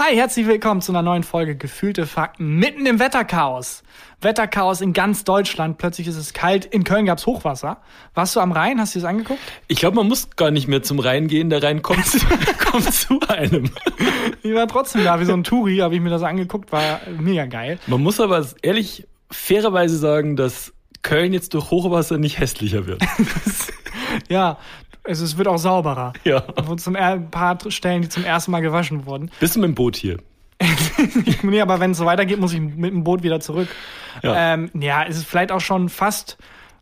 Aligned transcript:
Hi, 0.00 0.14
herzlich 0.14 0.46
willkommen 0.46 0.80
zu 0.80 0.92
einer 0.92 1.02
neuen 1.02 1.24
Folge 1.24 1.56
Gefühlte 1.56 2.06
Fakten 2.06 2.54
mitten 2.54 2.86
im 2.86 3.00
Wetterchaos. 3.00 3.82
Wetterchaos 4.20 4.80
in 4.80 4.92
ganz 4.92 5.24
Deutschland. 5.24 5.76
Plötzlich 5.76 6.06
ist 6.06 6.14
es 6.14 6.32
kalt. 6.32 6.66
In 6.66 6.84
Köln 6.84 7.04
gab's 7.04 7.26
Hochwasser. 7.26 7.78
Warst 8.14 8.36
du 8.36 8.40
am 8.40 8.52
Rhein? 8.52 8.80
Hast 8.80 8.94
du 8.94 9.00
das 9.00 9.08
angeguckt? 9.08 9.40
Ich 9.66 9.80
glaube, 9.80 9.96
man 9.96 10.06
muss 10.06 10.30
gar 10.36 10.52
nicht 10.52 10.68
mehr 10.68 10.84
zum 10.84 11.00
Rhein 11.00 11.26
gehen. 11.26 11.50
Der 11.50 11.64
Rhein 11.64 11.82
kommt, 11.82 12.06
kommt 12.64 12.94
zu 12.94 13.18
einem. 13.26 13.72
Ich 14.44 14.54
war 14.54 14.68
trotzdem 14.68 15.02
da, 15.02 15.18
wie 15.18 15.24
so 15.24 15.32
ein 15.32 15.42
Touri, 15.42 15.78
habe 15.78 15.96
ich 15.96 16.00
mir 16.00 16.10
das 16.10 16.22
angeguckt. 16.22 16.70
War 16.70 17.00
mega 17.18 17.46
geil. 17.46 17.80
Man 17.88 18.00
muss 18.00 18.20
aber 18.20 18.46
ehrlich, 18.62 19.04
fairerweise 19.32 19.98
sagen, 19.98 20.36
dass 20.36 20.72
Köln 21.02 21.32
jetzt 21.32 21.54
durch 21.54 21.72
Hochwasser 21.72 22.18
nicht 22.18 22.38
hässlicher 22.38 22.86
wird. 22.86 23.02
ja, 24.28 24.58
also 25.08 25.24
es 25.24 25.36
wird 25.38 25.48
auch 25.48 25.58
sauberer. 25.58 26.12
Ja. 26.24 26.42
Zum 26.76 26.96
ein 26.96 27.30
paar 27.30 27.58
Stellen, 27.68 28.02
die 28.02 28.08
zum 28.08 28.24
ersten 28.24 28.50
Mal 28.50 28.60
gewaschen 28.60 29.06
wurden. 29.06 29.30
Bist 29.40 29.56
du 29.56 29.60
mit 29.60 29.68
dem 29.68 29.74
Boot 29.74 29.96
hier? 29.96 30.18
nee, 31.42 31.60
aber 31.60 31.80
wenn 31.80 31.92
es 31.92 31.98
so 31.98 32.06
weitergeht, 32.06 32.38
muss 32.40 32.52
ich 32.52 32.60
mit 32.60 32.92
dem 32.92 33.04
Boot 33.04 33.22
wieder 33.22 33.40
zurück. 33.40 33.68
Ja. 34.22 34.54
Ähm, 34.54 34.70
ja, 34.74 35.04
es 35.04 35.16
ist 35.16 35.26
vielleicht 35.26 35.52
auch 35.52 35.60
schon 35.60 35.88
fast, 35.88 36.36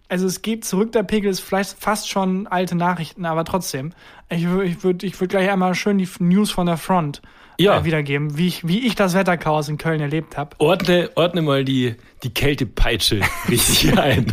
also 0.09 0.27
es 0.27 0.43
geht 0.43 0.65
zurück, 0.65 0.93
der 0.93 1.03
Pegel 1.03 1.31
ist 1.31 1.41
vielleicht 1.41 1.77
fast 1.79 2.09
schon 2.09 2.47
alte 2.47 2.75
Nachrichten, 2.75 3.27
aber 3.27 3.45
trotzdem. 3.45 3.93
Ich 4.29 4.47
würde 4.49 4.65
ich 4.65 4.83
würd, 4.83 5.03
ich 5.03 5.21
würd 5.21 5.31
gleich 5.31 5.51
einmal 5.51 5.75
schön 5.75 5.99
die 5.99 6.09
News 6.19 6.51
von 6.51 6.67
der 6.67 6.79
Front 6.79 7.21
Ja. 7.59 7.79
äh, 7.79 7.85
wiedergeben, 7.85 8.39
wie 8.39 8.49
ich, 8.49 8.67
wie 8.67 8.87
ich 8.87 8.95
das 8.95 9.15
Wetterchaos 9.15 9.69
in 9.69 9.77
Köln 9.79 10.01
erlebt 10.01 10.37
habe. 10.39 10.57
Ordne, 10.59 11.11
ordne 11.15 11.43
mal 11.43 11.65
die, 11.65 11.97
die 12.23 12.31
Kältepeitsche 12.33 13.21
richtig 13.49 13.99
ein. 13.99 14.33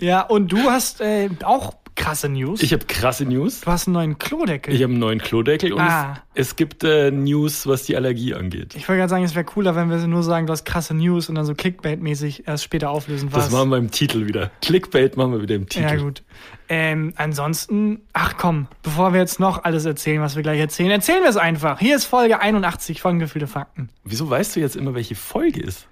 Ja, 0.00 0.22
und 0.22 0.50
du 0.50 0.58
hast 0.70 1.00
äh, 1.02 1.28
auch 1.44 1.74
krasse 1.96 2.28
News. 2.28 2.62
Ich 2.62 2.72
habe 2.72 2.84
krasse 2.86 3.24
News. 3.24 3.62
du 3.62 3.70
hast 3.70 3.88
einen 3.88 3.94
neuen 3.94 4.18
Klodeckel. 4.18 4.72
Ich 4.74 4.82
habe 4.82 4.92
einen 4.92 5.00
neuen 5.00 5.18
Klodeckel 5.18 5.72
und 5.72 5.80
Ah. 5.80 6.22
es, 6.34 6.48
es 6.48 6.56
gibt 6.56 6.84
äh, 6.84 7.10
News, 7.10 7.66
was 7.66 7.82
die 7.84 7.96
Allergie 7.96 8.34
angeht. 8.34 8.74
Ich 8.76 8.88
wollte 8.88 8.98
gerade 9.00 9.10
sagen, 9.10 9.24
es 9.24 9.34
wäre 9.34 9.44
cooler, 9.44 9.74
wenn 9.74 9.90
wir 9.90 9.96
nur 10.06 10.22
sagen, 10.22 10.46
du 10.46 10.52
hast 10.52 10.64
krasse 10.64 10.94
News 10.94 11.28
und 11.28 11.34
dann 11.34 11.44
so 11.44 11.54
Clickbait-mäßig 11.54 12.46
erst 12.46 12.62
später 12.64 12.90
auflösen, 12.90 13.30
was. 13.32 13.44
Das 13.46 13.52
machen 13.52 13.70
wir 13.70 13.78
im 13.78 13.90
Titel 13.90 14.26
wieder. 14.26 14.50
Clickbait 14.62 15.16
machen 15.16 15.32
wir 15.32 15.42
wieder 15.42 15.54
im 15.56 15.68
Titel. 15.68 15.84
Ja, 15.84 15.96
gut. 15.96 16.22
Ähm, 16.68 17.12
ansonsten, 17.16 18.00
ach 18.12 18.34
komm, 18.36 18.66
bevor 18.82 19.12
wir 19.12 19.20
jetzt 19.20 19.40
noch 19.40 19.64
alles 19.64 19.84
erzählen, 19.84 20.20
was 20.20 20.36
wir 20.36 20.42
gleich 20.42 20.60
erzählen, 20.60 20.90
erzählen 20.90 21.22
wir 21.22 21.30
es 21.30 21.36
einfach. 21.36 21.78
Hier 21.78 21.96
ist 21.96 22.04
Folge 22.04 22.40
81 22.40 23.00
von 23.00 23.18
Gefühlte 23.18 23.46
Fakten. 23.46 23.88
Wieso 24.04 24.28
weißt 24.28 24.56
du 24.56 24.60
jetzt 24.60 24.76
immer, 24.76 24.94
welche 24.94 25.14
Folge 25.14 25.60
ist? 25.62 25.86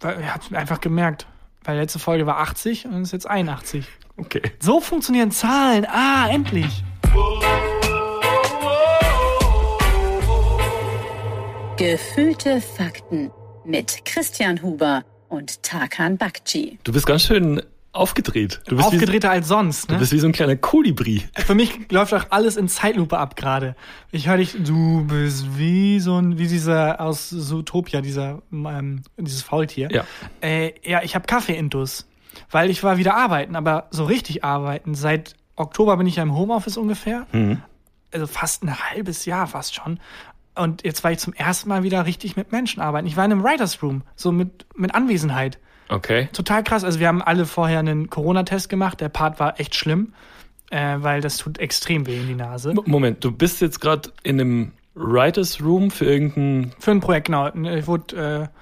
Weil, 0.00 0.20
Ich 0.20 0.26
hab's 0.32 0.52
einfach 0.52 0.80
gemerkt. 0.80 1.26
Weil 1.64 1.76
letzte 1.78 1.98
Folge 1.98 2.24
war 2.26 2.38
80 2.38 2.86
und 2.86 2.94
es 2.94 3.08
ist 3.08 3.12
jetzt 3.12 3.28
81. 3.30 3.84
Okay. 4.18 4.42
So 4.58 4.80
funktionieren 4.80 5.30
Zahlen. 5.30 5.86
Ah, 5.86 6.28
endlich. 6.28 6.82
Gefühlte 11.76 12.60
Fakten 12.60 13.30
mit 13.64 14.04
Christian 14.04 14.60
Huber 14.62 15.04
und 15.28 15.62
Tarkan 15.62 16.18
Bakci. 16.18 16.78
Du 16.82 16.92
bist 16.92 17.06
ganz 17.06 17.22
schön 17.22 17.62
aufgedreht. 17.92 18.60
Du 18.66 18.76
bist, 18.76 18.90
wie, 18.90 18.96
Aufgedrehter 18.96 19.30
als 19.30 19.48
sonst, 19.48 19.88
du 19.88 19.94
ne? 19.94 20.00
bist 20.00 20.12
wie 20.12 20.18
so 20.18 20.26
ein 20.26 20.32
kleiner 20.32 20.56
Kolibri. 20.56 21.22
Für 21.36 21.54
mich 21.54 21.90
läuft 21.90 22.12
auch 22.14 22.26
alles 22.30 22.56
in 22.56 22.68
Zeitlupe 22.68 23.16
ab 23.16 23.36
gerade. 23.36 23.76
Ich 24.10 24.28
höre 24.28 24.38
dich, 24.38 24.56
du 24.58 25.04
bist 25.06 25.56
wie 25.56 26.00
so 26.00 26.16
ein, 26.16 26.38
wie 26.38 26.48
dieser 26.48 27.00
aus 27.00 27.30
Zootopia, 27.30 28.00
dieser, 28.00 28.42
ähm, 28.52 29.02
dieses 29.16 29.42
Faultier. 29.42 29.88
Ja. 29.92 30.04
Äh, 30.40 30.72
ja, 30.82 31.02
ich 31.02 31.14
habe 31.14 31.26
Kaffee-Intus, 31.26 32.07
weil 32.50 32.70
ich 32.70 32.82
war 32.82 32.98
wieder 32.98 33.14
arbeiten, 33.16 33.56
aber 33.56 33.88
so 33.90 34.04
richtig 34.04 34.44
arbeiten. 34.44 34.94
Seit 34.94 35.34
Oktober 35.56 35.96
bin 35.96 36.06
ich 36.06 36.16
ja 36.16 36.22
im 36.22 36.36
Homeoffice 36.36 36.76
ungefähr. 36.76 37.26
Also 38.12 38.26
fast 38.26 38.62
ein 38.62 38.74
halbes 38.90 39.24
Jahr 39.24 39.46
fast 39.46 39.74
schon. 39.74 39.98
Und 40.54 40.84
jetzt 40.84 41.04
war 41.04 41.12
ich 41.12 41.18
zum 41.18 41.32
ersten 41.34 41.68
Mal 41.68 41.82
wieder 41.82 42.06
richtig 42.06 42.36
mit 42.36 42.52
Menschen 42.52 42.80
arbeiten. 42.80 43.06
Ich 43.06 43.16
war 43.16 43.24
in 43.24 43.32
einem 43.32 43.44
Writers 43.44 43.82
Room, 43.82 44.02
so 44.16 44.32
mit, 44.32 44.66
mit 44.74 44.94
Anwesenheit. 44.94 45.58
Okay. 45.88 46.28
Total 46.32 46.62
krass. 46.62 46.84
Also 46.84 47.00
wir 47.00 47.08
haben 47.08 47.22
alle 47.22 47.46
vorher 47.46 47.78
einen 47.78 48.10
Corona-Test 48.10 48.68
gemacht. 48.68 49.00
Der 49.00 49.08
Part 49.08 49.40
war 49.40 49.58
echt 49.60 49.74
schlimm, 49.74 50.12
äh, 50.70 50.96
weil 50.98 51.20
das 51.20 51.36
tut 51.38 51.58
extrem 51.58 52.06
weh 52.06 52.18
in 52.18 52.26
die 52.26 52.34
Nase. 52.34 52.74
Moment, 52.86 53.24
du 53.24 53.30
bist 53.30 53.60
jetzt 53.60 53.80
gerade 53.80 54.10
in 54.22 54.40
einem 54.40 54.72
Writers 54.94 55.62
Room 55.62 55.90
für 55.90 56.04
irgendein. 56.04 56.72
Für 56.78 56.90
ein 56.90 57.00
Projekt, 57.00 57.26
genau. 57.26 57.48
Ich 57.54 57.86
wurde 57.86 58.50
äh, 58.50 58.58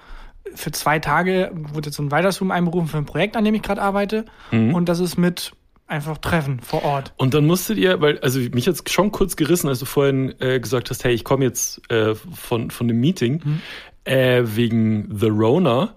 für 0.55 0.73
zwei 0.73 0.99
Tage 0.99 1.51
wurde 1.55 1.89
jetzt 1.89 1.97
so 1.97 2.03
ein 2.03 2.11
Writers 2.11 2.41
Room 2.41 2.51
einberufen 2.51 2.89
für 2.89 2.99
ein 2.99 3.05
Projekt, 3.07 3.37
an 3.37 3.45
dem 3.45 3.55
ich 3.55 3.63
gerade 3.63 3.83
arbeite. 3.83 4.25
Und 4.51 4.89
das 4.89 5.01
ist 5.01 5.17
mit 5.17 5.53
einfach 5.89 6.19
Treffen 6.19 6.61
vor 6.61 6.85
Ort. 6.85 7.13
Und 7.17 7.33
dann 7.35 7.47
musstet 7.47 7.79
ihr, 7.79 8.01
weil, 8.01 8.19
also 8.21 8.41
mich 8.41 8.67
hat's 8.67 8.83
schon 8.91 9.13
kurz 9.13 9.37
gerissen, 9.37 9.69
als 9.69 9.79
du 9.79 9.85
vorhin 9.85 10.35
äh, 10.41 10.59
gesagt 10.59 10.91
hast, 10.91 11.05
hey, 11.05 11.13
ich 11.15 11.23
komme 11.25 11.45
jetzt 11.45 11.81
äh, 11.93 12.15
von, 12.15 12.71
von 12.71 12.89
dem 12.89 12.99
Meeting 13.01 13.41
Mhm. 13.45 13.61
äh, 14.05 14.43
wegen 14.45 15.09
The 15.17 15.29
Rona. 15.29 15.95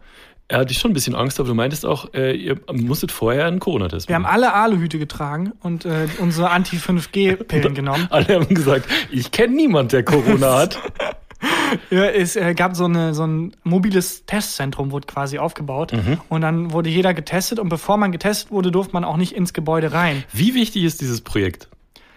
Er 0.47 0.59
hatte 0.59 0.71
ich 0.73 0.79
schon 0.79 0.91
ein 0.91 0.93
bisschen 0.95 1.13
Angst, 1.15 1.39
aber 1.39 1.49
du 1.49 1.55
meintest 1.55 1.85
auch, 1.85 2.13
äh, 2.15 2.35
ihr 2.35 2.59
musstet 2.71 3.11
vorher 3.11 3.45
einen 3.45 3.59
Corona-Test 3.59 4.07
Wir 4.09 4.15
haben 4.15 4.23
machen. 4.23 4.33
alle 4.33 4.53
Aluhüte 4.53 4.97
getragen 4.99 5.53
und 5.61 5.85
äh, 5.85 6.07
unsere 6.19 6.49
Anti-5G-Pillen 6.51 7.73
genommen. 7.75 8.07
Alle 8.09 8.35
haben 8.35 8.53
gesagt, 8.53 8.87
ich 9.11 9.31
kenne 9.31 9.55
niemand, 9.55 9.91
der 9.91 10.03
Corona 10.03 10.57
hat. 10.57 10.79
Ja, 11.91 12.05
es 12.05 12.35
äh, 12.35 12.55
gab 12.55 12.75
so, 12.75 12.85
eine, 12.85 13.13
so 13.13 13.25
ein 13.25 13.55
mobiles 13.63 14.25
Testzentrum, 14.25 14.91
wurde 14.91 15.05
quasi 15.05 15.37
aufgebaut. 15.37 15.93
Und 16.27 16.41
dann 16.41 16.71
wurde 16.73 16.89
jeder 16.89 17.13
getestet. 17.13 17.59
Und 17.59 17.69
bevor 17.69 17.97
man 17.97 18.11
getestet 18.11 18.51
wurde, 18.51 18.71
durfte 18.71 18.93
man 18.93 19.03
auch 19.03 19.17
nicht 19.17 19.33
ins 19.33 19.53
Gebäude 19.53 19.93
rein. 19.93 20.23
Wie 20.33 20.55
wichtig 20.55 20.83
ist 20.83 20.99
dieses 21.01 21.21
Projekt? 21.21 21.69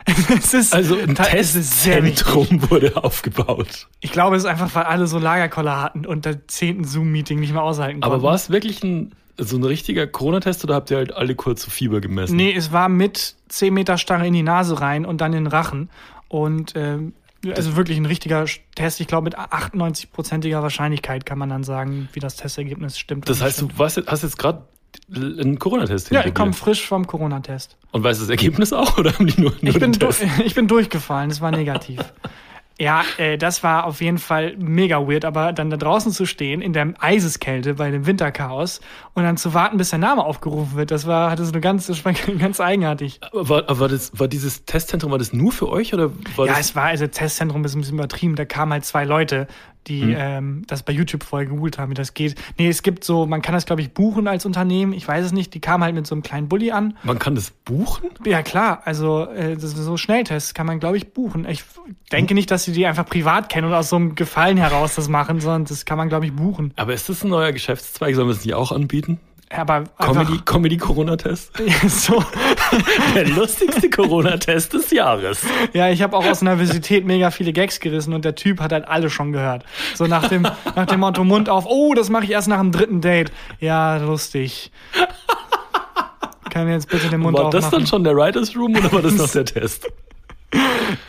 es 0.37 0.55
ist, 0.55 0.75
Also 0.75 0.97
ein. 0.97 1.15
Testzentrum 1.15 2.71
wurde 2.71 2.97
aufgebaut. 2.97 3.89
Ich 4.01 4.11
glaube, 4.11 4.37
es 4.37 4.43
ist 4.43 4.49
einfach, 4.49 4.75
weil 4.75 4.85
alle 4.85 5.07
so 5.07 5.19
Lagerkoller 5.19 5.81
hatten 5.81 6.07
und 6.07 6.25
der 6.25 6.47
zehnten 6.49 6.85
Zoom-Meeting 6.85 7.39
nicht 7.39 7.53
mehr 7.53 7.63
aushalten 7.63 8.01
konnten. 8.01 8.15
Aber 8.15 8.23
war 8.23 8.35
es 8.35 8.51
wirklich 8.51 8.83
ein, 8.83 9.13
so 9.39 9.57
ein 9.57 9.65
richtiger 9.65 10.07
Corona-Test 10.07 10.65
oder 10.65 10.75
habt 10.75 10.91
ihr 10.91 10.97
halt 10.97 11.15
alle 11.15 11.35
kurz 11.35 11.63
so 11.63 11.71
Fieber 11.71 12.01
gemessen? 12.01 12.37
Nee, 12.37 12.53
es 12.53 12.73
war 12.73 12.89
mit 12.89 13.37
10 13.49 13.73
Meter 13.73 13.99
Starre 13.99 14.27
in 14.27 14.33
die 14.33 14.43
Nase 14.43 14.81
rein 14.81 15.05
und 15.07 15.21
dann 15.21 15.33
in 15.33 15.45
den 15.45 15.53
Rachen. 15.53 15.89
Und 16.29 16.73
ähm, 16.77 17.13
also 17.57 17.77
wirklich 17.77 17.99
ein 17.99 18.07
richtiger 18.07 18.45
Test. 18.75 19.01
Ich 19.01 19.07
glaube, 19.07 19.25
mit 19.25 19.39
98-prozentiger 19.39 20.63
Wahrscheinlichkeit 20.63 21.27
kann 21.27 21.39
man 21.39 21.49
dann 21.49 21.65
sagen, 21.65 22.09
wie 22.13 22.21
das 22.21 22.37
Testergebnis 22.37 22.99
stimmt. 22.99 23.29
Das 23.29 23.41
heißt, 23.43 23.63
nicht 23.63 23.79
du 23.79 23.85
jetzt- 23.97 24.07
hast 24.07 24.23
jetzt 24.23 24.39
gerade 24.39 24.63
einen 25.15 25.59
Corona-Test 25.59 26.07
stimmt. 26.11 26.21
Ja, 26.23 26.27
ich 26.27 26.35
komme 26.35 26.53
frisch 26.53 26.87
vom 26.87 27.07
Corona-Test. 27.07 27.77
Und 27.93 28.05
weißt 28.05 28.21
du 28.21 28.25
das 28.25 28.31
Ergebnis 28.31 28.73
auch 28.73 28.99
oder 28.99 29.13
haben 29.15 29.27
die 29.27 29.41
nur, 29.41 29.51
nur 29.61 29.75
Ich 29.75 29.79
bin, 29.81 29.93
Test? 29.93 30.23
ich 30.45 30.55
bin 30.55 30.69
durchgefallen, 30.69 31.31
es 31.31 31.41
war 31.41 31.51
negativ. 31.51 31.99
Ja, 32.83 33.05
äh, 33.17 33.39
das 33.39 33.63
war 33.63 33.85
auf 33.85 34.01
jeden 34.01 34.19
Fall 34.19 34.57
mega 34.59 35.07
weird, 35.07 35.25
aber 35.25 35.53
dann 35.53 35.71
da 35.71 35.77
draußen 35.77 36.11
zu 36.11 36.27
stehen, 36.27 36.61
in 36.61 36.73
der 36.73 36.95
Eiseskälte 36.99 37.75
bei 37.75 37.93
dem 37.93 38.07
Winterchaos 38.07 38.81
und 39.15 39.23
dann 39.23 39.37
zu 39.37 39.55
warten, 39.55 39.77
bis 39.77 39.91
der 39.91 40.01
Name 40.01 40.25
aufgerufen 40.25 40.77
wird, 40.77 40.91
das 40.91 41.07
war, 41.07 41.31
das 41.37 41.47
ist 41.47 41.53
eine 41.55 41.61
ganz, 41.61 41.87
das 41.87 42.05
war 42.05 42.13
ganz 42.39 42.59
eigenartig. 42.61 43.21
Aber 43.23 43.49
War, 43.49 43.79
war, 43.79 43.89
das, 43.89 44.19
war 44.19 44.27
dieses 44.27 44.65
Testzentrum, 44.65 45.13
war 45.13 45.19
das 45.19 45.33
nur 45.33 45.53
für 45.53 45.69
euch 45.69 45.95
oder 45.95 46.11
war 46.35 46.47
Ja, 46.47 46.55
das? 46.55 46.71
es 46.71 46.75
war, 46.77 46.87
also 46.87 47.07
Testzentrum 47.07 47.65
ist 47.65 47.77
ein 47.77 47.81
bisschen 47.83 47.95
übertrieben, 47.99 48.35
da 48.35 48.45
kamen 48.45 48.73
halt 48.73 48.85
zwei 48.85 49.05
Leute, 49.05 49.47
die 49.87 50.03
Mhm. 50.03 50.15
ähm, 50.17 50.63
das 50.67 50.83
bei 50.83 50.93
YouTube 50.93 51.25
vorher 51.25 51.49
gegoogelt 51.49 51.79
haben, 51.79 51.91
wie 51.91 51.95
das 51.95 52.15
geht. 52.15 52.35
Nee, 52.59 52.69
es 52.69 52.83
gibt 52.83 53.05
so, 53.05 53.27
man 53.27 53.43
kann 53.43 53.55
das, 53.55 53.67
glaube 53.67 53.83
ich, 53.83 53.93
buchen 53.93 54.29
als 54.29 54.47
Unternehmen, 54.47 54.93
ich 54.93 55.07
weiß 55.07 55.27
es 55.27 55.33
nicht, 55.33 55.55
die 55.55 55.61
kamen 55.61 55.83
halt 55.85 55.95
mit 55.95 56.07
so 56.07 56.15
einem 56.15 56.23
kleinen 56.23 56.49
Bulli 56.49 56.71
an. 56.71 56.97
Man 57.03 57.19
kann 57.19 57.35
das 57.35 57.51
buchen? 57.51 58.11
Ja, 58.25 58.43
klar, 58.43 58.83
also 58.85 59.27
äh, 59.29 59.57
so 59.59 59.97
Schnelltests 59.97 60.55
kann 60.55 60.67
man, 60.67 60.81
glaube 60.81 60.97
ich, 60.97 61.13
buchen. 61.13 61.47
Ich 61.49 61.65
denke 62.11 62.35
nicht, 62.35 62.51
dass 62.51 62.65
sie 62.65 62.73
die 62.73 62.87
einfach 62.87 63.07
privat 63.07 63.49
kennen 63.49 63.67
und 63.69 63.75
aus 63.75 63.89
so 63.89 63.97
einem 63.97 64.15
Gefallen 64.15 64.57
heraus 64.57 64.95
das 64.95 65.09
machen, 65.09 65.41
sondern 65.41 65.65
das 65.65 65.85
kann 65.85 65.99
man, 65.99 66.09
glaube 66.09 66.27
ich, 66.27 66.33
buchen. 66.33 66.73
Aber 66.77 66.95
ist 66.95 67.09
das 67.09 67.25
ein 67.25 67.31
neuer 67.31 67.53
Geschäftszweig? 67.53 68.15
Sollen 68.15 68.29
wir 68.29 68.33
es 68.35 68.45
nicht 68.45 68.55
auch 68.55 68.73
anbieten? 68.73 69.19
Aber 69.57 69.85
Comedy, 69.99 70.41
Comedy 70.45 70.77
Corona-Test? 70.79 71.53
so, 71.89 72.23
Der 73.15 73.29
lustigste 73.29 73.91
Corona-Test 73.91 74.73
des 74.73 74.91
Jahres. 74.91 75.43
ja, 75.73 75.91
ich 75.91 76.03
habe 76.03 76.17
auch 76.17 76.25
aus 76.25 76.43
Nervosität 76.43 77.05
mega 77.05 77.31
viele 77.31 77.53
Gags 77.53 77.79
gerissen 77.81 78.15
und 78.15 78.25
der 78.25 78.35
Typ 78.35 78.61
hat 78.61 78.73
halt 78.73 78.89
alle 78.89 79.11
schon 79.11 79.33
gehört. 79.33 79.65
So 79.95 80.07
nach 80.07 80.29
dem, 80.29 80.43
nach 80.75 80.87
dem 80.87 81.01
Motto 81.01 81.25
Mund 81.25 81.49
auf, 81.49 81.67
oh, 81.67 81.95
das 81.95 82.09
mache 82.09 82.25
ich 82.25 82.31
erst 82.31 82.49
nach 82.49 82.61
dem 82.61 82.73
dritten 82.73 83.01
Date. 83.01 83.31
Ja, 83.61 83.97
lustig. 83.99 84.71
Kann 86.51 86.69
jetzt 86.69 86.89
bitte 86.89 87.09
den 87.09 87.21
Mund 87.21 87.37
War 87.37 87.51
das 87.51 87.65
aufmachen. 87.65 87.81
dann 87.81 87.87
schon 87.87 88.05
der 88.05 88.15
Writers 88.15 88.55
Room 88.57 88.77
oder 88.77 88.93
war 88.93 89.01
das 89.03 89.15
noch 89.15 89.31
der 89.31 89.45
Test? 89.47 89.89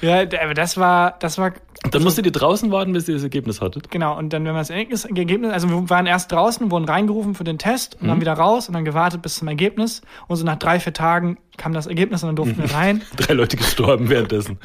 Ja, 0.02 0.22
aber 0.22 0.54
das 0.54 0.78
war, 0.78 1.16
das 1.20 1.38
war 1.38 1.54
Dann 1.92 2.04
musstet 2.04 2.26
ihr 2.26 2.32
draußen 2.32 2.72
warten, 2.72 2.94
bis 2.94 3.08
ihr 3.08 3.16
das 3.16 3.24
Ergebnis 3.24 3.62
hattet. 3.62 3.92
Genau, 3.92 4.18
und 4.18 4.32
dann, 4.32 4.46
wenn 4.46 4.54
man 4.54 4.62
das 4.62 4.70
Ergebnis, 4.70 5.06
Ergebnis, 5.06 5.52
also 5.52 5.70
wir 5.70 5.90
waren 5.90 6.06
erst 6.06 6.32
draußen, 6.32 6.72
wurden 6.72 6.86
reingerufen 6.86 7.36
für 7.36 7.44
den 7.44 7.58
Test 7.58 7.98
und 8.02 8.08
dann 8.08 8.22
wieder 8.22 8.34
raus 8.34 8.68
und 8.68 8.74
dann 8.74 8.86
gewartet 8.86 9.22
bis 9.22 9.36
zum 9.36 9.48
Ergebnis. 9.48 10.02
Und 10.28 10.38
so 10.38 10.46
nach 10.46 10.58
drei, 10.58 10.80
vier 10.80 10.94
Tagen 10.94 11.38
kam 11.58 11.74
das 11.74 11.88
Ergebnis 11.88 12.24
und 12.24 12.30
dann 12.30 12.36
durften 12.36 12.62
wir 12.62 12.74
rein. 12.74 13.02
Drei 13.16 13.34
Leute 13.34 13.58
gestorben 13.58 14.10
währenddessen. 14.10 14.58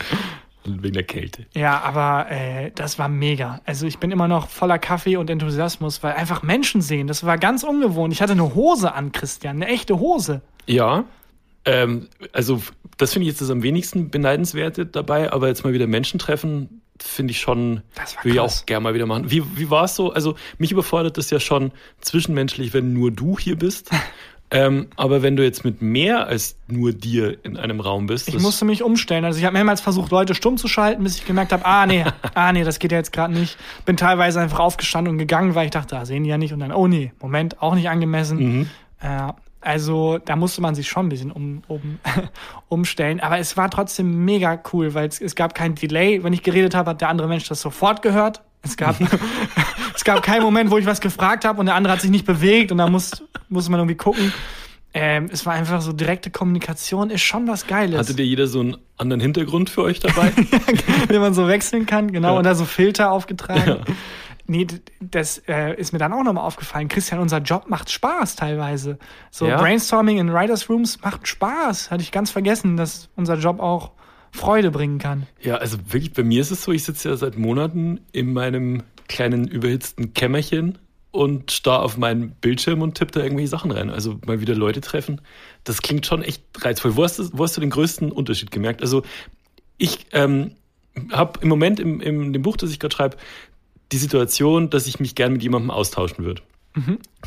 Wegen 0.65 0.95
der 0.95 1.05
Kälte. 1.05 1.47
Ja, 1.55 1.81
aber 1.81 2.31
äh, 2.31 2.71
das 2.75 2.99
war 2.99 3.09
mega. 3.09 3.61
Also 3.65 3.87
ich 3.87 3.99
bin 3.99 4.11
immer 4.11 4.29
noch 4.29 4.49
voller 4.49 4.79
Kaffee 4.79 5.17
und 5.17 5.31
Enthusiasmus, 5.31 6.03
weil 6.03 6.13
einfach 6.13 6.43
Menschen 6.43 6.83
sehen, 6.83 7.07
das 7.07 7.25
war 7.25 7.39
ganz 7.39 7.63
ungewohnt. 7.63 8.13
Ich 8.13 8.21
hatte 8.21 8.33
eine 8.33 8.55
Hose 8.55 8.93
an, 8.93 9.13
Christian, 9.13 9.57
eine 9.57 9.69
echte 9.69 9.99
Hose. 9.99 10.43
Ja. 10.67 11.05
Ähm, 11.69 12.09
also, 12.33 12.63
das 12.97 13.13
finde 13.13 13.25
ich 13.25 13.33
jetzt 13.33 13.43
das 13.43 13.51
am 13.51 13.63
wenigsten 13.63 14.11
beneidenswerte 14.11 14.87
dabei, 14.87 15.31
aber 15.31 15.49
jetzt 15.49 15.65
mal 15.65 15.75
wieder 15.75 15.87
Menschen 15.87 16.19
treffen, 16.19 16.81
finde 16.99 17.33
ich 17.33 17.41
schon, 17.41 17.83
will 18.23 18.33
ich 18.33 18.41
auch 18.41 18.67
gerne 18.67 18.83
mal 18.83 18.95
wieder 18.95 19.05
machen. 19.05 19.31
Wie, 19.31 19.43
wie 19.57 19.71
war 19.71 19.85
es 19.85 19.95
so? 19.95 20.13
Also 20.13 20.35
mich 20.57 20.73
überfordert 20.73 21.19
das 21.19 21.31
ja 21.31 21.39
schon 21.39 21.73
zwischenmenschlich, 22.01 22.73
wenn 22.73 22.93
nur 22.93 23.11
du 23.11 23.39
hier 23.39 23.57
bist. 23.57 23.91
ähm, 24.51 24.89
aber 24.97 25.23
wenn 25.23 25.37
du 25.37 25.45
jetzt 25.45 25.63
mit 25.63 25.83
mehr 25.83 26.27
als 26.27 26.57
nur 26.67 26.93
dir 26.93 27.45
in 27.45 27.57
einem 27.57 27.81
Raum 27.81 28.07
bist, 28.07 28.29
Ich 28.29 28.41
musste 28.41 28.65
mich 28.65 28.83
umstellen. 28.83 29.25
Also 29.25 29.39
ich 29.39 29.45
habe 29.45 29.53
mehrmals 29.53 29.81
versucht, 29.81 30.11
Leute 30.11 30.35
stumm 30.35 30.57
zu 30.57 30.67
schalten, 30.67 31.05
bis 31.05 31.17
ich 31.17 31.27
gemerkt 31.27 31.53
habe, 31.53 31.67
ah 31.67 31.87
nee, 31.87 32.05
ah 32.35 32.53
nee, 32.53 32.65
das 32.65 32.79
geht 32.79 32.91
ja 32.91 32.99
jetzt 32.99 33.13
gerade 33.13 33.33
nicht. 33.33 33.59
Bin 33.85 33.97
teilweise 33.97 34.41
einfach 34.41 34.59
aufgestanden 34.59 35.13
und 35.13 35.19
gegangen, 35.19 35.55
weil 35.55 35.67
ich 35.67 35.73
dachte, 35.73 35.95
da 35.95 36.07
sehen 36.07 36.25
die 36.25 36.31
ja 36.31 36.39
nicht. 36.39 36.53
Und 36.53 36.61
dann, 36.61 36.73
oh 36.73 36.89
nee, 36.89 37.13
Moment, 37.21 37.63
auch 37.63 37.75
nicht 37.75 37.91
angemessen. 37.91 38.39
Mhm. 38.39 38.71
Äh, 39.01 39.33
also 39.61 40.19
da 40.25 40.37
musste 40.37 40.61
man 40.61 40.75
sich 40.75 40.89
schon 40.89 41.07
ein 41.07 41.09
bisschen 41.09 41.33
um, 41.33 41.63
um, 41.69 41.99
umstellen. 42.69 43.21
Aber 43.21 43.39
es 43.39 43.57
war 43.57 43.71
trotzdem 43.71 44.25
mega 44.25 44.61
cool, 44.73 44.95
weil 44.95 45.09
es, 45.09 45.21
es 45.21 45.35
gab 45.35 45.55
kein 45.55 45.75
Delay. 45.75 46.23
Wenn 46.23 46.33
ich 46.33 46.43
geredet 46.43 46.75
habe, 46.75 46.91
hat 46.91 47.01
der 47.01 47.09
andere 47.09 47.29
Mensch 47.29 47.49
das 47.49 47.61
sofort 47.61 48.03
gehört. 48.03 48.43
Es 48.63 48.77
gab, 48.77 48.97
es 49.95 50.05
gab 50.05 50.23
keinen 50.23 50.43
Moment, 50.43 50.71
wo 50.71 50.79
ich 50.79 50.87
was 50.87 51.01
gefragt 51.01 51.45
habe 51.45 51.61
und 51.61 51.67
der 51.67 51.75
andere 51.75 51.93
hat 51.95 52.01
sich 52.01 52.11
nicht 52.11 52.27
bewegt 52.27 52.73
und 52.73 52.79
da 52.79 52.89
muss, 52.89 53.23
muss 53.49 53.69
man 53.69 53.81
irgendwie 53.81 53.97
gucken. 53.97 54.33
Ähm, 54.95 55.29
es 55.31 55.45
war 55.45 55.53
einfach 55.53 55.83
so 55.83 55.93
direkte 55.93 56.31
Kommunikation, 56.31 57.11
ist 57.11 57.21
schon 57.21 57.47
was 57.47 57.67
Geiles. 57.67 57.99
Hattet 57.99 58.19
ihr 58.19 58.25
jeder 58.25 58.47
so 58.47 58.61
einen 58.61 58.77
anderen 58.97 59.21
Hintergrund 59.21 59.69
für 59.69 59.83
euch 59.83 60.01
dabei? 60.01 60.33
den 61.11 61.21
man 61.21 61.35
so 61.35 61.47
wechseln 61.47 61.85
kann, 61.85 62.11
genau, 62.11 62.33
Ja. 62.33 62.39
und 62.39 62.45
da 62.45 62.55
so 62.55 62.65
Filter 62.65 63.13
aufgetragen. 63.13 63.69
Ja. 63.87 63.95
Nee, 64.51 64.67
das 65.01 65.43
äh, 65.47 65.79
ist 65.79 65.93
mir 65.93 65.99
dann 65.99 66.15
auch 66.15 66.23
nochmal 66.23 66.45
aufgefallen. 66.45 66.89
Christian, 66.89 67.21
unser 67.21 67.39
Job 67.39 67.69
macht 67.69 67.91
Spaß 67.91 68.35
teilweise. 68.35 68.99
So 69.31 69.47
Ja. 69.47 69.59
Brainstorming 69.59 70.17
in 70.17 70.33
Writers 70.33 70.71
Rooms 70.71 71.03
macht 71.03 71.29
Spaß. 71.29 71.91
Hatte 71.91 72.03
ich 72.03 72.13
ganz 72.13 72.31
vergessen, 72.31 72.79
dass 72.79 73.11
unser 73.15 73.37
Job 73.37 73.61
auch 73.61 73.93
Freude 74.33 74.71
bringen 74.71 74.99
kann. 74.99 75.27
Ja, 75.43 75.57
also 75.57 75.77
wirklich, 75.85 76.15
bei 76.15 76.23
mir 76.23 76.41
ist 76.41 76.51
es 76.51 76.63
so, 76.63 76.73
ich 76.73 76.85
sitze 76.85 77.11
ja 77.11 77.17
seit 77.17 77.37
Monaten 77.37 78.01
in 78.13 78.33
meinem 78.33 78.85
kleinen 79.07 79.47
überhitzten 79.47 80.15
Kämmerchen 80.15 80.79
und 81.11 81.53
starr 81.53 81.83
auf 81.83 81.99
meinen 81.99 82.31
Bildschirm 82.31 82.81
und 82.81 82.95
tippe 82.95 83.13
da 83.13 83.21
irgendwelche 83.21 83.51
Sachen 83.51 83.71
rein. 83.71 83.91
Also 83.91 84.19
mal 84.27 84.41
wieder 84.41 84.55
Leute 84.55 84.81
treffen. 84.81 85.21
Das 85.65 85.83
klingt 85.83 86.07
schon 86.07 86.23
echt 86.23 86.43
reizvoll. 86.59 86.97
Wo 86.97 87.05
hast 87.05 87.19
du, 87.19 87.29
wo 87.33 87.45
hast 87.45 87.57
du 87.57 87.61
den 87.61 87.71
größten 87.71 88.13
Unterschied 88.13 88.51
gemerkt? 88.51 88.81
Also 88.81 89.03
ich 89.77 90.07
ähm, 90.13 90.53
habe 91.13 91.41
im 91.41 91.49
Moment 91.49 91.81
im, 91.81 92.01
im 92.01 92.33
dem 92.33 92.43
Buch, 92.43 92.57
das 92.57 92.71
ich 92.71 92.79
gerade 92.79 92.95
schreibe, 92.95 93.17
die 93.93 93.99
Situation, 93.99 94.71
dass 94.71 94.87
ich 94.87 95.01
mich 95.01 95.15
gern 95.15 95.33
mit 95.33 95.43
jemandem 95.43 95.71
austauschen 95.71 96.25
würde. 96.25 96.43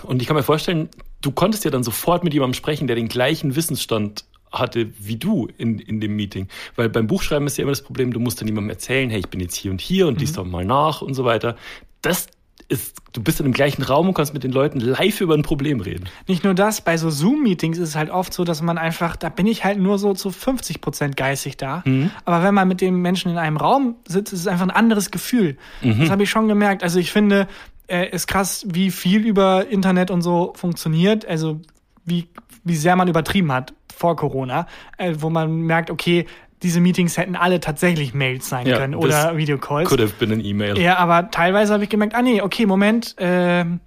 Und 0.04 0.22
ich 0.22 0.28
kann 0.28 0.36
mir 0.36 0.44
vorstellen, 0.44 0.90
du 1.22 1.32
konntest 1.32 1.66
ja 1.66 1.72
dann 1.72 1.84
sofort 1.84 2.24
mit 2.24 2.34
jemandem 2.34 2.54
sprechen, 2.54 2.88
der 2.88 2.96
den 2.96 3.08
gleichen 3.08 3.56
Wissensstand 3.56 4.26
hatte 4.52 4.92
wie 5.00 5.16
du 5.16 5.48
in, 5.58 5.80
in 5.80 6.02
dem 6.02 6.16
Meeting. 6.16 6.48
Weil 6.76 6.90
beim 6.90 7.08
Buchschreiben 7.08 7.48
ist 7.48 7.58
ja 7.58 7.64
immer 7.64 7.72
das 7.72 7.82
Problem, 7.82 8.12
du 8.12 8.20
musst 8.20 8.42
dann 8.42 8.48
jemandem 8.48 8.70
erzählen, 8.70 9.10
hey, 9.10 9.20
ich 9.20 9.30
bin 9.30 9.40
jetzt 9.40 9.56
hier 9.56 9.72
und 9.72 9.82
hier 9.82 10.08
und 10.08 10.20
liest 10.20 10.38
doch 10.38 10.46
mal 10.46 10.66
nach 10.66 11.02
und 11.02 11.14
so 11.14 11.24
weiter. 11.24 11.56
Das 12.02 12.28
ist, 12.72 12.98
du 13.14 13.22
bist 13.22 13.40
in 13.40 13.46
dem 13.46 13.54
gleichen 13.54 13.84
Raum 13.84 14.08
und 14.08 14.14
kannst 14.14 14.34
mit 14.34 14.44
den 14.44 14.52
Leuten 14.52 14.80
live 14.80 15.22
über 15.22 15.34
ein 15.34 15.44
Problem 15.44 15.82
reden. 15.82 16.06
Nicht 16.28 16.44
nur 16.44 16.54
das, 16.54 16.82
bei 16.82 16.98
so 16.98 17.10
Zoom-Meetings 17.10 17.78
ist 17.78 17.90
es 17.90 17.96
halt 17.96 18.10
oft 18.10 18.34
so, 18.34 18.44
dass 18.44 18.62
man 18.62 18.78
einfach, 18.78 19.16
da 19.16 19.30
bin 19.30 19.46
ich 19.46 19.64
halt 19.64 19.78
nur 19.78 20.00
so 20.00 20.14
zu 20.14 20.32
50 20.32 20.82
Prozent 20.82 21.18
geistig 21.18 21.58
da. 21.58 21.84
Aber 22.26 22.44
wenn 22.44 22.54
man 22.54 22.68
mit 22.68 22.82
dem 22.82 23.02
Menschen 23.02 23.30
in 23.32 23.38
einem 23.38 23.58
Raum 23.58 23.96
sitzt, 24.08 24.34
ist 24.34 24.40
es 24.42 24.48
einfach 24.48 24.66
ein 24.66 24.72
anderes 24.72 25.12
Gefühl. 25.12 25.58
Das 25.82 26.10
habe 26.10 26.24
ich 26.24 26.30
schon 26.30 26.48
gemerkt. 26.48 26.84
Also 26.84 27.00
ich 27.00 27.12
finde, 27.12 27.48
äh, 27.88 28.10
ist 28.10 28.28
krass, 28.28 28.66
wie 28.70 28.90
viel 28.90 29.26
über 29.26 29.68
Internet 29.68 30.12
und 30.12 30.22
so 30.22 30.54
funktioniert. 30.56 31.26
Also 31.26 31.60
wie, 32.06 32.30
wie 32.64 32.76
sehr 32.76 32.96
man 32.96 33.08
übertrieben 33.08 33.52
hat 33.52 33.74
vor 33.94 34.16
Corona, 34.16 34.66
äh, 34.98 35.16
wo 35.20 35.30
man 35.30 35.62
merkt, 35.62 35.92
okay, 35.92 36.26
diese 36.64 36.80
Meetings 36.80 37.18
hätten 37.18 37.36
alle 37.36 37.60
tatsächlich 37.60 38.14
Mails 38.14 38.48
sein 38.50 38.68
Ja, 38.68 38.78
können 38.78 38.96
oder 38.96 39.38
Videocalls. 39.38 39.90
Could 39.90 40.02
have 40.02 40.14
been 40.20 40.32
an 40.32 40.44
E-Mail. 40.44 40.78
Ja, 40.78 40.98
aber 40.98 41.32
teilweise 41.32 41.74
habe 41.74 41.84
ich 41.84 41.90
gemerkt, 41.90 42.16
ah 42.16 42.22
nee, 42.22 42.42
okay, 42.42 42.66
Moment, 42.66 43.16
ähm, 43.18 43.80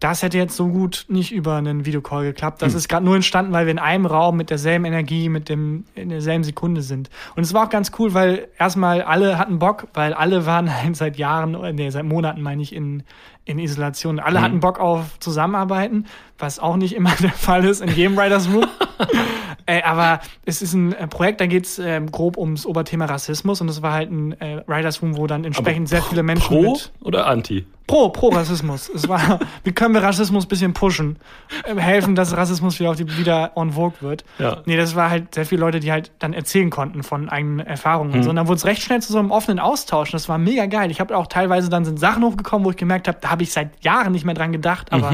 das 0.00 0.22
hätte 0.22 0.38
jetzt 0.38 0.56
so 0.56 0.68
gut 0.68 1.04
nicht 1.08 1.30
über 1.30 1.56
einen 1.56 1.84
Videocall 1.84 2.24
geklappt. 2.24 2.62
Das 2.62 2.72
ist 2.72 2.88
gerade 2.88 3.04
nur 3.04 3.16
entstanden, 3.16 3.52
weil 3.52 3.66
wir 3.66 3.70
in 3.70 3.78
einem 3.78 4.06
Raum 4.06 4.38
mit 4.38 4.48
derselben 4.48 4.86
Energie, 4.86 5.28
mit 5.28 5.50
dem 5.50 5.84
in 5.94 6.08
derselben 6.08 6.42
Sekunde 6.42 6.80
sind. 6.80 7.10
Und 7.36 7.42
es 7.42 7.52
war 7.52 7.66
auch 7.66 7.70
ganz 7.70 7.92
cool, 7.98 8.14
weil 8.14 8.48
erstmal 8.58 9.02
alle 9.02 9.36
hatten 9.36 9.58
Bock, 9.58 9.88
weil 9.92 10.14
alle 10.14 10.46
waren 10.46 10.74
halt 10.82 10.96
seit 10.96 11.18
Jahren, 11.18 11.54
äh, 11.54 11.74
nee, 11.74 11.90
seit 11.90 12.04
Monaten 12.04 12.40
meine 12.40 12.62
ich 12.62 12.74
in 12.74 13.02
in 13.44 13.58
Isolation. 13.58 14.20
Alle 14.20 14.40
hatten 14.40 14.60
Bock 14.60 14.78
auf 14.78 15.18
Zusammenarbeiten, 15.18 16.06
was 16.38 16.58
auch 16.58 16.76
nicht 16.76 16.94
immer 16.94 17.10
der 17.20 17.30
Fall 17.32 17.64
ist 17.64 17.80
in 17.80 17.90
jedem 17.90 18.16
Writers 18.16 18.48
Room. 18.48 18.66
äh, 19.70 19.82
aber 19.82 20.20
es 20.44 20.62
ist 20.62 20.74
ein 20.74 20.92
äh, 20.92 21.06
Projekt, 21.06 21.40
da 21.40 21.46
geht 21.46 21.64
es 21.64 21.78
ähm, 21.78 22.10
grob 22.10 22.36
ums 22.36 22.66
Oberthema 22.66 23.04
Rassismus 23.04 23.60
und 23.60 23.68
es 23.68 23.82
war 23.82 23.92
halt 23.92 24.10
ein 24.10 24.32
äh, 24.40 24.62
Writers 24.66 25.00
Room, 25.00 25.16
wo 25.16 25.28
dann 25.28 25.44
entsprechend 25.44 25.88
sehr 25.88 26.02
viele 26.02 26.24
Menschen 26.24 26.48
Pro 26.48 26.72
mit 26.72 26.92
oder 27.02 27.28
Anti? 27.28 27.64
Pro, 27.86 28.08
pro 28.08 28.28
Rassismus. 28.30 28.88
Es 28.88 29.08
war, 29.08 29.38
wie 29.64 29.72
können 29.72 29.94
wir 29.94 30.02
Rassismus 30.02 30.44
ein 30.44 30.48
bisschen 30.48 30.72
pushen? 30.72 31.18
Äh, 31.64 31.76
helfen, 31.76 32.16
dass 32.16 32.36
Rassismus 32.36 32.80
wieder 32.80 32.90
auf 32.90 32.96
die, 32.96 33.16
wieder 33.16 33.52
on 33.54 33.72
vogue 33.72 34.00
wird. 34.00 34.24
Ja. 34.38 34.62
Nee, 34.66 34.76
das 34.76 34.96
war 34.96 35.08
halt 35.08 35.34
sehr 35.34 35.46
viele 35.46 35.60
Leute, 35.60 35.78
die 35.78 35.92
halt 35.92 36.10
dann 36.18 36.32
erzählen 36.32 36.70
konnten 36.70 37.04
von 37.04 37.28
eigenen 37.28 37.60
Erfahrungen 37.60 38.12
und 38.12 38.22
so. 38.24 38.30
Und 38.30 38.36
dann 38.36 38.48
wurde 38.48 38.56
es 38.56 38.64
recht 38.64 38.82
schnell 38.82 39.00
zu 39.00 39.12
so 39.12 39.18
einem 39.20 39.30
offenen 39.30 39.60
Austausch. 39.60 40.08
Und 40.08 40.14
das 40.14 40.28
war 40.28 40.38
mega 40.38 40.66
geil. 40.66 40.90
Ich 40.90 41.00
habe 41.00 41.16
auch 41.16 41.28
teilweise 41.28 41.68
dann 41.68 41.84
sind 41.84 42.00
Sachen 42.00 42.24
hochgekommen, 42.24 42.64
wo 42.64 42.70
ich 42.70 42.76
gemerkt 42.76 43.06
habe, 43.06 43.18
da 43.20 43.30
habe 43.30 43.44
ich 43.44 43.52
seit 43.52 43.84
Jahren 43.84 44.12
nicht 44.12 44.24
mehr 44.24 44.34
dran 44.34 44.52
gedacht. 44.52 44.92
Aber 44.92 45.12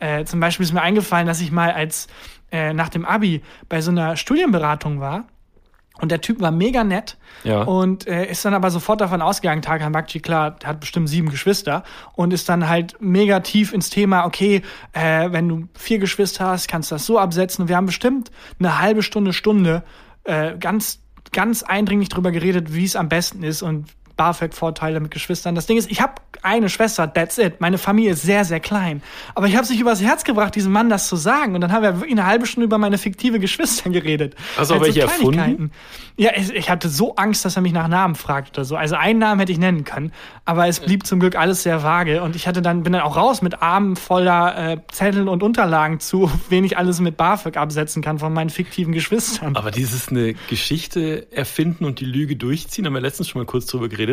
äh, 0.00 0.24
zum 0.24 0.40
Beispiel 0.40 0.64
ist 0.64 0.72
mir 0.72 0.82
eingefallen, 0.82 1.26
dass 1.26 1.40
ich 1.40 1.50
mal 1.50 1.72
als 1.72 2.06
äh, 2.50 2.72
nach 2.72 2.88
dem 2.88 3.04
Abi 3.04 3.42
bei 3.68 3.80
so 3.80 3.90
einer 3.90 4.16
Studienberatung 4.16 5.00
war. 5.00 5.24
Und 6.00 6.12
der 6.12 6.20
Typ 6.20 6.40
war 6.40 6.52
mega 6.52 6.84
nett 6.84 7.16
Ja. 7.42 7.62
und 7.62 8.06
äh, 8.06 8.30
ist 8.30 8.44
dann 8.44 8.54
aber 8.54 8.70
sofort 8.70 9.00
davon 9.00 9.20
ausgegangen, 9.20 9.62
Tarkan 9.62 9.90
Bakci, 9.90 10.20
klar, 10.20 10.52
der 10.52 10.68
hat 10.68 10.78
bestimmt 10.80 11.08
sieben 11.08 11.28
Geschwister 11.28 11.82
und 12.14 12.32
ist 12.32 12.48
dann 12.48 12.68
halt 12.68 12.96
mega 13.00 13.40
tief 13.40 13.72
ins 13.72 13.90
Thema, 13.90 14.24
okay, 14.24 14.62
äh, 14.92 15.32
wenn 15.32 15.48
du 15.48 15.68
vier 15.74 15.98
Geschwister 15.98 16.46
hast, 16.46 16.68
kannst 16.68 16.92
du 16.92 16.94
das 16.94 17.04
so 17.04 17.18
absetzen. 17.18 17.62
Und 17.62 17.68
wir 17.68 17.76
haben 17.76 17.86
bestimmt 17.86 18.30
eine 18.60 18.78
halbe 18.80 19.02
Stunde, 19.02 19.32
Stunde 19.32 19.82
äh, 20.22 20.56
ganz, 20.56 21.00
ganz 21.32 21.64
eindringlich 21.64 22.10
drüber 22.10 22.30
geredet, 22.30 22.72
wie 22.72 22.84
es 22.84 22.94
am 22.94 23.08
besten 23.08 23.42
ist 23.42 23.62
und 23.62 23.86
BAföG-Vorteile 24.18 25.00
mit 25.00 25.10
Geschwistern. 25.10 25.54
Das 25.54 25.64
Ding 25.64 25.78
ist, 25.78 25.90
ich 25.90 26.02
habe 26.02 26.14
eine 26.42 26.68
Schwester, 26.68 27.10
that's 27.12 27.38
it. 27.38 27.60
Meine 27.60 27.78
Familie 27.78 28.12
ist 28.12 28.22
sehr, 28.22 28.44
sehr 28.44 28.60
klein. 28.60 29.02
Aber 29.34 29.46
ich 29.46 29.56
habe 29.56 29.66
sich 29.66 29.80
übers 29.80 30.02
Herz 30.02 30.24
gebracht, 30.24 30.54
diesem 30.54 30.72
Mann 30.72 30.90
das 30.90 31.08
zu 31.08 31.16
sagen. 31.16 31.54
Und 31.54 31.62
dann 31.62 31.72
haben 31.72 31.82
wir 31.82 31.96
wirklich 31.96 32.12
eine 32.12 32.26
halbe 32.26 32.46
Stunde 32.46 32.66
über 32.66 32.78
meine 32.78 32.98
fiktive 32.98 33.38
Geschwister 33.38 33.88
geredet. 33.90 34.34
Hast 34.56 34.70
du 34.70 34.74
auch 34.74 34.80
Halt 34.80 34.94
welche 34.94 35.02
erfunden? 35.02 35.72
Ja, 36.16 36.32
ich, 36.34 36.52
ich 36.52 36.68
hatte 36.68 36.88
so 36.88 37.14
Angst, 37.14 37.44
dass 37.44 37.54
er 37.54 37.62
mich 37.62 37.72
nach 37.72 37.86
Namen 37.86 38.16
fragt 38.16 38.58
oder 38.58 38.64
so. 38.64 38.74
Also 38.74 38.96
einen 38.96 39.20
Namen 39.20 39.38
hätte 39.38 39.52
ich 39.52 39.58
nennen 39.58 39.84
können, 39.84 40.12
aber 40.44 40.66
es 40.66 40.80
blieb 40.80 41.06
zum 41.06 41.20
Glück 41.20 41.36
alles 41.36 41.62
sehr 41.62 41.84
vage 41.84 42.22
und 42.22 42.34
ich 42.34 42.48
hatte 42.48 42.60
dann 42.60 42.82
bin 42.82 42.92
dann 42.92 43.02
auch 43.02 43.16
raus 43.16 43.40
mit 43.40 43.62
Armen 43.62 43.94
voller 43.94 44.72
äh, 44.72 44.78
Zetteln 44.90 45.28
und 45.28 45.44
Unterlagen 45.44 46.00
zu, 46.00 46.28
wen 46.48 46.64
ich 46.64 46.76
alles 46.76 46.98
mit 46.98 47.16
BAföG 47.16 47.56
absetzen 47.56 48.02
kann 48.02 48.18
von 48.18 48.32
meinen 48.32 48.50
fiktiven 48.50 48.92
Geschwistern. 48.92 49.54
Aber 49.54 49.70
dieses 49.70 50.08
eine 50.08 50.34
Geschichte 50.48 51.30
erfinden 51.30 51.84
und 51.84 52.00
die 52.00 52.04
Lüge 52.04 52.34
durchziehen, 52.34 52.86
haben 52.86 52.94
wir 52.94 53.00
letztens 53.00 53.28
schon 53.28 53.40
mal 53.40 53.46
kurz 53.46 53.66
drüber 53.66 53.88
geredet. 53.88 54.07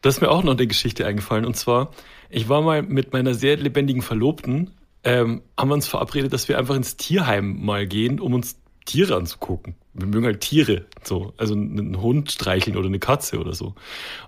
Das 0.00 0.16
ist 0.16 0.20
mir 0.20 0.30
auch 0.30 0.42
noch 0.42 0.56
eine 0.56 0.66
Geschichte 0.66 1.06
eingefallen. 1.06 1.44
Und 1.44 1.56
zwar, 1.56 1.92
ich 2.30 2.48
war 2.48 2.62
mal 2.62 2.82
mit 2.82 3.12
meiner 3.12 3.34
sehr 3.34 3.56
lebendigen 3.56 4.02
Verlobten, 4.02 4.72
ähm, 5.02 5.42
haben 5.58 5.68
wir 5.68 5.74
uns 5.74 5.86
verabredet, 5.86 6.32
dass 6.32 6.48
wir 6.48 6.58
einfach 6.58 6.76
ins 6.76 6.96
Tierheim 6.96 7.64
mal 7.64 7.86
gehen, 7.86 8.20
um 8.20 8.34
uns 8.34 8.56
Tiere 8.84 9.16
anzugucken. 9.16 9.74
Wir 9.92 10.06
mögen 10.06 10.26
halt 10.26 10.40
Tiere, 10.40 10.86
so, 11.02 11.32
also 11.36 11.54
einen 11.54 12.00
Hund 12.00 12.30
streicheln 12.30 12.76
oder 12.76 12.88
eine 12.88 12.98
Katze 12.98 13.38
oder 13.38 13.54
so. 13.54 13.74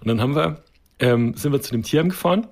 Und 0.00 0.06
dann 0.06 0.20
haben 0.20 0.34
wir, 0.34 0.62
ähm, 0.98 1.34
sind 1.34 1.52
wir 1.52 1.60
zu 1.60 1.72
dem 1.72 1.82
Tierheim 1.82 2.10
gefahren 2.10 2.46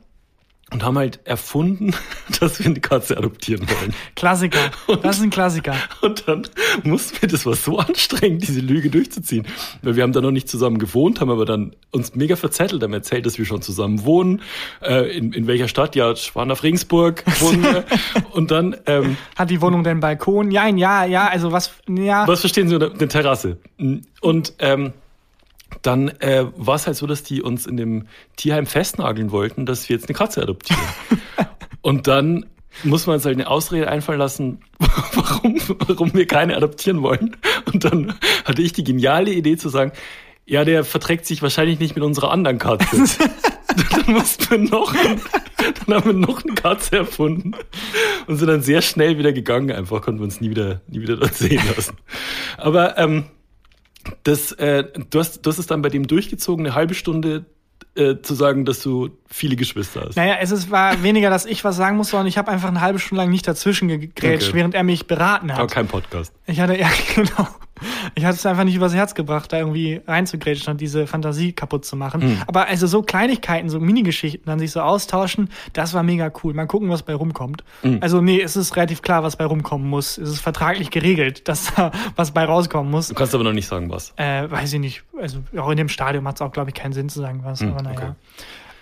und 0.70 0.82
haben 0.82 0.98
halt 0.98 1.20
erfunden, 1.24 1.94
dass 2.40 2.58
wir 2.58 2.66
eine 2.66 2.80
Katze 2.80 3.16
adoptieren 3.16 3.66
wollen. 3.68 3.94
Klassiker. 4.16 4.70
Das 5.02 5.18
ist 5.18 5.22
ein 5.22 5.30
Klassiker. 5.30 5.74
Und 6.00 6.26
dann 6.26 6.46
mussten 6.82 7.20
wir, 7.20 7.28
das 7.28 7.46
war 7.46 7.54
so 7.54 7.78
anstrengend, 7.78 8.46
diese 8.46 8.60
Lüge 8.60 8.90
durchzuziehen. 8.90 9.46
Weil 9.82 9.96
wir 9.96 10.02
haben 10.02 10.12
da 10.12 10.20
noch 10.20 10.30
nicht 10.30 10.48
zusammen 10.48 10.78
gewohnt, 10.78 11.20
haben 11.20 11.30
aber 11.30 11.44
dann 11.44 11.76
uns 11.90 12.14
mega 12.14 12.36
verzettelt, 12.36 12.82
haben 12.82 12.92
erzählt, 12.92 13.26
dass 13.26 13.38
wir 13.38 13.44
schon 13.44 13.62
zusammen 13.62 14.04
wohnen. 14.04 14.42
Äh, 14.80 15.16
in, 15.16 15.32
in 15.32 15.46
welcher 15.46 15.68
Stadt? 15.68 15.94
Ja, 15.96 16.14
waren 16.34 16.50
auf 16.50 16.62
Regensburg 16.62 17.24
wohnen 17.40 17.62
wir. 17.62 17.84
Und 18.32 18.50
dann, 18.50 18.76
ähm, 18.86 19.16
Hat 19.36 19.50
die 19.50 19.60
Wohnung 19.60 19.84
denn 19.84 20.00
Balkon? 20.00 20.50
Ja, 20.50 20.66
ja, 20.68 21.04
ja, 21.04 21.28
also 21.28 21.52
was, 21.52 21.72
ja. 21.88 22.26
was 22.26 22.40
verstehen 22.40 22.68
Sie 22.68 22.74
unter 22.74 22.92
eine 22.92 23.08
Terrasse? 23.08 23.58
Und 24.20 24.54
ähm, 24.58 24.92
dann 25.86 26.08
äh, 26.20 26.46
war 26.56 26.76
es 26.76 26.86
halt 26.86 26.96
so, 26.96 27.06
dass 27.06 27.22
die 27.22 27.42
uns 27.42 27.66
in 27.66 27.76
dem 27.76 28.06
Tierheim 28.36 28.66
festnageln 28.66 29.30
wollten, 29.30 29.66
dass 29.66 29.88
wir 29.88 29.96
jetzt 29.96 30.08
eine 30.08 30.16
Katze 30.16 30.42
adoptieren. 30.42 30.82
Und 31.82 32.06
dann 32.06 32.46
muss 32.82 33.06
man 33.06 33.16
uns 33.16 33.24
halt 33.24 33.36
eine 33.36 33.48
Ausrede 33.48 33.88
einfallen 33.88 34.18
lassen, 34.18 34.60
warum, 35.14 35.60
warum 35.86 36.14
wir 36.14 36.26
keine 36.26 36.56
adoptieren 36.56 37.02
wollen. 37.02 37.36
Und 37.66 37.84
dann 37.84 38.14
hatte 38.44 38.62
ich 38.62 38.72
die 38.72 38.84
geniale 38.84 39.32
Idee 39.32 39.56
zu 39.56 39.68
sagen, 39.68 39.92
ja, 40.46 40.64
der 40.64 40.84
verträgt 40.84 41.26
sich 41.26 41.42
wahrscheinlich 41.42 41.78
nicht 41.78 41.94
mit 41.94 42.04
unserer 42.04 42.30
anderen 42.30 42.58
Katze. 42.58 42.96
dann 43.90 44.14
mussten 44.14 44.50
wir 44.50 44.58
noch, 44.58 44.94
dann 45.86 45.94
haben 45.94 46.06
wir 46.06 46.12
noch 46.12 46.44
eine 46.44 46.54
Katze 46.54 46.96
erfunden 46.96 47.52
und 48.26 48.36
sind 48.36 48.48
dann 48.48 48.62
sehr 48.62 48.82
schnell 48.82 49.18
wieder 49.18 49.32
gegangen. 49.32 49.70
Einfach 49.70 50.02
konnten 50.02 50.20
wir 50.20 50.24
uns 50.24 50.40
nie 50.40 50.50
wieder, 50.50 50.80
nie 50.88 51.00
wieder 51.00 51.16
dort 51.16 51.34
sehen 51.34 51.62
lassen. 51.74 51.96
Aber 52.58 52.98
ähm, 52.98 53.24
das, 54.22 54.52
äh, 54.52 54.84
du, 55.10 55.18
hast, 55.18 55.44
du 55.44 55.50
hast 55.50 55.58
es 55.58 55.66
dann 55.66 55.82
bei 55.82 55.88
dem 55.88 56.06
durchgezogen, 56.06 56.66
eine 56.66 56.74
halbe 56.74 56.94
Stunde 56.94 57.46
äh, 57.96 58.16
zu 58.22 58.34
sagen, 58.34 58.64
dass 58.64 58.80
du 58.82 59.10
viele 59.26 59.56
Geschwister 59.56 60.04
hast. 60.06 60.16
Naja, 60.16 60.36
es 60.40 60.50
ist, 60.50 60.70
war 60.70 61.02
weniger, 61.02 61.30
dass 61.30 61.46
ich 61.46 61.62
was 61.64 61.76
sagen 61.76 61.96
musste, 61.96 62.12
sondern 62.12 62.26
ich 62.26 62.38
habe 62.38 62.50
einfach 62.50 62.68
eine 62.68 62.80
halbe 62.80 62.98
Stunde 62.98 63.22
lang 63.22 63.30
nicht 63.30 63.46
dazwischen 63.46 63.88
gegrätscht, 63.88 64.48
Okay. 64.48 64.58
während 64.58 64.74
er 64.74 64.82
mich 64.82 65.06
beraten 65.06 65.52
hat. 65.52 65.58
Aber 65.60 65.68
kein 65.68 65.86
Podcast. 65.86 66.32
Ich 66.46 66.60
hatte, 66.60 66.76
ja, 66.78 66.88
genau. 67.14 67.48
Ich 68.16 68.24
hatte 68.24 68.36
es 68.36 68.46
einfach 68.46 68.64
nicht 68.64 68.76
übers 68.76 68.94
Herz 68.94 69.14
gebracht, 69.14 69.52
da 69.52 69.58
irgendwie 69.58 70.00
reinzugrätschen 70.06 70.72
und 70.72 70.80
diese 70.80 71.06
Fantasie 71.06 71.52
kaputt 71.52 71.84
zu 71.84 71.96
machen. 71.96 72.22
Hm. 72.22 72.42
Aber 72.46 72.68
also 72.68 72.86
so 72.86 73.02
Kleinigkeiten, 73.02 73.68
so 73.68 73.80
Minigeschichten, 73.80 74.44
dann 74.46 74.58
sich 74.58 74.70
so 74.70 74.80
austauschen, 74.80 75.48
das 75.72 75.94
war 75.94 76.02
mega 76.02 76.30
cool. 76.42 76.54
Mal 76.54 76.66
gucken, 76.66 76.90
was 76.90 77.02
bei 77.02 77.14
rumkommt. 77.14 77.64
Hm. 77.82 77.98
Also 78.00 78.20
nee, 78.20 78.40
es 78.40 78.56
ist 78.56 78.76
relativ 78.76 79.02
klar, 79.02 79.22
was 79.22 79.36
bei 79.36 79.44
rumkommen 79.44 79.88
muss. 79.88 80.18
Es 80.18 80.28
ist 80.28 80.40
vertraglich 80.40 80.90
geregelt, 80.90 81.48
dass 81.48 81.74
da 81.74 81.90
was 82.16 82.30
bei 82.30 82.44
rauskommen 82.44 82.90
muss. 82.90 83.08
Du 83.08 83.14
kannst 83.14 83.34
aber 83.34 83.44
noch 83.44 83.52
nicht 83.52 83.66
sagen, 83.66 83.90
was. 83.90 84.12
Äh, 84.16 84.50
weiß 84.50 84.72
ich 84.74 84.80
nicht. 84.80 85.02
Also 85.20 85.38
auch 85.56 85.70
in 85.70 85.76
dem 85.76 85.88
Stadium 85.88 86.28
hat 86.28 86.36
es 86.36 86.42
auch, 86.42 86.52
glaube 86.52 86.70
ich, 86.70 86.74
keinen 86.74 86.92
Sinn 86.92 87.08
zu 87.08 87.20
sagen, 87.20 87.40
was. 87.42 87.62
aber 87.62 87.82
naja. 87.82 87.98
okay. 87.98 88.12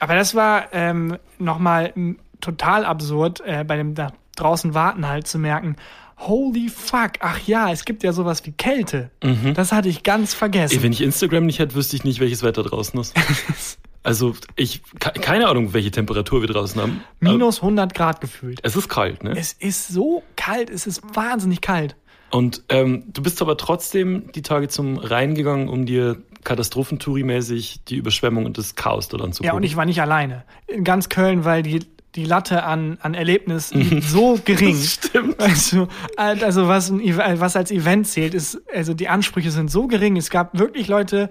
Aber 0.00 0.14
das 0.14 0.34
war 0.34 0.64
ähm, 0.72 1.16
nochmal 1.38 1.92
total 2.40 2.84
absurd, 2.84 3.40
äh, 3.46 3.64
bei 3.64 3.76
dem 3.76 3.94
da 3.94 4.12
draußen 4.37 4.75
warten 4.75 5.06
halt 5.08 5.26
zu 5.26 5.38
merken, 5.38 5.76
holy 6.29 6.69
fuck, 6.69 7.12
ach 7.21 7.38
ja, 7.47 7.71
es 7.73 7.85
gibt 7.85 8.02
ja 8.02 8.12
sowas 8.12 8.45
wie 8.47 8.52
Kälte. 8.52 9.11
Das 9.55 9.73
hatte 9.73 9.88
ich 9.88 10.02
ganz 10.02 10.35
vergessen. 10.35 10.76
Ey, 10.79 10.83
wenn 10.83 10.93
ich 10.93 11.00
Instagram 11.00 11.47
nicht 11.47 11.59
hätte, 11.59 11.75
wüsste 11.75 11.97
ich 11.97 12.05
nicht, 12.05 12.21
welches 12.21 12.43
Wetter 12.43 12.62
draußen 12.62 12.99
ist. 13.00 13.14
Also 14.05 14.35
ich, 14.57 14.83
ke- 14.99 15.12
keine 15.21 15.47
Ahnung, 15.47 15.75
welche 15.75 15.93
Temperatur 15.93 16.41
wir 16.41 16.49
draußen 16.49 16.81
haben. 16.83 17.05
Minus 17.21 17.59
100 17.62 17.95
Grad 17.95 18.21
gefühlt. 18.21 18.59
Es 18.64 18.75
ist 18.75 18.88
kalt, 18.88 19.23
ne? 19.23 19.31
Es 19.38 19.52
ist 19.52 19.87
so 19.87 20.25
kalt, 20.35 20.71
es 20.71 20.88
ist 20.88 21.02
wahnsinnig 21.14 21.61
kalt. 21.61 21.95
Und 22.33 22.64
ähm, 22.69 23.05
du 23.12 23.23
bist 23.23 23.41
aber 23.43 23.57
trotzdem 23.57 24.33
die 24.35 24.43
Tage 24.43 24.67
zum 24.67 24.99
Rhein 24.99 25.37
gegangen, 25.37 25.69
um 25.69 25.87
dir 25.87 26.21
Katastrophentouri-mäßig 26.43 27.85
die 27.88 27.95
Überschwemmung 27.97 28.45
und 28.47 28.59
das 28.59 28.75
Chaos 28.75 29.09
dort 29.09 29.23
anzugucken. 29.23 29.47
Ja, 29.47 29.52
und 29.57 29.62
ich 29.62 29.76
war 29.76 29.85
nicht 29.85 30.00
alleine. 30.00 30.45
In 30.67 30.83
ganz 30.85 31.09
Köln, 31.09 31.45
weil 31.45 31.62
die, 31.62 31.81
die 32.14 32.25
Latte 32.25 32.64
an, 32.64 32.99
an 33.00 33.14
Erlebnis 33.14 33.73
so 34.00 34.38
gering. 34.45 34.76
Das 34.76 34.92
stimmt. 34.95 35.40
Also, 35.40 35.88
also 36.16 36.69
was, 36.69 36.90
ein, 36.90 37.00
Ev- 37.00 37.40
was 37.40 37.57
als 37.57 37.71
Event 37.71 38.07
zählt, 38.07 38.35
ist, 38.35 38.61
also 38.75 38.95
die 38.95 39.09
Ansprüche 39.09 39.50
sind 39.50 39.71
so 39.71 39.87
gering. 39.87 40.16
Es 40.16 40.28
gab 40.31 40.59
wirklich 40.59 40.88
Leute, 40.88 41.31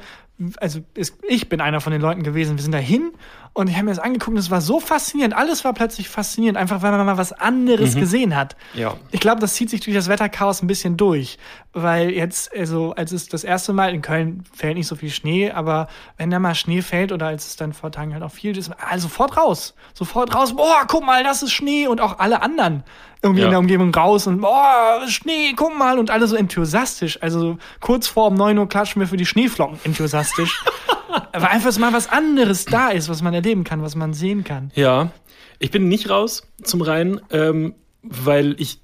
also 0.57 0.79
es, 0.95 1.15
ich 1.27 1.49
bin 1.49 1.61
einer 1.61 1.81
von 1.81 1.91
den 1.93 2.01
Leuten 2.01 2.23
gewesen, 2.23 2.57
wir 2.57 2.63
sind 2.63 2.73
da 2.73 2.79
hin 2.79 3.11
und 3.53 3.67
ich 3.69 3.75
habe 3.75 3.85
mir 3.85 3.91
das 3.91 3.99
angeguckt 3.99 4.31
und 4.31 4.37
es 4.37 4.49
war 4.49 4.61
so 4.61 4.79
faszinierend. 4.79 5.35
Alles 5.35 5.65
war 5.65 5.73
plötzlich 5.73 6.07
faszinierend, 6.07 6.57
einfach 6.57 6.81
weil 6.81 6.91
man 6.91 7.05
mal 7.05 7.17
was 7.17 7.33
anderes 7.33 7.95
gesehen 7.95 8.35
hat. 8.35 8.55
Ja. 8.73 8.93
Ich 9.11 9.19
glaube, 9.19 9.41
das 9.41 9.55
zieht 9.55 9.69
sich 9.69 9.81
durch 9.81 9.93
das 9.95 10.07
Wetterchaos 10.07 10.61
ein 10.61 10.67
bisschen 10.67 10.95
durch, 10.95 11.37
weil 11.73 12.11
jetzt, 12.11 12.55
also 12.55 12.93
als 12.95 13.11
es 13.11 13.27
das 13.27 13.43
erste 13.43 13.73
Mal 13.73 13.93
in 13.93 14.01
Köln 14.01 14.45
fällt 14.53 14.75
nicht 14.77 14.87
so 14.87 14.95
viel 14.95 15.09
Schnee, 15.09 15.51
aber 15.51 15.87
wenn 16.17 16.29
da 16.29 16.39
mal 16.39 16.55
Schnee 16.55 16.81
fällt 16.81 17.11
oder 17.11 17.27
als 17.27 17.45
es 17.47 17.55
dann 17.57 17.73
vor 17.73 17.91
Tagen 17.91 18.13
halt 18.13 18.23
auch 18.23 18.31
viel 18.31 18.57
ist, 18.57 18.71
also 18.89 19.07
sofort 19.09 19.35
raus, 19.35 19.73
sofort 19.93 20.33
raus, 20.33 20.55
boah, 20.55 20.85
guck 20.87 21.05
mal, 21.05 21.23
das 21.23 21.43
ist 21.43 21.51
Schnee 21.51 21.87
und 21.87 21.99
auch 21.99 22.19
alle 22.19 22.41
anderen 22.41 22.83
irgendwie 23.21 23.41
Ja. 23.41 23.47
in 23.47 23.51
der 23.51 23.59
Umgebung 23.59 23.93
raus 23.93 24.27
und 24.27 24.39
boah, 24.39 25.01
Schnee, 25.07 25.53
guck 25.55 25.77
mal 25.77 25.99
und 25.99 26.09
alle 26.09 26.25
so 26.27 26.35
enthusiastisch, 26.37 27.21
also 27.21 27.57
kurz 27.81 28.07
vor 28.07 28.27
um 28.27 28.35
9 28.35 28.57
Uhr 28.57 28.69
klatschen 28.69 28.99
wir 29.01 29.07
für 29.07 29.17
die 29.17 29.25
Schneeflocken 29.25 29.77
enthusiastisch. 29.83 30.63
Aber 31.33 31.49
einfach 31.49 31.77
mal 31.77 31.91
was 31.91 32.09
anderes 32.09 32.63
da 32.63 32.87
ist, 32.89 33.09
was 33.09 33.21
man 33.21 33.33
erleben 33.41 33.63
kann, 33.63 33.81
was 33.81 33.95
man 33.95 34.13
sehen 34.13 34.43
kann. 34.43 34.71
Ja, 34.75 35.11
ich 35.59 35.71
bin 35.71 35.87
nicht 35.87 36.09
raus 36.09 36.47
zum 36.63 36.81
Rhein, 36.81 37.19
ähm, 37.31 37.75
weil 38.03 38.55
ich 38.59 38.79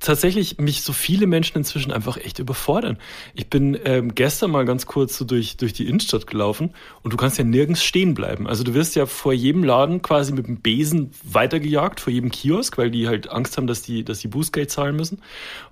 tatsächlich 0.00 0.58
mich 0.58 0.82
so 0.82 0.92
viele 0.92 1.26
Menschen 1.26 1.56
inzwischen 1.56 1.90
einfach 1.90 2.16
echt 2.18 2.38
überfordern. 2.38 2.98
Ich 3.34 3.50
bin 3.50 3.76
ähm, 3.84 4.14
gestern 4.14 4.50
mal 4.50 4.64
ganz 4.64 4.86
kurz 4.86 5.18
so 5.18 5.24
durch, 5.24 5.56
durch 5.56 5.72
die 5.72 5.88
Innenstadt 5.88 6.26
gelaufen 6.26 6.74
und 7.02 7.12
du 7.12 7.16
kannst 7.16 7.38
ja 7.38 7.44
nirgends 7.44 7.82
stehen 7.82 8.14
bleiben. 8.14 8.46
Also 8.46 8.62
du 8.62 8.74
wirst 8.74 8.94
ja 8.94 9.06
vor 9.06 9.32
jedem 9.32 9.64
Laden 9.64 10.00
quasi 10.02 10.32
mit 10.32 10.46
dem 10.46 10.60
Besen 10.60 11.10
weitergejagt, 11.24 12.00
vor 12.00 12.12
jedem 12.12 12.30
Kiosk, 12.30 12.78
weil 12.78 12.90
die 12.90 13.08
halt 13.08 13.28
Angst 13.30 13.56
haben, 13.56 13.66
dass 13.66 13.82
die, 13.82 14.04
dass 14.04 14.20
die 14.20 14.28
Bußgeld 14.28 14.70
zahlen 14.70 14.94
müssen. 14.94 15.20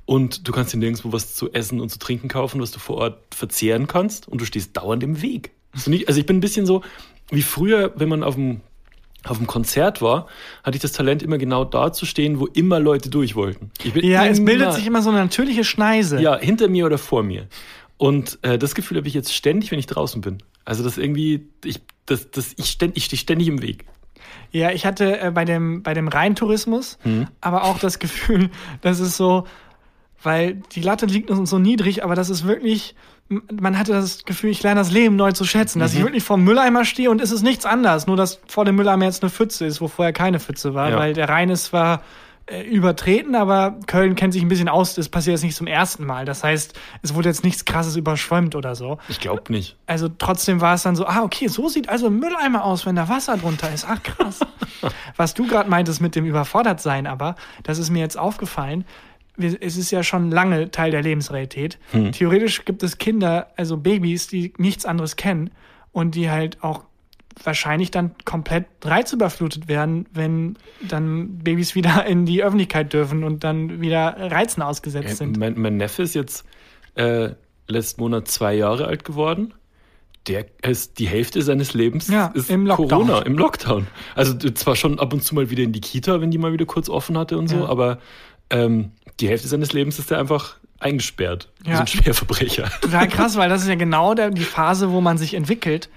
Und 0.04 0.46
du 0.48 0.52
kannst 0.52 0.72
dir 0.72 0.78
nirgendwo 0.78 1.12
was 1.12 1.34
zu 1.34 1.52
essen 1.52 1.80
und 1.80 1.90
zu 1.90 1.98
trinken 1.98 2.28
kaufen, 2.28 2.60
was 2.60 2.72
du 2.72 2.78
vor 2.78 2.96
Ort 2.96 3.34
verzehren 3.34 3.86
kannst 3.86 4.26
und 4.26 4.40
du 4.40 4.44
stehst 4.44 4.76
dauernd 4.76 5.02
im 5.02 5.22
Weg. 5.22 5.52
Also, 5.72 5.90
nicht, 5.90 6.08
also 6.08 6.18
ich 6.18 6.26
bin 6.26 6.38
ein 6.38 6.40
bisschen 6.40 6.66
so 6.66 6.82
wie 7.30 7.42
früher, 7.42 7.92
wenn 7.96 8.08
man 8.08 8.22
auf 8.22 8.34
dem 8.34 8.60
auf 9.24 9.38
dem 9.38 9.48
Konzert 9.48 10.00
war, 10.02 10.28
hatte 10.62 10.76
ich 10.76 10.82
das 10.82 10.92
Talent, 10.92 11.20
immer 11.20 11.36
genau 11.36 11.64
da 11.64 11.92
zu 11.92 12.06
stehen, 12.06 12.38
wo 12.38 12.46
immer 12.46 12.78
Leute 12.78 13.10
durch 13.10 13.34
wollten. 13.34 13.72
Ich 13.82 13.92
bin 13.92 14.06
Ja, 14.06 14.24
es 14.24 14.44
bildet 14.44 14.72
sich 14.74 14.86
immer 14.86 15.02
so 15.02 15.10
eine 15.10 15.18
natürliche 15.18 15.64
Schneise. 15.64 16.20
ja, 16.20 16.38
hinter 16.38 16.68
mir 16.68 16.86
oder 16.86 16.96
vor 16.96 17.24
mir. 17.24 17.48
Und 17.96 18.38
äh, 18.42 18.56
das 18.56 18.76
Gefühl 18.76 18.98
habe 18.98 19.08
ich 19.08 19.14
jetzt 19.14 19.34
ständig, 19.34 19.72
wenn 19.72 19.80
ich 19.80 19.86
draußen 19.86 20.20
bin. 20.20 20.38
Also 20.64 20.84
das 20.84 20.96
irgendwie, 20.96 21.48
ich, 21.64 21.80
das, 22.04 22.30
das, 22.30 22.54
ich, 22.56 22.66
ständ, 22.70 22.96
ich 22.96 23.06
stehe 23.06 23.18
ständig 23.18 23.48
im 23.48 23.62
Weg. 23.62 23.86
Ja, 24.52 24.70
ich 24.70 24.86
hatte 24.86 25.18
äh, 25.18 25.32
bei 25.32 25.44
dem, 25.44 25.82
bei 25.82 25.92
dem 25.92 26.06
Rheintourismus 26.06 26.98
Mhm. 27.02 27.26
aber 27.40 27.64
auch 27.64 27.80
das 27.80 27.98
Gefühl, 27.98 28.50
dass 28.80 29.00
es 29.00 29.16
so, 29.16 29.44
weil 30.22 30.54
die 30.72 30.80
Latte 30.80 31.06
liegt 31.06 31.30
uns 31.30 31.50
so 31.50 31.58
niedrig, 31.58 32.02
aber 32.04 32.14
das 32.14 32.30
ist 32.30 32.46
wirklich, 32.46 32.94
man 33.28 33.78
hatte 33.78 33.92
das 33.92 34.24
Gefühl, 34.24 34.50
ich 34.50 34.62
lerne 34.62 34.80
das 34.80 34.90
Leben 34.90 35.16
neu 35.16 35.32
zu 35.32 35.44
schätzen, 35.44 35.78
Mhm. 35.78 35.82
dass 35.82 35.94
ich 35.94 36.02
wirklich 36.02 36.24
vor 36.24 36.36
dem 36.36 36.44
Mülleimer 36.44 36.84
stehe 36.84 37.10
und 37.10 37.20
es 37.20 37.32
ist 37.32 37.42
nichts 37.42 37.66
anderes, 37.66 38.06
nur 38.06 38.16
dass 38.16 38.40
vor 38.46 38.64
dem 38.64 38.76
Mülleimer 38.76 39.04
jetzt 39.04 39.22
eine 39.22 39.30
Pfütze 39.30 39.66
ist, 39.66 39.80
wo 39.80 39.88
vorher 39.88 40.12
keine 40.12 40.40
Pfütze 40.40 40.74
war, 40.74 40.90
Ja. 40.90 40.98
weil 40.98 41.12
der 41.12 41.28
Rhein 41.28 41.50
ist 41.50 41.64
zwar 41.66 42.02
äh, 42.48 42.62
übertreten, 42.62 43.34
aber 43.34 43.74
Köln 43.88 44.14
kennt 44.14 44.32
sich 44.32 44.40
ein 44.40 44.46
bisschen 44.46 44.68
aus, 44.68 44.94
das 44.94 45.08
passiert 45.08 45.34
jetzt 45.34 45.42
nicht 45.42 45.56
zum 45.56 45.66
ersten 45.66 46.06
Mal. 46.06 46.24
Das 46.24 46.44
heißt, 46.44 46.78
es 47.02 47.12
wurde 47.12 47.28
jetzt 47.28 47.42
nichts 47.42 47.64
krasses 47.64 47.96
überschwemmt 47.96 48.54
oder 48.54 48.76
so. 48.76 48.98
Ich 49.08 49.18
glaube 49.18 49.52
nicht. 49.52 49.74
Also 49.86 50.08
trotzdem 50.08 50.60
war 50.60 50.74
es 50.74 50.84
dann 50.84 50.94
so, 50.94 51.06
ah, 51.08 51.22
okay, 51.24 51.48
so 51.48 51.68
sieht 51.68 51.88
also 51.88 52.06
ein 52.06 52.20
Mülleimer 52.20 52.62
aus, 52.62 52.86
wenn 52.86 52.94
da 52.94 53.08
Wasser 53.08 53.36
drunter 53.36 53.74
ist. 53.74 53.84
Ach, 53.90 54.00
krass. 54.00 54.38
Was 55.16 55.34
du 55.34 55.48
gerade 55.48 55.68
meintest 55.68 56.00
mit 56.00 56.14
dem 56.14 56.24
Überfordertsein, 56.24 57.08
aber, 57.08 57.34
das 57.64 57.78
ist 57.78 57.90
mir 57.90 57.98
jetzt 57.98 58.16
aufgefallen. 58.16 58.84
Es 59.38 59.76
ist 59.76 59.90
ja 59.90 60.02
schon 60.02 60.30
lange 60.30 60.70
Teil 60.70 60.90
der 60.90 61.02
Lebensrealität. 61.02 61.78
Theoretisch 62.12 62.64
gibt 62.64 62.82
es 62.82 62.98
Kinder, 62.98 63.48
also 63.56 63.76
Babys, 63.76 64.26
die 64.28 64.52
nichts 64.58 64.86
anderes 64.86 65.16
kennen 65.16 65.50
und 65.92 66.14
die 66.14 66.30
halt 66.30 66.62
auch 66.62 66.84
wahrscheinlich 67.44 67.90
dann 67.90 68.12
komplett 68.24 68.64
reizüberflutet 68.82 69.68
werden, 69.68 70.06
wenn 70.14 70.56
dann 70.88 71.38
Babys 71.38 71.74
wieder 71.74 72.06
in 72.06 72.24
die 72.24 72.42
Öffentlichkeit 72.42 72.92
dürfen 72.94 73.24
und 73.24 73.44
dann 73.44 73.80
wieder 73.82 74.16
Reizen 74.18 74.62
ausgesetzt 74.62 75.10
Äh, 75.10 75.14
sind. 75.14 75.38
mein, 75.38 75.58
mein 75.60 75.76
Neffe 75.76 76.02
ist 76.02 76.14
jetzt 76.14 76.46
äh, 76.94 77.30
letzten 77.68 78.00
Monat 78.00 78.28
zwei 78.28 78.54
Jahre 78.54 78.86
alt 78.86 79.04
geworden. 79.04 79.52
Der 80.28 80.46
ist 80.62 80.98
die 80.98 81.06
Hälfte 81.08 81.42
seines 81.42 81.74
Lebens 81.74 82.08
Ja, 82.08 82.28
ist 82.34 82.50
im 82.50 82.66
Lockdown. 82.66 82.88
Corona, 82.88 83.18
im 83.20 83.36
Lockdown. 83.38 83.86
Also 84.14 84.34
zwar 84.36 84.74
schon 84.74 84.98
ab 84.98 85.12
und 85.12 85.22
zu 85.22 85.34
mal 85.34 85.50
wieder 85.50 85.62
in 85.62 85.72
die 85.72 85.80
Kita, 85.80 86.20
wenn 86.22 86.30
die 86.30 86.38
mal 86.38 86.52
wieder 86.52 86.64
kurz 86.66 86.88
offen 86.88 87.16
hatte 87.18 87.36
und 87.38 87.48
so, 87.48 87.58
Ja. 87.58 87.66
aber 87.66 87.98
ähm, 88.50 88.92
die 89.20 89.28
Hälfte 89.28 89.48
seines 89.48 89.72
Lebens 89.72 89.98
ist 89.98 90.10
er 90.10 90.18
einfach 90.18 90.56
eingesperrt. 90.78 91.48
Ja. 91.64 91.76
So 91.76 91.80
ein 91.82 91.86
Schwerverbrecher. 91.86 92.70
Total 92.82 93.08
krass, 93.08 93.36
weil 93.36 93.48
das 93.48 93.62
ist 93.62 93.68
ja 93.68 93.74
genau 93.76 94.14
der, 94.14 94.30
die 94.30 94.42
Phase, 94.44 94.90
wo 94.92 95.00
man 95.00 95.16
sich 95.18 95.34
entwickelt. 95.34 95.88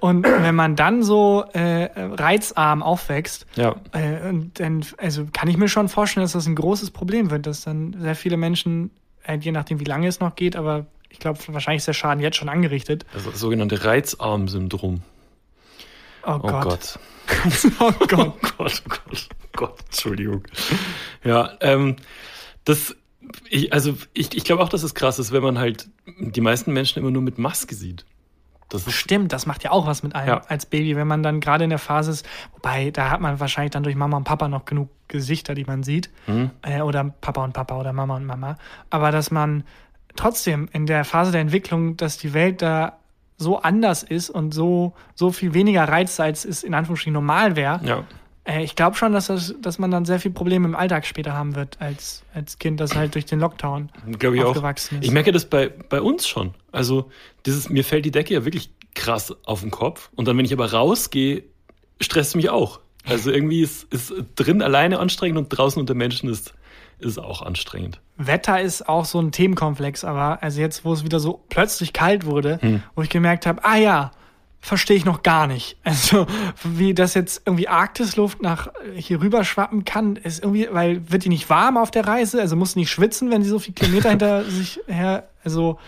Und 0.00 0.24
wenn 0.24 0.56
man 0.56 0.74
dann 0.74 1.02
so 1.04 1.44
äh, 1.52 1.88
reizarm 1.96 2.82
aufwächst, 2.82 3.46
Ja. 3.54 3.76
äh, 3.92 4.28
und 4.28 4.58
dann 4.58 4.84
also 4.98 5.26
kann 5.32 5.48
ich 5.48 5.56
mir 5.56 5.68
schon 5.68 5.88
vorstellen, 5.88 6.24
dass 6.24 6.32
das 6.32 6.46
ein 6.46 6.56
großes 6.56 6.90
Problem 6.90 7.30
wird, 7.30 7.46
dass 7.46 7.60
dann 7.62 7.96
sehr 8.00 8.16
viele 8.16 8.36
Menschen, 8.36 8.90
äh, 9.22 9.36
je 9.38 9.52
nachdem 9.52 9.78
wie 9.78 9.84
lange 9.84 10.08
es 10.08 10.18
noch 10.18 10.34
geht, 10.34 10.56
aber 10.56 10.86
ich 11.10 11.20
glaube, 11.20 11.38
wahrscheinlich 11.48 11.78
ist 11.82 11.86
der 11.86 11.92
Schaden 11.94 12.20
jetzt 12.22 12.36
schon 12.36 12.48
angerichtet. 12.48 13.06
Also 13.14 13.30
das 13.30 13.38
sogenannte 13.40 13.84
Reizarm-Syndrom. 13.84 15.02
Oh, 16.26 16.32
Oh 16.32 16.38
Gott. 16.38 16.62
Gott. 16.64 16.98
Oh 17.80 17.92
Gott. 18.06 18.34
Oh 18.58 18.64
Gott, 18.66 18.82
oh 18.86 18.88
Gott, 18.88 19.28
oh 19.30 19.46
Gott, 19.56 19.74
Entschuldigung. 19.86 20.42
Ja, 21.24 21.52
ähm, 21.60 21.96
das, 22.68 22.96
ich, 23.48 23.72
also 23.72 23.94
ich, 24.14 24.36
ich 24.36 24.44
glaube 24.44 24.62
auch, 24.62 24.68
dass 24.68 24.82
es 24.82 24.94
krass 24.94 25.18
ist, 25.18 25.32
wenn 25.32 25.42
man 25.42 25.58
halt 25.58 25.88
die 26.18 26.40
meisten 26.40 26.72
Menschen 26.72 26.98
immer 27.00 27.10
nur 27.10 27.22
mit 27.22 27.38
Maske 27.38 27.74
sieht. 27.74 28.04
Das 28.70 28.90
Stimmt, 28.92 29.32
das 29.32 29.46
macht 29.46 29.64
ja 29.64 29.70
auch 29.70 29.86
was 29.86 30.02
mit 30.02 30.14
einem 30.14 30.28
Ja. 30.28 30.42
als 30.48 30.66
Baby, 30.66 30.94
wenn 30.94 31.06
man 31.06 31.22
dann 31.22 31.40
gerade 31.40 31.64
in 31.64 31.70
der 31.70 31.78
Phase 31.78 32.10
ist. 32.10 32.28
Wobei, 32.52 32.90
da 32.90 33.10
hat 33.10 33.20
man 33.22 33.40
wahrscheinlich 33.40 33.70
dann 33.70 33.82
durch 33.82 33.96
Mama 33.96 34.18
und 34.18 34.24
Papa 34.24 34.46
noch 34.48 34.66
genug 34.66 34.90
Gesichter, 35.08 35.54
die 35.54 35.64
man 35.64 35.82
sieht. 35.82 36.10
Mhm. 36.26 36.50
Äh, 36.60 36.82
oder 36.82 37.04
Papa 37.04 37.42
und 37.44 37.54
Papa 37.54 37.78
oder 37.80 37.94
Mama 37.94 38.16
und 38.16 38.26
Mama. 38.26 38.58
Aber 38.90 39.10
dass 39.10 39.30
man 39.30 39.64
trotzdem 40.16 40.68
in 40.72 40.84
der 40.84 41.04
Phase 41.06 41.32
der 41.32 41.40
Entwicklung, 41.40 41.96
dass 41.96 42.18
die 42.18 42.34
Welt 42.34 42.60
da 42.60 42.98
so 43.38 43.58
anders 43.58 44.02
ist 44.02 44.28
und 44.28 44.52
so, 44.52 44.94
so 45.14 45.30
viel 45.32 45.54
weniger 45.54 45.84
Reiz, 45.88 46.20
als 46.20 46.44
es 46.44 46.62
in 46.62 46.74
Anführungsstrichen 46.74 47.14
normal 47.14 47.56
wäre. 47.56 47.80
ja. 47.84 48.04
Äh, 48.48 48.64
ich 48.64 48.74
glaube 48.74 48.96
schon, 48.96 49.12
dass, 49.12 49.26
das, 49.26 49.54
dass 49.60 49.78
man 49.78 49.90
dann 49.90 50.04
sehr 50.04 50.18
viel 50.18 50.30
Probleme 50.30 50.66
im 50.66 50.74
Alltag 50.74 51.06
später 51.06 51.34
haben 51.34 51.54
wird 51.54 51.80
als, 51.80 52.22
als 52.34 52.58
Kind, 52.58 52.80
das 52.80 52.94
halt 52.96 53.14
durch 53.14 53.26
den 53.26 53.38
Lockdown 53.40 53.90
ich 54.06 54.26
auch. 54.42 54.48
aufgewachsen 54.48 54.98
ist. 54.98 55.04
Ich 55.04 55.10
merke 55.10 55.32
das 55.32 55.44
bei, 55.44 55.68
bei 55.68 56.00
uns 56.00 56.26
schon. 56.26 56.54
Also, 56.72 57.10
dieses, 57.46 57.68
mir 57.68 57.84
fällt 57.84 58.04
die 58.04 58.10
Decke 58.10 58.34
ja 58.34 58.44
wirklich 58.44 58.70
krass 58.94 59.34
auf 59.44 59.60
den 59.60 59.70
Kopf. 59.70 60.10
Und 60.16 60.26
dann, 60.26 60.36
wenn 60.38 60.44
ich 60.44 60.52
aber 60.52 60.72
rausgehe, 60.72 61.44
stresst 62.00 62.30
es 62.30 62.34
mich 62.34 62.50
auch. 62.50 62.80
Also 63.04 63.30
irgendwie 63.30 63.62
ist, 63.62 63.84
ist 63.92 64.12
drin 64.36 64.60
alleine 64.60 64.98
anstrengend 64.98 65.38
und 65.38 65.48
draußen 65.48 65.80
unter 65.80 65.94
Menschen 65.94 66.28
ist, 66.28 66.52
ist 66.98 67.12
es 67.12 67.18
auch 67.18 67.42
anstrengend. 67.42 68.00
Wetter 68.16 68.60
ist 68.60 68.88
auch 68.88 69.04
so 69.04 69.20
ein 69.20 69.30
Themenkomplex, 69.32 70.04
aber 70.04 70.42
also 70.42 70.60
jetzt, 70.60 70.84
wo 70.84 70.92
es 70.92 71.04
wieder 71.04 71.20
so 71.20 71.42
plötzlich 71.48 71.92
kalt 71.92 72.26
wurde, 72.26 72.58
Hm. 72.60 72.82
wo 72.94 73.02
ich 73.02 73.08
gemerkt 73.08 73.46
habe, 73.46 73.64
ah 73.64 73.76
ja, 73.76 74.10
verstehe 74.60 74.96
ich 74.96 75.04
noch 75.04 75.22
gar 75.22 75.46
nicht. 75.46 75.76
Also, 75.88 76.26
wie 76.62 76.94
das 76.94 77.14
jetzt 77.14 77.42
irgendwie 77.44 77.68
Arktisluft 77.68 78.42
nach 78.42 78.68
hier 78.94 79.20
rüber 79.20 79.44
schwappen 79.44 79.84
kann, 79.84 80.16
ist 80.16 80.42
irgendwie, 80.42 80.68
weil 80.70 81.10
wird 81.10 81.24
die 81.24 81.28
nicht 81.28 81.50
warm 81.50 81.76
auf 81.76 81.90
der 81.90 82.06
Reise? 82.06 82.40
Also 82.40 82.56
muss 82.56 82.76
nicht 82.76 82.90
schwitzen, 82.90 83.30
wenn 83.30 83.42
sie 83.42 83.48
so 83.48 83.58
viele 83.58 83.74
Kilometer 83.74 84.10
hinter 84.10 84.44
sich 84.50 84.80
her, 84.86 85.28
also. 85.44 85.78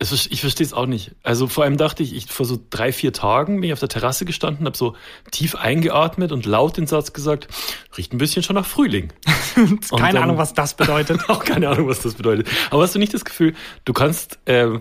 Es, 0.00 0.26
ich 0.26 0.40
verstehe 0.40 0.66
es 0.66 0.72
auch 0.72 0.86
nicht. 0.86 1.12
Also 1.22 1.46
vor 1.46 1.64
allem 1.64 1.76
dachte 1.76 2.02
ich, 2.02 2.14
ich 2.14 2.26
vor 2.26 2.44
so 2.44 2.58
drei, 2.68 2.92
vier 2.92 3.12
Tagen 3.12 3.60
bin 3.60 3.68
ich 3.68 3.72
auf 3.72 3.78
der 3.78 3.88
Terrasse 3.88 4.24
gestanden, 4.24 4.66
habe 4.66 4.76
so 4.76 4.96
tief 5.30 5.54
eingeatmet 5.54 6.32
und 6.32 6.46
laut 6.46 6.76
den 6.76 6.88
Satz 6.88 7.12
gesagt, 7.12 7.46
riecht 7.96 8.12
ein 8.12 8.18
bisschen 8.18 8.42
schon 8.42 8.56
nach 8.56 8.66
Frühling. 8.66 9.12
keine 9.96 10.20
Ahnung, 10.20 10.36
was 10.36 10.52
das 10.52 10.74
bedeutet. 10.74 11.30
auch 11.30 11.44
keine 11.44 11.68
Ahnung, 11.68 11.88
was 11.88 12.00
das 12.00 12.14
bedeutet. 12.14 12.48
Aber 12.70 12.82
hast 12.82 12.94
du 12.94 12.98
nicht 12.98 13.14
das 13.14 13.24
Gefühl, 13.24 13.54
du 13.84 13.92
kannst 13.92 14.40
äh, 14.46 14.80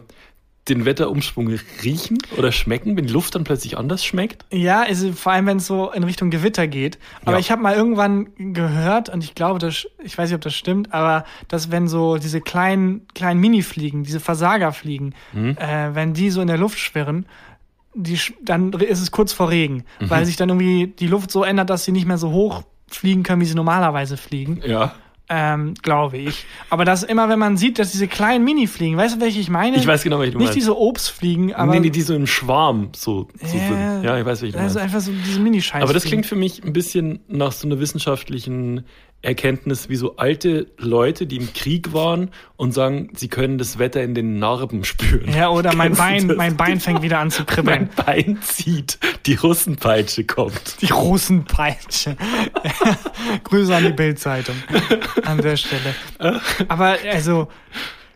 den 0.70 0.86
Wetterumschwung 0.86 1.50
riechen 1.84 2.20
oder 2.38 2.52
schmecken, 2.52 2.96
wenn 2.96 3.06
die 3.06 3.14
Luft 3.14 3.36
dann 3.36 3.44
plötzlich 3.44 3.78
anders 3.78 4.06
schmeckt? 4.06 4.46
Ja, 4.52 4.82
also 4.82 5.12
vor 5.12 5.34
allem, 5.34 5.46
wenn 5.46 5.58
es 5.58 5.68
so 5.68 5.92
in 5.92 6.04
Richtung 6.04 6.30
Gewitter 6.30 6.68
geht. 6.68 6.98
Aber 7.24 7.34
ja. 7.34 7.40
ich 7.40 7.52
habe 7.52 7.62
mal 7.62 7.76
irgendwann 7.76 8.28
gehört, 8.38 9.10
und 9.10 9.24
ich 9.24 9.36
glaube, 9.36 9.60
das, 9.60 9.86
ich 10.04 10.18
weiß 10.18 10.30
nicht, 10.30 10.36
ob 10.36 10.42
das 10.42 10.56
stimmt, 10.56 10.94
aber 10.94 11.26
dass 11.50 11.70
wenn 11.70 11.88
so 11.88 12.18
diese 12.18 12.40
kleinen, 12.40 13.08
kleinen 13.14 13.42
Mini-Fliegen, 13.42 14.04
diese 14.04 14.22
Versagerfliegen, 14.22 15.16
mhm. 15.34 15.58
äh, 15.58 15.94
wenn 15.94 16.14
die 16.14 16.30
so 16.30 16.40
in 16.40 16.48
der 16.48 16.58
Luft 16.58 16.80
schwirren, 16.80 17.26
die, 17.94 18.18
dann 18.42 18.72
ist 18.74 19.02
es 19.02 19.12
kurz 19.12 19.34
vor 19.34 19.50
Regen, 19.50 19.84
mhm. 20.00 20.10
weil 20.10 20.26
sich 20.26 20.38
dann 20.38 20.50
irgendwie 20.50 20.88
die 20.88 21.08
Luft 21.08 21.30
so 21.30 21.44
ändert, 21.44 21.70
dass 21.70 21.84
sie 21.84 21.92
nicht 21.92 22.08
mehr 22.08 22.18
so 22.18 22.32
hoch 22.32 22.64
fliegen 22.88 23.24
können, 23.24 23.42
wie 23.42 23.46
sie 23.46 23.56
normalerweise 23.56 24.18
fliegen. 24.18 24.62
Ja 24.66 24.94
ähm, 25.30 25.74
glaube 25.82 26.18
ich. 26.18 26.46
Aber 26.70 26.86
das 26.86 27.04
immer, 27.04 27.30
wenn 27.30 27.40
man 27.40 27.58
sieht, 27.58 27.80
dass 27.80 27.92
diese 27.92 28.08
kleinen 28.08 28.44
Mini-Fliegen, 28.44 28.98
weißt 28.98 29.16
du, 29.16 29.22
welche 29.22 29.40
ich 29.40 29.50
meine? 29.50 29.78
Ich 29.78 29.88
weiß 29.88 30.04
genau, 30.04 30.20
welche 30.20 30.34
du 30.34 30.38
Nicht 30.38 30.48
meinst. 30.48 30.58
diese 30.58 30.78
Obstfliegen, 30.78 31.54
aber. 31.54 31.72
Nee, 31.72 31.80
nee, 31.80 31.90
die 31.90 32.02
so 32.02 32.14
im 32.14 32.28
Schwarm 32.28 32.90
so, 32.96 33.30
so 33.42 33.58
yeah, 33.58 33.68
sind. 33.68 34.04
Ja, 34.04 34.20
ich 34.20 34.26
weiß, 34.26 34.42
welche 34.42 34.54
du 34.54 34.60
meinst. 34.60 34.78
Also 34.78 34.80
einfach 34.80 35.00
so 35.00 35.12
diese 35.26 35.40
Mini-Scheiße. 35.40 35.84
Aber 35.84 35.94
das 35.94 36.04
klingt 36.04 36.26
für 36.26 36.36
mich 36.36 36.64
ein 36.64 36.74
bisschen 36.74 37.20
nach 37.28 37.52
so 37.52 37.68
einer 37.68 37.80
wissenschaftlichen 37.80 38.86
Erkenntnis, 39.24 39.90
wie 39.90 39.96
so 39.96 40.18
alte 40.18 40.68
Leute, 40.78 41.26
die 41.26 41.38
im 41.38 41.54
Krieg 41.54 41.94
waren 41.94 42.30
und 42.58 42.74
sagen, 42.74 43.10
sie 43.16 43.30
können 43.30 43.58
das 43.58 43.80
Wetter 43.80 44.04
in 44.04 44.14
den 44.14 44.38
Narben 44.38 44.84
spüren. 44.84 45.34
Ja, 45.34 45.50
oder 45.50 45.74
mein 45.76 45.96
Bein, 45.96 46.28
mein 46.36 46.58
Bein 46.58 46.80
fängt 46.80 47.02
wieder 47.02 47.20
an 47.20 47.32
zu 47.32 47.46
kribbeln. 47.46 47.90
Mein 47.96 48.06
Bein 48.06 48.40
zieht, 48.42 49.00
die 49.26 49.36
Russenpeitsche 49.36 50.26
kommt. 50.26 50.82
Die 50.82 50.92
Russenpeitsche. 50.92 52.18
Grüße 53.46 53.76
an 53.76 53.86
die 53.86 53.94
Bildzeitung 53.94 54.56
an 55.26 55.42
der 55.42 55.56
Stelle. 55.56 55.96
Aber 56.68 56.98
also, 57.12 57.48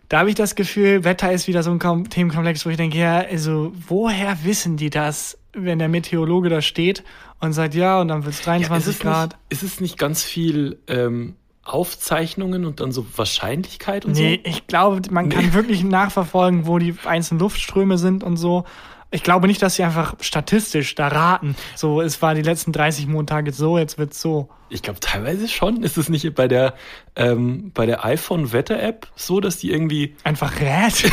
da 0.09 0.19
habe 0.19 0.29
ich 0.29 0.35
das 0.35 0.55
Gefühl, 0.55 1.03
Wetter 1.03 1.31
ist 1.31 1.47
wieder 1.47 1.63
so 1.63 1.71
ein 1.71 2.09
Themenkomplex, 2.09 2.65
wo 2.65 2.69
ich 2.69 2.77
denke, 2.77 2.97
ja, 2.97 3.19
also 3.19 3.73
woher 3.87 4.37
wissen 4.43 4.77
die 4.77 4.89
das, 4.89 5.37
wenn 5.57 5.79
der 5.79 5.89
Meteorologe 5.89 6.49
da 6.49 6.61
steht 6.61 7.03
und 7.39 7.53
sagt, 7.53 7.75
ja, 7.75 7.99
und 8.01 8.07
dann 8.07 8.25
wird 8.25 8.35
es 8.35 8.41
23 8.41 8.99
Grad. 8.99 9.29
Nicht, 9.29 9.39
ist 9.49 9.63
es 9.63 9.79
nicht 9.79 9.97
ganz 9.97 10.23
viel 10.23 10.79
ähm, 10.87 11.35
Aufzeichnungen 11.63 12.65
und 12.65 12.79
dann 12.79 12.91
so 12.91 13.05
Wahrscheinlichkeit 13.15 14.05
und 14.05 14.13
nee, 14.13 14.17
so? 14.17 14.23
Nee, 14.23 14.41
ich 14.43 14.67
glaube, 14.67 15.01
man 15.11 15.29
kann 15.29 15.53
wirklich 15.53 15.83
nachverfolgen, 15.83 16.65
wo 16.65 16.79
die 16.79 16.95
einzelnen 17.05 17.39
Luftströme 17.39 17.97
sind 17.97 18.23
und 18.23 18.37
so. 18.37 18.65
Ich 19.09 19.23
glaube 19.23 19.47
nicht, 19.47 19.61
dass 19.61 19.75
sie 19.75 19.83
einfach 19.83 20.15
statistisch 20.19 20.95
da 20.95 21.07
raten. 21.07 21.55
So, 21.75 22.01
es 22.01 22.21
war 22.21 22.35
die 22.35 22.41
letzten 22.41 22.73
30 22.73 23.07
Montage 23.07 23.53
so, 23.53 23.77
jetzt 23.77 23.97
wird's 23.97 24.19
so. 24.19 24.49
Ich 24.69 24.81
glaube 24.81 24.99
teilweise 24.99 25.47
schon. 25.47 25.81
Ist 25.83 25.97
es 25.97 26.09
nicht 26.09 26.35
bei 26.35 26.49
der 26.49 26.73
ähm, 27.15 27.71
bei 27.73 27.85
der 27.85 28.03
iPhone 28.03 28.51
Wetter 28.51 28.81
App 28.81 29.07
so, 29.15 29.39
dass 29.39 29.57
die 29.57 29.71
irgendwie 29.71 30.15
einfach 30.25 30.59
rät? 30.59 31.09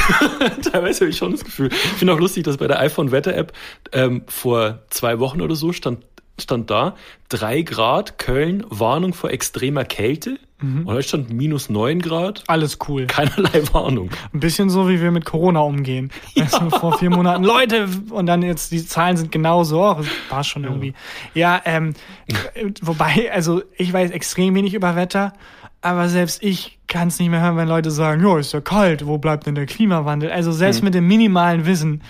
teilweise 0.73 1.01
habe 1.01 1.11
ich 1.11 1.17
schon 1.17 1.33
das 1.33 1.45
Gefühl. 1.45 1.69
Ich 1.73 1.79
finde 1.79 2.15
auch 2.15 2.19
lustig, 2.19 2.43
dass 2.43 2.57
bei 2.57 2.67
der 2.67 2.81
iPhone 2.81 3.13
Wetter 3.13 3.37
App 3.37 3.53
ähm, 3.93 4.25
vor 4.27 4.81
zwei 4.91 5.21
Wochen 5.21 5.41
oder 5.41 5.55
so 5.55 5.73
stand 5.73 6.05
stand 6.37 6.69
da, 6.69 6.97
drei 7.29 7.63
Grad, 7.63 8.19
Köln, 8.19 8.65
Warnung 8.69 9.15
vor 9.15 9.31
extremer 9.31 9.85
Kälte. 9.85 10.39
Mhm. 10.65 10.87
Und 10.87 10.95
heute 10.95 11.09
stand 11.09 11.33
minus 11.33 11.69
neun 11.69 12.01
Grad. 12.01 12.43
Alles 12.47 12.79
cool. 12.89 13.07
Keinerlei 13.07 13.63
Warnung. 13.73 14.11
Ein 14.33 14.41
bisschen 14.41 14.71
so, 14.71 14.89
wie 14.89 15.01
wir 15.01 15.11
mit 15.11 15.25
Corona 15.25 15.61
umgehen. 15.61 16.11
Ja. 16.35 16.45
Weißt 16.45 16.61
du, 16.61 16.71
vor 16.71 16.99
vier 16.99 17.11
Monaten, 17.11 17.45
Leute, 17.45 17.87
und 18.11 18.27
dann 18.27 18.43
jetzt, 18.43 18.73
die 18.73 18.85
Zahlen 18.85 19.17
sind 19.17 19.31
genauso. 19.31 19.99
War 20.31 20.45
schon 20.45 20.65
irgendwie. 20.65 20.95
Ja, 21.35 21.61
ähm, 21.65 21.95
wobei, 22.83 23.31
also 23.33 23.63
ich 23.77 23.93
weiß 23.93 24.11
extrem 24.11 24.55
wenig 24.55 24.75
über 24.75 24.97
Wetter, 24.97 25.35
aber 25.83 26.09
selbst 26.09 26.43
ich 26.43 26.79
kann 26.89 27.09
es 27.09 27.19
nicht 27.19 27.31
mehr 27.31 27.43
hören, 27.43 27.57
wenn 27.57 27.69
Leute 27.69 27.91
sagen, 27.91 28.23
ja, 28.23 28.39
ist 28.39 28.53
ja 28.53 28.61
kalt, 28.61 29.07
wo 29.07 29.19
bleibt 29.19 29.47
denn 29.47 29.55
der 29.55 29.67
Klimawandel? 29.67 30.31
Also 30.31 30.53
selbst 30.53 30.81
mhm. 30.81 30.87
mit 30.87 30.95
dem 30.95 31.07
minimalen 31.07 31.67
Wissen 31.67 32.03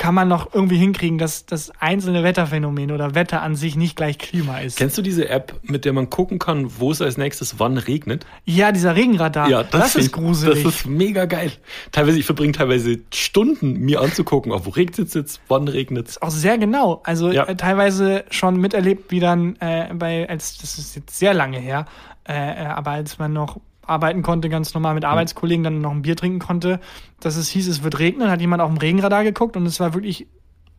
kann 0.00 0.14
man 0.14 0.28
noch 0.28 0.54
irgendwie 0.54 0.78
hinkriegen, 0.78 1.18
dass 1.18 1.44
das 1.44 1.70
einzelne 1.78 2.24
Wetterphänomen 2.24 2.90
oder 2.90 3.14
Wetter 3.14 3.42
an 3.42 3.54
sich 3.54 3.76
nicht 3.76 3.96
gleich 3.96 4.16
Klima 4.16 4.60
ist. 4.60 4.78
Kennst 4.78 4.96
du 4.96 5.02
diese 5.02 5.28
App, 5.28 5.54
mit 5.62 5.84
der 5.84 5.92
man 5.92 6.08
gucken 6.08 6.38
kann, 6.38 6.70
wo 6.78 6.90
es 6.90 7.02
als 7.02 7.18
nächstes 7.18 7.58
wann 7.58 7.76
regnet? 7.76 8.24
Ja, 8.46 8.72
dieser 8.72 8.96
Regenradar. 8.96 9.50
Ja, 9.50 9.62
das, 9.62 9.92
das 9.92 9.96
ist 9.96 10.12
gruselig. 10.12 10.64
Das 10.64 10.74
ist 10.74 10.86
mega 10.86 11.26
geil. 11.26 11.52
Teilweise, 11.92 12.18
ich 12.18 12.24
verbringe 12.24 12.52
teilweise 12.52 13.00
Stunden, 13.12 13.74
mir 13.74 14.00
anzugucken, 14.00 14.52
auf 14.52 14.64
wo 14.64 14.70
regnet 14.70 15.08
es 15.08 15.12
jetzt, 15.12 15.42
wann 15.48 15.68
regnet 15.68 16.08
es. 16.08 16.22
Auch 16.22 16.30
sehr 16.30 16.56
genau. 16.56 17.02
Also 17.04 17.30
ja. 17.30 17.44
äh, 17.44 17.54
teilweise 17.54 18.24
schon 18.30 18.58
miterlebt, 18.58 19.10
wie 19.10 19.20
dann 19.20 19.56
äh, 19.56 19.92
bei, 19.92 20.26
als 20.26 20.56
das 20.56 20.78
ist 20.78 20.96
jetzt 20.96 21.18
sehr 21.18 21.34
lange 21.34 21.58
her, 21.58 21.84
äh, 22.26 22.32
äh 22.32 22.64
aber 22.64 22.92
als 22.92 23.18
man 23.18 23.34
noch 23.34 23.60
arbeiten 23.86 24.22
konnte, 24.22 24.48
ganz 24.48 24.74
normal 24.74 24.94
mit 24.94 25.04
Arbeitskollegen, 25.04 25.64
dann 25.64 25.80
noch 25.80 25.90
ein 25.90 26.02
Bier 26.02 26.16
trinken 26.16 26.38
konnte, 26.38 26.80
dass 27.20 27.36
es 27.36 27.48
hieß, 27.48 27.68
es 27.68 27.82
wird 27.82 27.98
regnen, 27.98 28.30
hat 28.30 28.40
jemand 28.40 28.62
auf 28.62 28.70
dem 28.70 28.78
Regenradar 28.78 29.24
geguckt 29.24 29.56
und 29.56 29.66
es 29.66 29.80
war 29.80 29.94
wirklich 29.94 30.26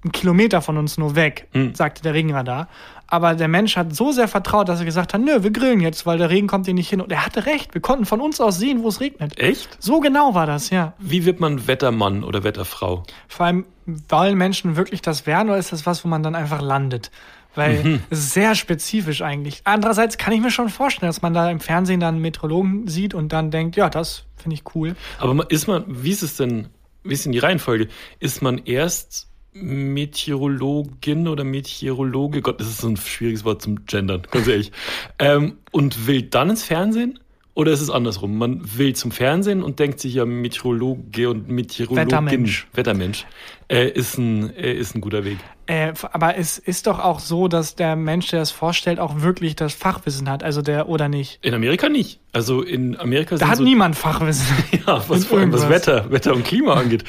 ein 0.04 0.12
Kilometer 0.12 0.62
von 0.62 0.78
uns 0.78 0.98
nur 0.98 1.16
weg, 1.16 1.48
mhm. 1.54 1.76
sagte 1.76 2.02
der 2.02 2.14
Regenradar. 2.14 2.68
Aber 3.06 3.36
der 3.36 3.48
Mensch 3.48 3.76
hat 3.76 3.94
so 3.94 4.12
sehr 4.12 4.28
vertraut, 4.28 4.70
dass 4.70 4.80
er 4.80 4.86
gesagt 4.86 5.14
hat, 5.14 5.22
nö, 5.22 5.44
wir 5.44 5.52
grillen 5.52 5.82
jetzt, 5.82 6.06
weil 6.06 6.18
der 6.18 6.30
Regen 6.30 6.48
kommt 6.48 6.66
hier 6.66 6.74
nicht 6.74 6.90
hin. 6.90 7.02
Und 7.02 7.12
er 7.12 7.26
hatte 7.26 7.46
recht, 7.46 7.74
wir 7.74 7.82
konnten 7.82 8.06
von 8.06 8.22
uns 8.22 8.40
aus 8.40 8.58
sehen, 8.58 8.84
wo 8.84 8.88
es 8.88 9.00
regnet. 9.02 9.38
Echt? 9.38 9.78
So 9.80 10.00
genau 10.00 10.34
war 10.34 10.48
das, 10.48 10.70
ja. 10.70 10.94
Wie 10.98 11.26
wird 11.26 11.40
man 11.40 11.68
Wettermann 11.68 12.24
oder 12.24 12.44
Wetterfrau? 12.44 13.04
Vor 13.28 13.46
allem, 13.46 13.66
wollen 14.08 14.38
Menschen 14.38 14.76
wirklich 14.76 15.02
das 15.02 15.28
werden 15.28 15.50
oder 15.50 15.58
ist 15.58 15.74
das 15.74 15.86
was, 15.86 16.06
wo 16.06 16.08
man 16.08 16.24
dann 16.24 16.36
einfach 16.36 16.62
landet? 16.62 17.12
Weil 17.56 17.84
mhm. 17.84 18.00
es 18.10 18.20
ist 18.20 18.34
sehr 18.34 18.56
spezifisch 18.56 19.22
eigentlich. 19.22 19.62
Andererseits 19.66 20.18
kann 20.18 20.34
ich 20.34 20.42
mir 20.42 20.52
schon 20.52 20.70
vorstellen, 20.70 21.10
dass 21.10 21.22
man 21.22 21.34
da 21.34 21.50
im 21.50 21.60
Fernsehen 21.60 22.00
dann 22.00 22.16
einen 22.16 22.22
Meteorologen 22.22 22.88
sieht 22.88 23.14
und 23.14 23.34
dann 23.34 23.52
denkt, 23.52 23.76
ja, 23.76 23.90
das 23.90 24.24
finde 24.38 24.56
ich 24.56 24.76
cool. 24.76 24.96
Aber 25.20 25.50
ist 25.50 25.68
man, 25.68 25.84
wie 25.88 26.12
ist 26.12 26.24
es 26.24 26.38
denn, 26.38 26.68
wie 27.04 27.14
ist 27.14 27.26
denn 27.26 27.34
die 27.34 27.40
Reihenfolge? 27.40 27.88
Ist 28.20 28.42
man 28.42 28.60
erst 28.60 29.28
Meteorologin 29.54 31.28
oder 31.28 31.44
Meteorologe, 31.44 32.42
Gott, 32.42 32.62
das 32.62 32.68
ist 32.68 32.82
so 32.82 32.88
ein 32.88 32.98
schwieriges 32.98 33.44
Wort 33.44 33.62
zum 33.62 33.86
Gendern, 33.86 34.22
ganz 34.32 34.48
ehrlich, 34.48 34.72
ähm, 35.20 35.58
und 35.72 36.08
will 36.08 36.22
dann 36.24 36.52
ins 36.52 36.64
Fernsehen? 36.64 37.20
Oder 37.54 37.74
ist 37.74 37.82
es 37.82 37.90
andersrum? 37.90 38.38
Man 38.38 38.62
will 38.78 38.96
zum 38.96 39.12
Fernsehen 39.12 39.62
und 39.62 39.80
denkt 39.80 40.00
sich 40.00 40.14
ja, 40.14 40.26
Meteorologe 40.26 41.30
und 41.30 41.50
Meteorologin, 41.50 42.08
Wettermensch, 42.08 42.68
Wettermensch 42.74 43.26
äh, 43.72 43.90
ist, 43.90 44.18
ein, 44.18 44.56
äh, 44.56 44.74
ist 44.74 44.96
ein 44.96 45.02
guter 45.02 45.24
Weg. 45.24 45.38
Äh, 45.66 45.94
aber 46.12 46.38
es 46.38 46.58
ist 46.58 46.88
doch 46.88 47.00
auch 47.00 47.20
so, 47.20 47.48
dass 47.48 47.76
der 47.76 47.96
Mensch, 47.96 48.28
der 48.28 48.40
das 48.40 48.52
vorstellt, 48.52 49.00
auch 49.00 49.22
wirklich 49.22 49.56
das 49.56 49.74
Fachwissen 49.74 50.30
hat, 50.30 50.44
also 50.44 50.62
der 50.62 50.90
oder 50.90 51.08
nicht? 51.08 51.40
In 51.44 51.54
Amerika 51.54 51.88
nicht. 51.88 52.20
Also 52.34 52.62
in 52.62 53.00
Amerika 53.00 53.38
Da 53.38 53.48
hat 53.48 53.58
so, 53.58 53.64
niemand 53.64 53.96
Fachwissen. 53.96 54.46
ja, 54.86 55.04
was 55.08 55.26
vor 55.26 55.40
allem 55.40 55.54
was 55.54 55.70
Wetter, 55.70 56.12
Wetter 56.12 56.36
und 56.36 56.44
Klima 56.44 56.74
angeht. 56.74 57.06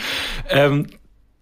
ähm, 0.51 0.87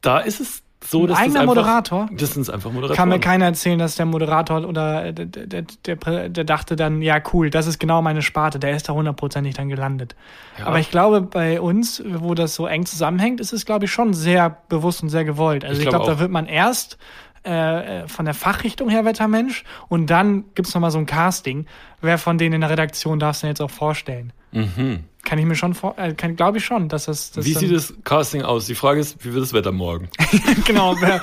da 0.01 0.21
ist 0.21 0.41
es 0.41 0.63
so, 0.91 1.07
dass 1.07 1.19
ein 1.19 1.25
eigener 1.25 1.35
das 1.35 1.43
einfach, 1.43 1.55
Moderator. 1.55 2.09
Das 2.13 2.35
sind 2.35 2.51
einfach 2.51 2.73
Moderatoren. 2.73 2.97
Kann 2.97 3.09
mir 3.09 3.21
keiner 3.21 3.45
erzählen, 3.45 3.79
dass 3.79 3.95
der 3.95 4.07
Moderator 4.07 4.67
oder 4.67 5.13
der, 5.13 5.27
der, 5.27 5.63
der, 5.63 6.29
der, 6.29 6.45
dachte 6.45 6.75
dann, 6.75 7.01
ja 7.01 7.21
cool, 7.33 7.51
das 7.51 7.67
ist 7.67 7.79
genau 7.79 8.03
meine 8.03 8.23
Sparte, 8.23 8.59
der 8.59 8.75
ist 8.75 8.89
da 8.89 8.93
hundertprozentig 8.93 9.55
dann 9.55 9.69
gelandet. 9.69 10.17
Ja. 10.59 10.67
Aber 10.67 10.81
ich 10.81 10.91
glaube, 10.91 11.23
bei 11.23 11.61
uns, 11.61 12.03
wo 12.05 12.35
das 12.35 12.55
so 12.55 12.67
eng 12.67 12.87
zusammenhängt, 12.87 13.41
ist 13.41 13.53
es, 13.53 13.65
glaube 13.65 13.85
ich, 13.85 13.93
schon 13.93 14.15
sehr 14.15 14.59
bewusst 14.69 15.03
und 15.03 15.11
sehr 15.11 15.25
gewollt. 15.25 15.65
Also 15.65 15.81
ich, 15.81 15.85
ich 15.85 15.89
glaube, 15.89 16.05
glaub, 16.05 16.17
da 16.17 16.21
wird 16.21 16.31
man 16.31 16.47
erst 16.47 16.99
äh, 17.45 18.09
von 18.09 18.25
der 18.25 18.35
Fachrichtung 18.35 18.89
her 18.91 19.05
Wettermensch 19.05 19.65
und 19.89 20.09
dann 20.11 20.45
gibt's 20.55 20.75
noch 20.75 20.81
mal 20.81 20.91
so 20.91 20.99
ein 20.99 21.07
Casting. 21.07 21.67
Wer 22.01 22.19
von 22.19 22.37
denen 22.37 22.55
in 22.55 22.61
der 22.63 22.71
Redaktion 22.71 23.19
darfst 23.19 23.43
du 23.43 23.47
denn 23.47 23.53
jetzt 23.53 23.63
auch 23.63 23.71
vorstellen? 23.71 24.33
Mhm. 24.53 25.05
Kann 25.23 25.39
ich 25.39 25.45
mir 25.45 25.55
schon 25.55 25.75
vor, 25.75 25.97
äh, 25.99 26.13
glaube 26.13 26.59
ich 26.59 26.65
schon, 26.65 26.89
dass 26.89 27.05
das. 27.05 27.33
das 27.33 27.45
wie 27.45 27.55
sieht 27.55 27.75
das 27.75 27.95
Casting 28.05 28.43
aus? 28.43 28.67
Die 28.67 28.75
Frage 28.75 29.01
ist, 29.01 29.23
wie 29.25 29.33
wird 29.33 29.43
das 29.43 29.53
Wetter 29.53 29.73
morgen? 29.73 30.09
genau, 30.65 30.97
wer, 31.01 31.21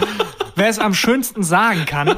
wer 0.56 0.68
es 0.68 0.80
am 0.80 0.94
schönsten 0.94 1.44
sagen 1.44 1.86
kann, 1.86 2.16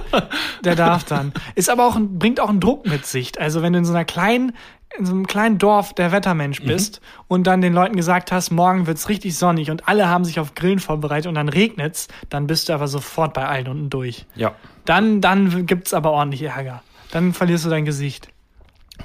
der 0.64 0.76
darf 0.76 1.04
dann. 1.06 1.34
Ist 1.56 1.70
aber 1.70 1.86
auch 1.86 1.96
ein, 1.96 2.20
bringt 2.20 2.40
auch 2.40 2.50
einen 2.50 2.60
Druck 2.60 2.86
mit 2.86 3.06
sich. 3.06 3.40
Also 3.40 3.62
wenn 3.62 3.74
du 3.74 3.80
in 3.80 3.86
so 3.86 3.94
einer 3.94 4.06
kleinen, 4.06 4.54
in 4.98 5.06
so 5.06 5.14
einem 5.14 5.26
kleinen 5.26 5.58
Dorf 5.58 5.94
der 5.94 6.12
Wettermensch 6.12 6.62
mhm. 6.62 6.68
bist 6.68 7.02
mhm. 7.02 7.24
und 7.30 7.48
dann 7.48 7.62
den 7.62 7.74
Leuten 7.74 7.96
gesagt 7.96 8.32
hast, 8.32 8.52
morgen 8.52 8.86
wird's 8.86 9.08
richtig 9.08 9.38
sonnig 9.38 9.72
und 9.72 9.88
alle 9.88 10.10
haben 10.10 10.26
sich 10.26 10.40
auf 10.40 10.56
Grillen 10.56 10.80
vorbereitet 10.80 11.28
und 11.28 11.36
dann 11.36 11.50
regnet's, 11.50 12.08
dann 12.30 12.48
bist 12.48 12.68
du 12.68 12.74
aber 12.74 12.88
sofort 12.88 13.34
bei 13.34 13.48
allen 13.48 13.68
unten 13.68 13.90
durch. 13.90 14.26
Ja. 14.36 14.54
Dann, 14.86 15.22
dann 15.22 15.66
gibt's 15.66 15.94
aber 15.94 16.12
ordentlich 16.12 16.42
Ärger. 16.44 16.84
Dann 17.12 17.34
verlierst 17.34 17.66
du 17.66 17.70
dein 17.70 17.86
Gesicht. 17.86 18.30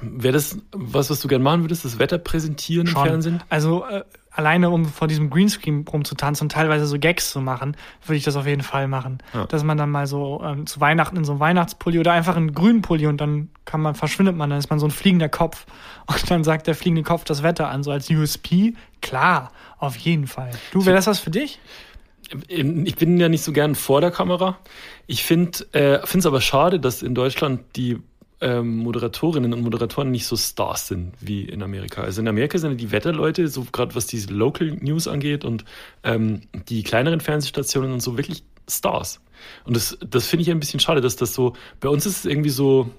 Wäre 0.01 0.33
das 0.33 0.59
was, 0.73 1.11
was 1.11 1.21
du 1.21 1.29
gerne 1.29 1.45
machen 1.45 1.63
würdest, 1.63 1.85
das 1.85 1.99
Wetter 1.99 2.19
präsentieren 2.19 2.87
Schon. 2.87 3.03
im 3.03 3.09
Fernsehen? 3.09 3.43
Also 3.49 3.85
äh, 3.85 4.05
alleine 4.35 4.71
um 4.71 4.87
vor 4.87 5.07
diesem 5.09 5.31
Greenscreen 5.31 5.85
rumzutanzen 5.91 6.47
und 6.47 6.53
teilweise 6.53 6.87
so 6.87 6.99
Gags 6.99 7.31
zu 7.31 7.41
machen, 7.41 7.77
würde 8.05 8.17
ich 8.17 8.25
das 8.25 8.37
auf 8.37 8.47
jeden 8.47 8.63
Fall 8.63 8.89
machen. 8.89 9.19
Ja. 9.33 9.47
Dass 9.47 9.63
man 9.63 9.79
dann 9.79 9.91
mal 9.91 10.07
so 10.07 10.43
ähm, 10.45 10.67
zu 10.67 10.81
Weihnachten 10.81 11.17
in 11.17 11.25
so 11.25 11.33
einem 11.33 11.41
Weihnachtspulli 11.41 11.99
oder 11.99 12.13
einfach 12.13 12.37
einen 12.37 12.53
grünen 12.53 12.83
Pulli 12.83 13.07
und 13.07 13.21
dann 13.21 13.49
kann 13.65 13.81
man, 13.81 13.95
verschwindet 13.95 14.37
man, 14.37 14.51
dann 14.51 14.59
ist 14.59 14.71
man 14.71 14.79
so 14.79 14.87
ein 14.87 14.91
fliegender 14.91 15.29
Kopf. 15.29 15.67
Und 16.07 16.31
dann 16.31 16.45
sagt 16.45 16.67
der 16.67 16.75
fliegende 16.75 17.03
Kopf 17.03 17.25
das 17.25 17.43
Wetter 17.43 17.69
an, 17.69 17.83
so 17.83 17.91
als 17.91 18.11
USP. 18.11 18.75
Klar, 19.01 19.53
auf 19.79 19.97
jeden 19.97 20.27
Fall. 20.27 20.51
Du, 20.73 20.85
wäre 20.85 20.97
das 20.97 21.07
was 21.07 21.21
für 21.21 21.31
dich? 21.31 21.61
Ich 22.49 22.97
bin 22.97 23.19
ja 23.19 23.29
nicht 23.29 23.45
so 23.45 23.53
gern 23.53 23.75
vor 23.75 24.01
der 24.01 24.11
Kamera. 24.11 24.59
Ich 25.07 25.25
finde 25.25 25.67
es 25.73 26.27
aber 26.27 26.41
schade, 26.41 26.81
dass 26.81 27.03
in 27.03 27.15
Deutschland 27.15 27.61
die 27.77 28.01
ähm, 28.41 28.79
Moderatorinnen 28.79 29.53
und 29.53 29.63
Moderatoren 29.63 30.11
nicht 30.11 30.27
so 30.27 30.37
Stars 30.37 30.89
sind 30.89 31.13
wie 31.21 31.43
in 31.45 31.63
Amerika. 31.63 32.03
Also 32.03 32.21
in 32.21 32.29
Amerika 32.29 32.59
sind 32.59 32.81
die 32.81 32.93
Wetterleute, 32.93 33.49
so 33.49 33.65
gerade 33.71 33.95
was 33.95 34.07
diese 34.07 34.33
Local 34.33 34.77
News 34.81 35.09
angeht 35.09 35.45
und 35.45 35.65
ähm, 36.03 36.43
die 36.69 36.83
kleineren 36.83 37.21
Fernsehstationen 37.21 37.93
und 37.93 38.01
so 38.01 38.17
wirklich 38.17 38.45
Stars. 38.69 39.21
Und 39.65 39.77
das, 39.77 39.99
das 40.09 40.27
finde 40.27 40.43
ich 40.43 40.51
ein 40.51 40.61
bisschen 40.61 40.81
schade, 40.81 41.01
dass 41.01 41.17
das 41.17 41.35
so, 41.35 41.55
bei 41.81 41.89
uns 41.89 42.07
ist 42.07 42.19
es 42.19 42.25
irgendwie 42.25 42.51
so, 42.51 42.91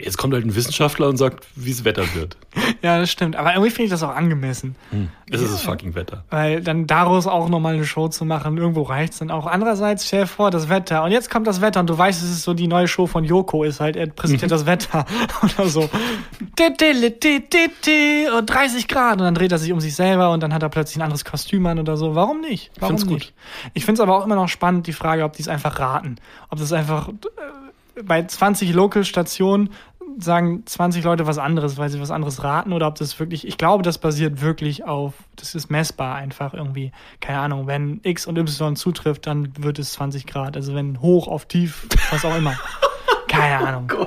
Jetzt 0.00 0.16
kommt 0.16 0.32
halt 0.32 0.44
ein 0.44 0.54
Wissenschaftler 0.54 1.08
und 1.08 1.16
sagt, 1.16 1.44
wie 1.56 1.72
es 1.72 1.84
Wetter 1.84 2.14
wird. 2.14 2.36
Ja, 2.80 2.98
das 2.98 3.10
stimmt. 3.10 3.34
Aber 3.34 3.54
irgendwie 3.54 3.70
finde 3.70 3.84
ich 3.84 3.90
das 3.90 4.04
auch 4.04 4.14
angemessen. 4.14 4.76
Hm. 4.90 5.08
Es 5.30 5.40
ist 5.40 5.52
das 5.52 5.62
fucking 5.62 5.96
Wetter. 5.96 6.22
Weil 6.30 6.60
dann 6.60 6.86
daraus 6.86 7.26
auch 7.26 7.48
nochmal 7.48 7.74
eine 7.74 7.84
Show 7.84 8.06
zu 8.06 8.24
machen, 8.24 8.56
irgendwo 8.56 8.82
reicht 8.82 9.14
es 9.14 9.18
dann 9.18 9.32
auch. 9.32 9.46
Andererseits, 9.46 10.06
stell 10.06 10.20
dir 10.22 10.26
vor, 10.26 10.52
das 10.52 10.68
Wetter. 10.68 11.02
Und 11.02 11.10
jetzt 11.10 11.28
kommt 11.28 11.48
das 11.48 11.60
Wetter 11.60 11.80
und 11.80 11.90
du 11.90 11.98
weißt, 11.98 12.22
es 12.22 12.30
ist 12.30 12.42
so 12.42 12.54
die 12.54 12.68
neue 12.68 12.86
Show 12.86 13.06
von 13.06 13.24
Joko, 13.24 13.64
ist 13.64 13.80
halt, 13.80 13.96
er 13.96 14.06
präsentiert 14.06 14.50
das 14.52 14.64
Wetter 14.64 15.06
oder 15.42 15.68
so. 15.68 15.90
Und 18.36 18.46
30 18.50 18.88
Grad. 18.88 19.14
Und 19.14 19.24
dann 19.24 19.34
dreht 19.34 19.50
er 19.50 19.58
sich 19.58 19.72
um 19.72 19.80
sich 19.80 19.96
selber 19.96 20.30
und 20.30 20.40
dann 20.40 20.54
hat 20.54 20.62
er 20.62 20.68
plötzlich 20.68 20.98
ein 20.98 21.02
anderes 21.02 21.24
Kostüm 21.24 21.66
an 21.66 21.80
oder 21.80 21.96
so. 21.96 22.14
Warum 22.14 22.40
nicht? 22.40 22.70
Warum 22.78 22.98
find's 22.98 23.12
nicht? 23.12 23.34
Ich 23.74 23.84
finde 23.84 24.00
es 24.00 24.08
aber 24.08 24.16
auch 24.16 24.24
immer 24.24 24.36
noch 24.36 24.48
spannend, 24.48 24.86
die 24.86 24.92
Frage, 24.92 25.24
ob 25.24 25.32
die 25.32 25.42
es 25.42 25.48
einfach 25.48 25.80
raten. 25.80 26.16
Ob 26.50 26.58
das 26.58 26.72
einfach 26.72 27.08
äh, 27.08 27.12
bei 28.04 28.24
20 28.24 28.72
Local-Stationen 28.74 29.70
sagen 30.18 30.62
20 30.66 31.04
Leute 31.04 31.26
was 31.26 31.38
anderes, 31.38 31.76
weil 31.78 31.88
sie 31.90 32.00
was 32.00 32.10
anderes 32.10 32.42
raten 32.42 32.72
oder 32.72 32.88
ob 32.88 32.96
das 32.96 33.18
wirklich, 33.20 33.46
ich 33.46 33.56
glaube, 33.58 33.82
das 33.84 33.98
basiert 33.98 34.40
wirklich 34.40 34.84
auf, 34.84 35.14
das 35.36 35.54
ist 35.54 35.70
messbar 35.70 36.16
einfach 36.16 36.54
irgendwie, 36.54 36.90
keine 37.20 37.38
Ahnung, 37.40 37.66
wenn 37.66 38.00
X 38.02 38.26
und 38.26 38.36
Y 38.36 38.74
zutrifft, 38.74 39.26
dann 39.26 39.52
wird 39.58 39.78
es 39.78 39.92
20 39.92 40.26
Grad, 40.26 40.56
also 40.56 40.74
wenn 40.74 41.00
hoch 41.00 41.28
auf 41.28 41.46
tief, 41.46 41.86
was 42.10 42.24
auch 42.24 42.36
immer. 42.36 42.54
Keine 43.28 43.58
Ahnung. 43.68 43.92
Oh 43.96 44.06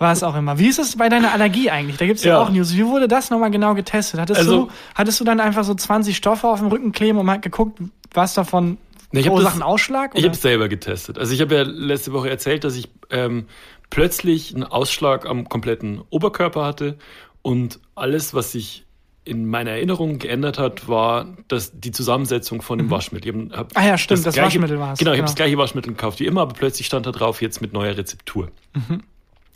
Was 0.00 0.24
auch 0.24 0.34
immer. 0.34 0.58
Wie 0.58 0.66
ist 0.66 0.80
es 0.80 0.96
bei 0.96 1.08
deiner 1.08 1.32
Allergie 1.32 1.70
eigentlich? 1.70 1.96
Da 1.98 2.06
gibt 2.06 2.18
es 2.18 2.24
ja. 2.24 2.32
Ja. 2.34 2.40
auch 2.42 2.50
News. 2.50 2.74
Wie 2.74 2.84
wurde 2.84 3.06
das 3.06 3.30
nochmal 3.30 3.52
genau 3.52 3.74
getestet? 3.74 4.20
Hattest, 4.20 4.40
Also- 4.40 4.66
du, 4.66 4.70
hattest 4.96 5.20
du 5.20 5.24
dann 5.24 5.38
einfach 5.38 5.62
so 5.62 5.72
20 5.74 6.16
Stoffe 6.16 6.48
auf 6.48 6.58
dem 6.58 6.68
Rücken 6.68 6.90
kleben 6.90 7.16
und 7.18 7.26
mal 7.26 7.38
geguckt, 7.40 7.78
was 8.12 8.34
davon 8.34 8.76
Nee, 9.12 9.20
ich 9.20 9.26
hab 9.26 9.32
verursachen 9.34 9.60
das- 9.60 9.68
Ausschlag? 9.68 10.10
Ich 10.14 10.18
oder? 10.20 10.28
habe 10.28 10.34
es 10.36 10.42
selber 10.42 10.68
getestet. 10.68 11.18
Also 11.18 11.32
ich 11.32 11.40
habe 11.40 11.54
ja 11.54 11.62
letzte 11.62 12.12
Woche 12.12 12.28
erzählt, 12.30 12.64
dass 12.64 12.76
ich 12.76 12.88
ähm, 13.10 13.46
plötzlich 13.90 14.54
einen 14.54 14.64
Ausschlag 14.64 15.26
am 15.26 15.48
kompletten 15.48 16.02
Oberkörper 16.10 16.64
hatte 16.64 16.98
und 17.42 17.78
alles, 17.94 18.34
was 18.34 18.52
sich 18.52 18.84
in 19.24 19.46
meiner 19.46 19.72
Erinnerung 19.72 20.18
geändert 20.20 20.56
hat, 20.58 20.86
war 20.88 21.36
dass 21.48 21.72
die 21.80 21.90
Zusammensetzung 21.90 22.62
von 22.62 22.78
dem 22.78 22.90
Waschmittel. 22.90 23.46
Ich 23.50 23.56
hab, 23.56 23.76
Ah 23.76 23.84
ja, 23.86 23.98
stimmt, 23.98 24.24
das 24.24 24.36
Waschmittel 24.36 24.78
war's. 24.78 24.98
Genau, 25.00 25.10
ich 25.10 25.14
habe 25.14 25.16
Genau. 25.18 25.26
das 25.26 25.34
gleiche 25.34 25.58
Waschmittel 25.58 25.92
gekauft 25.92 26.20
wie 26.20 26.26
immer, 26.26 26.42
aber 26.42 26.54
plötzlich 26.54 26.86
stand 26.86 27.06
da 27.06 27.10
drauf 27.12 27.42
jetzt 27.42 27.60
mit 27.60 27.72
neuer 27.72 27.96
Rezeptur. 27.96 28.50
Mhm. 28.74 29.02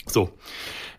So, 0.06 0.30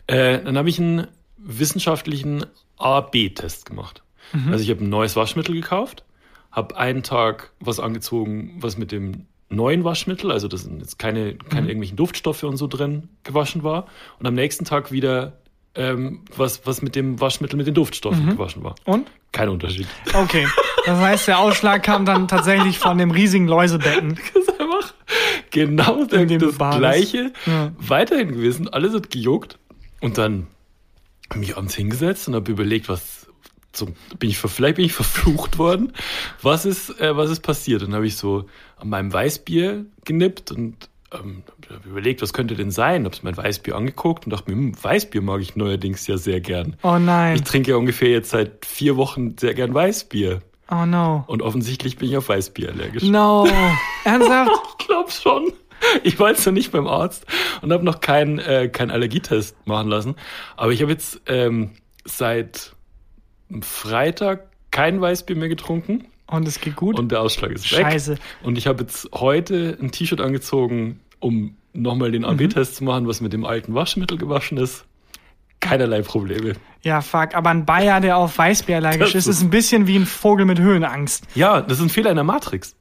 äh, 0.08 0.40
dann 0.42 0.58
habe 0.58 0.70
ich 0.70 0.80
einen 0.80 1.08
wissenschaftlichen 1.38 2.46
A-B-Test 2.78 3.66
gemacht. 3.66 4.04
Mhm. 4.34 4.52
Also 4.52 4.64
ich 4.64 4.70
habe 4.70 4.84
ein 4.84 4.90
neues 4.90 5.16
Waschmittel 5.16 5.54
gekauft, 5.56 6.04
habe 6.52 6.76
einen 6.78 7.04
Tag 7.04 7.52
was 7.60 7.80
angezogen, 7.80 8.58
was 8.60 8.78
mit 8.78 8.92
dem 8.92 9.26
neuen 9.50 9.84
Waschmittel, 9.84 10.32
also 10.32 10.48
das 10.48 10.62
sind 10.62 10.80
jetzt 10.80 10.98
keine, 10.98 11.36
keine 11.36 11.64
Mhm. 11.64 11.68
irgendwelchen 11.68 11.98
Duftstoffe 11.98 12.44
und 12.44 12.58
so 12.58 12.68
drin, 12.68 13.10
gewaschen 13.24 13.64
war. 13.64 13.86
Und 14.20 14.26
am 14.26 14.34
nächsten 14.34 14.64
Tag 14.66 14.92
wieder 14.92 15.34
ähm, 15.76 16.26
was, 16.36 16.66
was 16.68 16.82
mit 16.82 16.96
dem 16.96 17.22
Waschmittel 17.22 17.56
mit 17.56 17.66
den 17.66 17.74
Duftstoffen 17.74 18.26
Mhm. 18.26 18.30
gewaschen 18.32 18.62
war. 18.64 18.76
Und? 18.84 19.10
Kein 19.32 19.48
Unterschied. 19.48 19.88
Okay. 20.14 20.46
Das 20.86 21.00
heißt, 21.00 21.28
der 21.30 21.40
Ausschlag 21.40 21.84
kam 21.84 22.06
dann 22.06 22.28
tatsächlich 22.28 22.78
von 22.78 22.98
dem 22.98 23.12
riesigen 23.12 23.48
Läusebecken. 23.48 24.20
Das 24.34 24.44
ist 24.44 24.60
einfach 24.60 24.94
genau 25.52 26.06
das 26.06 26.58
badest. 26.58 26.80
Gleiche. 26.80 27.34
Ja. 27.46 27.72
Weiterhin 27.78 28.30
gewesen, 28.34 28.68
alles 28.70 28.94
hat 28.94 29.10
gejuckt. 29.12 29.60
Und 30.02 30.18
dann 30.18 30.48
habe 31.30 31.42
ich 31.44 31.48
mich 31.50 31.58
abends 31.58 31.76
hingesetzt 31.76 32.28
und 32.28 32.36
habe 32.36 32.52
überlegt, 32.52 32.90
was 32.90 33.21
so, 33.74 33.88
bin 34.20 34.30
ich 34.30 34.38
ver- 34.38 34.50
vielleicht 34.50 34.76
bin 34.76 34.86
ich 34.86 34.94
verflucht 34.94 35.58
worden. 35.58 35.94
Was 36.42 36.66
ist, 36.66 37.00
äh, 37.00 37.16
was 37.16 37.30
ist 37.30 37.42
passiert? 37.42 37.82
Und 37.82 37.90
dann 37.90 37.96
habe 37.98 38.08
ich 38.08 38.18
so 38.18 38.46
an 38.78 38.90
meinem 38.90 39.12
Weißbier 39.14 39.86
genippt 40.06 40.52
und 40.52 40.90
ähm, 41.14 41.44
überlegt, 41.86 42.22
was 42.22 42.34
könnte 42.34 42.56
denn 42.56 42.72
sein? 42.72 43.06
Habe 43.06 43.16
mein 43.22 43.36
Weißbier 43.38 43.76
angeguckt 43.76 44.26
und 44.26 44.32
dachte 44.32 44.50
mir, 44.52 44.58
hm, 44.58 44.84
Weißbier 44.84 45.22
mag 45.22 45.42
ich 45.42 45.56
neuerdings 45.56 46.08
ja 46.08 46.18
sehr 46.18 46.42
gern. 46.42 46.76
Oh 46.84 46.98
nein. 46.98 47.36
Ich 47.36 47.44
trinke 47.44 47.72
ja 47.72 47.78
ungefähr 47.78 48.10
jetzt 48.10 48.30
seit 48.32 48.66
vier 48.66 48.98
Wochen 48.98 49.38
sehr 49.38 49.54
gern 49.54 49.74
Weißbier. 49.74 50.42
Oh 50.70 50.86
no. 50.86 51.24
Und 51.28 51.42
offensichtlich 51.42 51.98
bin 51.98 52.10
ich 52.10 52.18
auf 52.18 52.30
Weißbier 52.30 52.70
allergisch. 52.70 53.04
No. 53.04 53.46
Ernsthaft? 54.06 54.52
Ich 54.80 54.86
glaube 54.88 55.12
schon. 55.12 55.52
Ich 56.04 56.20
war 56.20 56.30
jetzt 56.30 56.46
noch 56.46 56.54
nicht 56.54 56.72
beim 56.72 56.88
Arzt 56.88 57.26
und 57.62 57.74
habe 57.74 57.84
noch 57.84 58.00
keinen 58.02 58.40
äh, 58.40 58.70
keinen 58.70 58.92
Allergietest 58.92 59.56
machen 59.66 59.90
lassen. 59.90 60.16
Aber 60.56 60.72
ich 60.72 60.82
habe 60.82 60.92
jetzt 60.92 61.20
ähm, 61.26 61.72
seit 62.06 62.74
Freitag 63.62 64.48
kein 64.72 65.02
Weißbier 65.02 65.36
mehr 65.36 65.50
getrunken 65.50 66.06
Und 66.28 66.48
es 66.48 66.60
geht 66.62 66.76
gut? 66.76 66.98
und 66.98 67.12
der 67.12 67.22
Ausschlag 67.22 67.52
ist 67.52 67.72
weg. 67.72 67.86
Scheiße. 67.92 68.18
Und 68.44 68.58
ich 68.58 68.68
habe 68.68 68.84
jetzt 68.84 69.10
heute 69.14 69.78
ein 69.82 69.92
T-Shirt 69.92 70.22
angezogen, 70.22 71.00
um 71.20 71.56
nochmal 71.74 72.12
den 72.12 72.26
AB-Test 72.26 72.78
zu 72.78 72.84
machen, 72.84 73.08
was 73.08 73.22
mit 73.22 73.34
dem 73.34 73.46
alten 73.46 73.74
Waschmittel 73.74 74.18
gewaschen 74.18 74.58
ist. 74.58 74.86
Keinerlei 75.60 76.02
Probleme. 76.02 76.54
Ja, 76.82 77.02
fuck. 77.02 77.36
Aber 77.36 77.52
ein 77.52 77.66
Bayer, 77.66 78.02
der 78.02 78.18
auf 78.18 78.38
Weißbier 78.38 78.78
allergisch 78.78 79.14
ist, 79.14 79.28
ist 79.28 79.42
ein 79.42 79.52
bisschen 79.52 79.86
wie 79.86 79.96
ein 79.96 80.08
Vogel 80.08 80.46
mit 80.46 80.60
Höhenangst. 80.60 81.26
Ja, 81.36 81.62
das 81.62 81.78
ist 81.78 81.84
ein 81.84 81.90
Fehler 81.90 82.10
in 82.10 82.16
der 82.16 82.24
Matrix. 82.24 82.76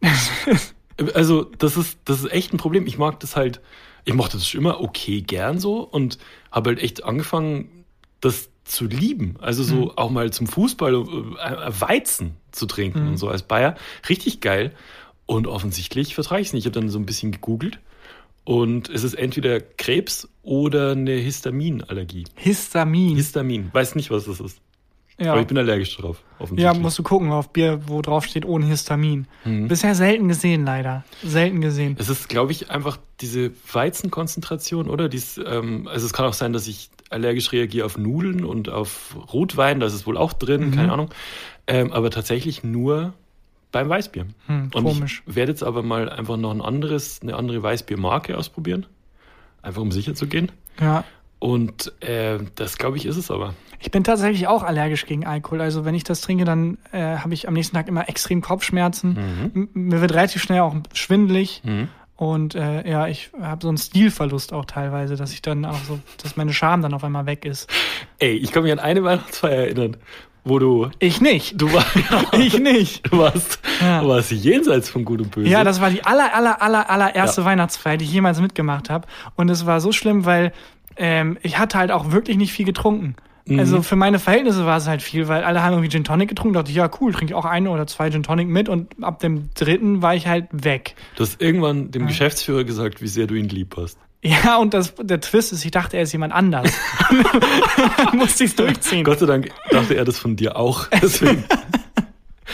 also, 1.15 1.45
das 1.45 1.77
ist, 1.77 1.99
das 2.07 2.21
ist 2.21 2.33
echt 2.33 2.55
ein 2.55 2.57
Problem. 2.57 2.87
Ich 2.87 2.97
mag 2.97 3.21
das 3.21 3.37
halt, 3.37 3.61
ich 4.07 4.15
mochte 4.15 4.39
das 4.39 4.49
schon 4.49 4.63
immer 4.63 4.81
okay 4.81 5.21
gern 5.21 5.59
so 5.59 5.81
und 5.81 6.19
habe 6.51 6.71
halt 6.71 6.83
echt 6.83 7.05
angefangen, 7.05 7.85
das 8.23 8.49
zu 8.71 8.87
lieben. 8.87 9.35
Also 9.41 9.63
so 9.63 9.93
auch 9.97 10.11
mal 10.11 10.33
zum 10.33 10.47
Fußball 10.47 10.95
äh, 10.95 11.81
Weizen 11.81 12.37
zu 12.53 12.67
trinken 12.67 13.09
und 13.09 13.17
so 13.17 13.29
als 13.29 13.43
Bayer. 13.43 13.77
Richtig 14.09 14.41
geil. 14.41 14.73
Und 15.27 15.47
offensichtlich 15.47 16.15
vertrage 16.15 16.43
ich 16.43 16.49
es 16.49 16.53
nicht. 16.53 16.63
Ich 16.63 16.67
habe 16.67 16.81
dann 16.81 16.91
so 16.91 16.99
ein 16.99 17.07
bisschen 17.07 17.33
gegoogelt 17.33 17.79
und 18.45 18.89
es 18.89 19.05
ist 19.05 19.15
entweder 19.15 19.61
Krebs 19.61 20.29
oder 20.43 20.93
eine 20.93 21.13
Histaminallergie. 21.13 22.25
Histamin. 22.35 23.17
Histamin. 23.17 23.71
Weiß 23.73 23.95
nicht, 23.95 24.11
was 24.11 24.25
das 24.25 24.41
ist. 24.41 24.61
Ja. 25.21 25.33
Aber 25.33 25.41
ich 25.43 25.47
bin 25.47 25.59
allergisch 25.59 25.97
drauf. 25.97 26.23
ja, 26.57 26.75
musst 26.75 26.99
du 26.99 27.03
gucken 27.03 27.31
auf 27.31 27.51
Bier, 27.51 27.81
wo 27.87 28.03
drauf 28.03 28.25
steht 28.25 28.45
ohne 28.47 28.67
Histamin. 28.67 29.27
Mhm. 29.45 29.69
Bisher 29.69 29.95
selten 29.95 30.27
gesehen, 30.29 30.65
leider. 30.65 31.05
Selten 31.23 31.61
gesehen. 31.61 31.95
Es 31.99 32.09
ist, 32.09 32.29
glaube 32.29 32.53
ich, 32.53 32.71
einfach 32.71 32.99
diese 33.21 33.51
Weizenkonzentration, 33.73 34.89
oder? 34.89 35.09
Dies, 35.09 35.39
ähm, 35.45 35.87
also 35.89 36.07
es 36.07 36.13
kann 36.13 36.27
auch 36.27 36.33
sein, 36.33 36.53
dass 36.53 36.67
ich 36.67 36.91
allergisch 37.11 37.53
reagiere 37.53 37.87
auf 37.87 37.99
Nudeln 37.99 38.45
und 38.45 38.69
auf 38.69 39.17
Rotwein, 39.33 39.81
da 39.81 39.87
ist 39.87 39.95
es 39.95 40.07
wohl 40.07 40.17
auch 40.17 40.33
drin, 40.33 40.69
Mhm. 40.69 40.75
keine 40.75 40.93
Ahnung. 40.93 41.11
Ähm, 41.67 41.93
aber 41.93 42.11
tatsächlich 42.11 42.63
nur 42.65 43.13
beim 43.73 43.89
Weißbier. 43.89 44.27
Hm, 44.47 44.71
und 44.75 44.85
komisch. 44.85 45.23
ich 45.27 45.37
werde 45.37 45.53
jetzt 45.53 45.63
aber 45.63 45.83
mal 45.83 46.09
einfach 46.09 46.37
noch 46.37 46.51
ein 46.51 46.61
anderes, 46.61 47.21
eine 47.23 47.37
andere 47.37 47.63
Weißbiermarke 47.63 48.37
ausprobieren. 48.37 48.87
Einfach 49.63 49.83
um 49.83 49.93
sicher 49.93 50.15
zu 50.15 50.27
gehen. 50.27 50.51
Ja. 50.81 51.05
Und 51.41 51.93
äh, 52.03 52.39
das, 52.55 52.79
glaube 52.79 52.97
ich, 52.99 53.07
ist 53.07 53.17
es 53.17 53.31
aber. 53.31 53.55
Ich 53.81 53.91
bin 53.91 54.05
tatsächlich 54.05 54.47
auch 54.47 54.63
allergisch 54.63 55.07
gegen 55.07 55.27
Alkohol. 55.27 55.63
Also 55.63 55.85
wenn 55.87 55.95
ich 55.95 56.05
das 56.05 56.21
trinke, 56.21 56.45
dann 56.45 56.77
äh, 56.93 57.17
habe 57.17 57.33
ich 57.33 57.49
am 57.49 57.55
nächsten 57.55 57.75
Tag 57.75 57.89
immer 57.89 58.09
extrem 58.11 58.43
Kopfschmerzen. 58.43 59.17
M- 59.55 59.69
Mir 59.73 60.01
wird 60.03 60.13
relativ 60.13 60.43
schnell 60.43 60.61
auch 60.61 60.75
schwindelig. 60.93 61.63
Mhm. 61.65 61.89
Und 62.17 62.55
äh, 62.55 62.87
ja, 62.89 63.07
ich 63.09 63.31
habe 63.41 63.63
so 63.63 63.69
einen 63.69 63.79
Stilverlust 63.79 64.53
auch 64.53 64.67
teilweise, 64.67 65.17
dass 65.17 65.33
ich 65.33 65.41
dann 65.41 65.65
auch 65.65 65.83
so, 65.89 65.99
dass 66.23 66.37
meine 66.37 66.53
Scham 66.53 66.83
dann 66.83 66.93
auf 66.93 67.03
einmal 67.03 67.25
weg 67.25 67.47
ist. 67.47 67.71
Ey, 68.19 68.33
ich 68.37 68.53
kann 68.53 68.63
mich 68.63 68.73
an 68.73 68.79
eine 68.79 69.03
Weihnachtsfeier 69.03 69.63
erinnern, 69.65 69.97
wo 70.45 70.59
du. 70.59 70.91
Ich 70.99 71.23
nicht. 71.23 71.59
Du, 71.59 71.73
war, 71.73 71.87
Ich 72.39 72.59
nicht. 72.59 73.11
du 73.11 73.17
warst, 73.17 73.61
Ja. 73.81 74.03
du 74.03 74.09
warst 74.09 74.31
jenseits 74.33 74.91
von 74.91 75.07
Gut 75.07 75.23
und 75.23 75.31
Böse. 75.31 75.49
Ja, 75.49 75.65
das 75.65 75.81
war 75.81 75.89
die 75.89 76.05
aller, 76.05 76.35
aller, 76.35 76.61
aller, 76.61 76.91
allererste 76.91 77.41
Ja. 77.41 77.47
Weihnachtsfeier, 77.47 77.97
die 77.97 78.05
ich 78.05 78.13
jemals 78.13 78.39
mitgemacht 78.43 78.91
habe. 78.91 79.09
Und 79.37 79.49
es 79.49 79.65
war 79.65 79.81
so 79.81 79.91
schlimm, 79.91 80.27
weil 80.27 80.53
ähm, 81.01 81.39
ich 81.43 81.59
hatte 81.59 81.79
halt 81.79 81.91
auch 81.91 82.13
wirklich 82.13 82.37
nicht 82.37 82.53
viel 82.53 82.67
getrunken. 82.67 83.17
Mhm. 83.47 83.59
Also 83.59 83.83
für 83.83 83.97
meine 83.97 84.19
Verhältnisse 84.19 84.67
war 84.67 84.77
es 84.77 84.87
halt 84.87 85.03
viel, 85.03 85.29
weil 85.29 85.43
alle 85.43 85.63
haben 85.63 85.73
irgendwie 85.73 85.89
Gin 85.89 86.05
Tonic 86.05 86.29
getrunken. 86.29 86.53
Da 86.53 86.61
dachte 86.61 86.71
ich, 86.71 86.77
ja 86.77 86.91
cool, 87.01 87.13
trinke 87.13 87.33
ich 87.33 87.35
auch 87.35 87.47
eine 87.47 87.71
oder 87.71 87.87
zwei 87.87 88.11
Gin 88.11 88.23
Tonic 88.23 88.49
mit. 88.49 88.69
Und 88.69 89.03
ab 89.03 89.19
dem 89.19 89.49
dritten 89.55 90.03
war 90.03 90.15
ich 90.15 90.27
halt 90.27 90.47
weg. 90.53 90.95
Du 91.17 91.25
hast 91.25 91.41
irgendwann 91.41 91.91
dem 91.91 92.07
Geschäftsführer 92.07 92.65
gesagt, 92.65 93.01
wie 93.01 93.09
sehr 93.09 93.27
du 93.27 93.35
ihn 93.35 93.49
lieb 93.49 93.77
hast. 93.79 93.99
Ja, 94.23 94.59
und 94.59 94.75
das, 94.75 94.95
der 94.97 95.23
Twist 95.23 95.55
ist, 95.55 95.65
ich 95.65 95.71
dachte, 95.71 95.97
er 95.97 96.03
ist 96.03 96.13
jemand 96.13 96.35
anders. 96.35 96.71
Musste 98.13 98.45
ich 98.45 98.51
es 98.51 98.57
durchziehen. 98.57 99.03
Gott 99.03 99.21
sei 99.21 99.27
Dank 99.27 99.51
dachte 99.71 99.95
er 99.95 100.05
das 100.05 100.19
von 100.19 100.37
dir 100.37 100.57
auch. 100.57 100.89
Deswegen. 101.03 101.45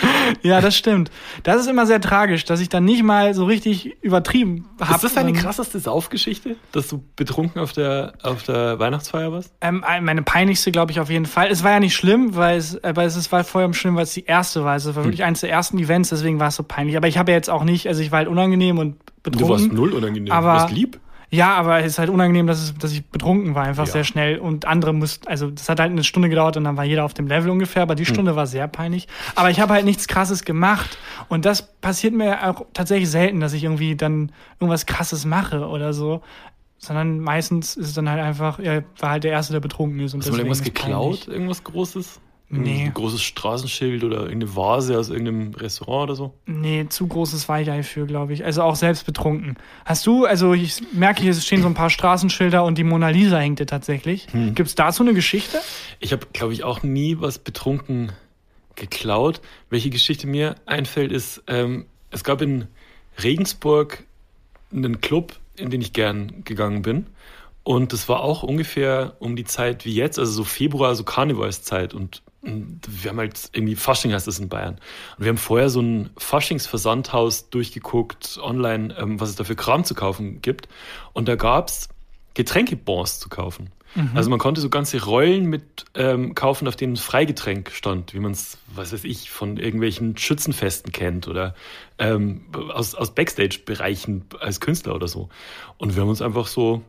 Ja, 0.43 0.61
das 0.61 0.77
stimmt. 0.77 1.11
Das 1.45 1.61
ist 1.61 1.69
immer 1.69 1.87
sehr 1.87 2.01
tragisch, 2.01 2.45
dass 2.45 2.61
ich 2.61 2.69
dann 2.69 2.85
nicht 2.85 3.03
mal 3.03 3.33
so 3.35 3.45
richtig 3.45 3.97
übertrieben 4.03 4.67
habe. 4.81 4.95
Ist 4.95 5.05
das 5.05 5.15
deine 5.15 5.33
krasseste 5.33 5.79
Saufgeschichte, 5.79 6.57
dass 6.73 6.89
du 6.89 7.03
betrunken 7.15 7.61
auf 7.63 7.73
der, 7.73 8.15
auf 8.23 8.43
der 8.43 8.79
Weihnachtsfeier 8.79 9.31
warst? 9.33 9.53
Ähm, 9.61 9.85
meine 10.03 10.23
peinlichste, 10.23 10.73
glaube 10.73 10.93
ich, 10.93 11.01
auf 11.01 11.11
jeden 11.11 11.27
Fall. 11.27 11.49
Es 11.51 11.63
war 11.63 11.73
ja 11.73 11.81
nicht 11.81 11.95
schlimm, 11.95 12.35
weil 12.35 12.59
es, 12.59 12.83
aber 12.83 13.05
es 13.05 13.31
war 13.33 13.45
vorher 13.45 13.73
schlimm, 13.75 13.95
weil 13.97 14.03
es 14.05 14.15
die 14.15 14.25
erste 14.25 14.65
war. 14.65 14.77
Es 14.77 14.87
war 14.87 14.97
wirklich 15.05 15.23
eines 15.25 15.41
der 15.41 15.51
ersten 15.51 15.79
Events, 15.79 16.09
deswegen 16.11 16.41
war 16.41 16.49
es 16.49 16.57
so 16.57 16.63
peinlich. 16.63 16.97
Aber 16.97 17.09
ich 17.09 17.19
habe 17.19 17.31
ja 17.31 17.37
jetzt 17.37 17.51
auch 17.51 17.65
nicht, 17.65 17.87
also 17.87 18.03
ich 18.03 18.11
war 18.11 18.19
halt 18.19 18.29
unangenehm 18.29 18.79
und 18.79 18.97
betrunken. 19.23 19.49
Du 19.49 19.49
warst 19.49 19.73
null 19.73 19.93
unangenehm, 19.93 20.33
Aber- 20.33 20.53
du 20.55 20.61
warst 20.61 20.75
lieb. 20.75 20.99
Ja, 21.31 21.55
aber 21.57 21.81
es 21.81 21.87
ist 21.93 21.99
halt 21.99 22.09
unangenehm, 22.11 22.47
dass, 22.47 22.63
es, 22.63 22.75
dass 22.79 22.93
ich 22.93 23.05
betrunken 23.05 23.55
war, 23.55 23.65
einfach 23.65 23.87
Ja. 23.87 23.93
sehr 23.93 24.05
schnell. 24.05 24.39
Und 24.39 24.65
andere 24.65 24.93
mussten, 24.95 25.27
also 25.27 25.51
das 25.51 25.69
hat 25.69 25.81
halt 25.81 25.91
eine 25.91 26.05
Stunde 26.05 26.29
gedauert 26.29 26.57
und 26.57 26.65
dann 26.65 26.77
war 26.77 26.85
jeder 26.85 27.05
auf 27.05 27.15
dem 27.15 27.27
Level 27.27 27.51
ungefähr, 27.51 27.83
aber 27.83 27.95
die 27.97 28.05
Hm. 28.07 28.15
Stunde 28.15 28.37
war 28.37 28.47
sehr 28.47 28.69
peinlich. 28.69 29.09
Aber 29.35 29.51
ich 29.51 29.61
habe 29.61 29.73
halt 29.75 29.85
nichts 29.85 30.07
krasses 30.07 30.45
gemacht. 30.45 30.99
Und 31.29 31.45
das 31.45 31.63
passiert 31.81 32.15
mir 32.15 32.49
auch 32.49 32.65
tatsächlich 32.75 33.11
selten, 33.11 33.41
dass 33.41 33.53
ich 33.55 33.65
irgendwie 33.65 33.97
dann 33.97 34.31
irgendwas 34.61 34.87
krasses 34.87 35.25
mache 35.25 35.67
oder 35.67 35.93
so. 35.93 36.23
Sondern 36.79 37.21
meistens 37.21 37.77
ist 37.77 37.89
es 37.89 37.95
dann 37.95 38.09
halt 38.09 38.21
einfach, 38.23 38.59
er 38.59 38.85
war 39.01 39.11
halt 39.11 39.25
der 39.25 39.33
Erste, 39.33 39.53
der 39.55 39.61
betrunken 39.61 39.99
ist. 40.01 40.15
Und 40.15 40.21
Hast 40.21 40.27
du 40.29 40.33
mal 40.33 40.37
deswegen 40.45 40.49
irgendwas 40.53 40.59
ist 40.61 40.65
geklaut? 40.75 41.03
peinlich. 41.21 41.29
Irgendwas 41.29 41.65
Großes? 41.65 42.21
Nee. 42.49 42.85
Ein 42.85 42.95
großes 42.95 43.23
Straßenschild 43.23 44.05
oder 44.05 44.19
irgendeine 44.19 44.55
Vase 44.55 44.97
aus 44.97 45.11
irgendeinem 45.11 45.53
Restaurant 45.55 46.05
oder 46.05 46.15
so? 46.15 46.35
Nee, 46.47 46.87
zu 46.89 47.09
großes 47.09 47.49
Weichei 47.49 47.83
für, 47.83 48.07
glaube 48.07 48.35
ich. 48.35 48.45
Also 48.45 48.63
auch 48.63 48.77
selbst 48.77 49.05
betrunken. 49.05 49.57
Hast 49.85 50.07
du, 50.07 50.27
also 50.27 50.55
ich 50.55 50.81
merke 50.93 51.23
hier, 51.23 51.33
es 51.33 51.45
stehen 51.45 51.63
so 51.63 51.67
ein 51.67 51.75
paar 51.75 51.91
Straßenschilder 51.91 52.63
und 52.63 52.79
die 52.79 52.85
Mona 52.85 53.09
Lisa 53.09 53.39
hängt 53.39 53.59
dir 53.59 53.67
tatsächlich. 53.67 54.29
Hm. 54.31 54.55
Gibt's 54.55 54.77
dazu 54.77 55.03
eine 55.03 55.13
Geschichte? 55.13 55.59
Ich 55.99 56.13
habe, 56.13 56.27
glaube 56.33 56.53
ich, 56.53 56.63
auch 56.63 56.85
nie 56.85 57.17
was 57.19 57.39
betrunken 57.39 58.13
geklaut. 58.77 59.41
Welche 59.69 59.91
Geschichte 59.91 60.29
mir 60.29 60.55
einfällt, 60.67 61.11
ist, 61.11 61.43
ähm, 61.49 61.87
es 62.11 62.23
gab 62.23 62.43
in 62.43 62.69
Regensburg 63.23 64.05
einen 64.73 65.01
Club, 65.01 65.35
in 65.57 65.71
den 65.71 65.81
ich 65.81 65.93
gern 65.93 66.45
gegangen 66.45 66.83
bin. 66.83 67.07
Und 67.65 67.93
das 67.93 68.09
war 68.09 68.21
auch 68.21 68.45
ungefähr 68.45 69.17
um 69.19 69.35
die 69.35 69.45
Zeit 69.45 69.85
wie 69.85 69.95
jetzt, 69.95 70.21
also 70.21 70.31
so 70.31 70.45
Februar, 70.45 70.95
so 70.95 71.03
Karnevalszeit. 71.03 71.95
Und 71.95 72.23
wir 72.47 73.11
haben 73.11 73.19
halt 73.19 73.51
irgendwie 73.53 73.77
Fasching 73.77 74.13
heißt 74.13 74.27
das 74.27 74.39
in 74.39 74.49
Bayern. 74.49 74.75
Und 75.19 75.25
wir 75.25 75.29
haben 75.29 75.39
vorher 75.39 75.71
so 75.71 75.81
ein 75.81 76.11
Faschingsversandhaus 76.17 77.51
durchgeguckt, 77.51 78.39
online, 78.43 78.95
ähm, 78.99 79.21
was 79.21 79.31
es 79.31 79.37
da 79.37 79.45
für 79.45 79.57
Kram 79.57 79.85
zu 79.85 79.95
kaufen 79.95 80.41
gibt. 80.43 80.69
Und 81.13 81.29
da 81.29 81.37
gab's 81.37 81.89
Getränkebons 82.35 83.19
zu 83.19 83.29
kaufen. 83.29 83.71
Also 84.15 84.29
man 84.29 84.39
konnte 84.39 84.61
so 84.61 84.69
ganze 84.69 85.03
Rollen 85.03 85.47
mit 85.47 85.87
ähm, 85.95 86.35
kaufen, 86.35 86.69
auf 86.69 86.77
denen 86.77 86.97
Freigetränk 86.97 87.71
stand, 87.71 88.13
wie 88.13 88.19
man 88.19 88.33
es, 88.33 88.59
was 88.75 88.93
weiß 88.93 89.05
ich, 89.05 89.31
von 89.31 89.57
irgendwelchen 89.57 90.19
Schützenfesten 90.19 90.93
kennt 90.93 91.29
oder 91.29 91.55
ähm, 91.99 92.43
aus, 92.53 92.95
aus 92.95 93.15
Backstage-Bereichen 93.15 94.27
als 94.39 94.61
Künstler 94.61 94.95
oder 94.95 95.09
so. 95.09 95.31
Und 95.79 95.95
wir 95.95 96.03
haben 96.03 96.11
uns 96.11 96.21
einfach 96.21 96.47
so 96.47 96.83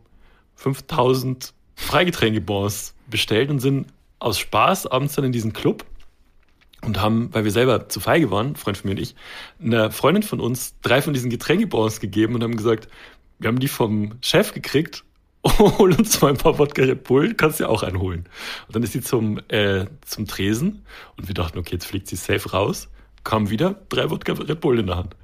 5000 0.56 1.54
Freigetränkebons 1.76 2.93
bestellt 3.10 3.50
und 3.52 3.60
sind 3.60 3.88
aus 4.19 4.39
Spaß 4.39 4.88
abends 4.88 5.15
dann 5.15 5.25
in 5.25 5.32
diesen 5.32 5.53
Club 5.53 5.86
und 6.84 7.01
haben, 7.01 7.30
weil 7.34 7.43
wir 7.43 7.51
selber 7.51 7.89
zu 7.89 7.99
feige 7.99 8.32
waren, 8.32 8.56
Freund 8.56 8.77
von 8.77 8.89
mir 8.89 8.95
und 8.95 9.01
ich, 9.01 9.15
einer 9.62 9.91
Freundin 9.91 10.23
von 10.23 10.39
uns 10.39 10.75
drei 10.82 11.01
von 11.01 11.13
diesen 11.13 11.30
Getränkebons 11.30 11.99
gegeben 11.99 12.36
und 12.36 12.43
haben 12.43 12.56
gesagt, 12.56 12.88
wir 13.39 13.47
haben 13.47 13.60
die 13.60 13.67
vom 13.67 14.13
Chef 14.21 14.53
gekriegt, 14.53 15.03
hol 15.60 15.93
uns 15.93 16.19
mal 16.21 16.30
ein 16.30 16.38
paar 16.38 16.58
Wodka 16.60 16.84
Red 16.84 17.03
Bull, 17.03 17.34
kannst 17.36 17.60
dir 17.60 17.69
auch 17.69 17.84
einen 17.84 17.99
holen. 17.99 18.25
Und 18.67 18.75
dann 18.75 18.84
ist 18.84 18.93
sie 18.93 19.01
zum, 19.01 19.39
äh, 19.49 19.86
zum 20.06 20.27
Tresen 20.27 20.84
und 21.17 21.27
wir 21.27 21.34
dachten, 21.36 21.58
okay, 21.60 21.73
jetzt 21.73 21.86
fliegt 21.86 22.08
sie 22.08 22.15
safe 22.15 22.49
raus, 22.51 22.89
kam 23.23 23.49
wieder, 23.49 23.75
drei 23.89 24.10
Wodka 24.10 24.34
Red 24.34 24.60
Bull 24.60 24.80
in 24.80 24.88
der 24.88 24.97
Hand. 24.97 25.15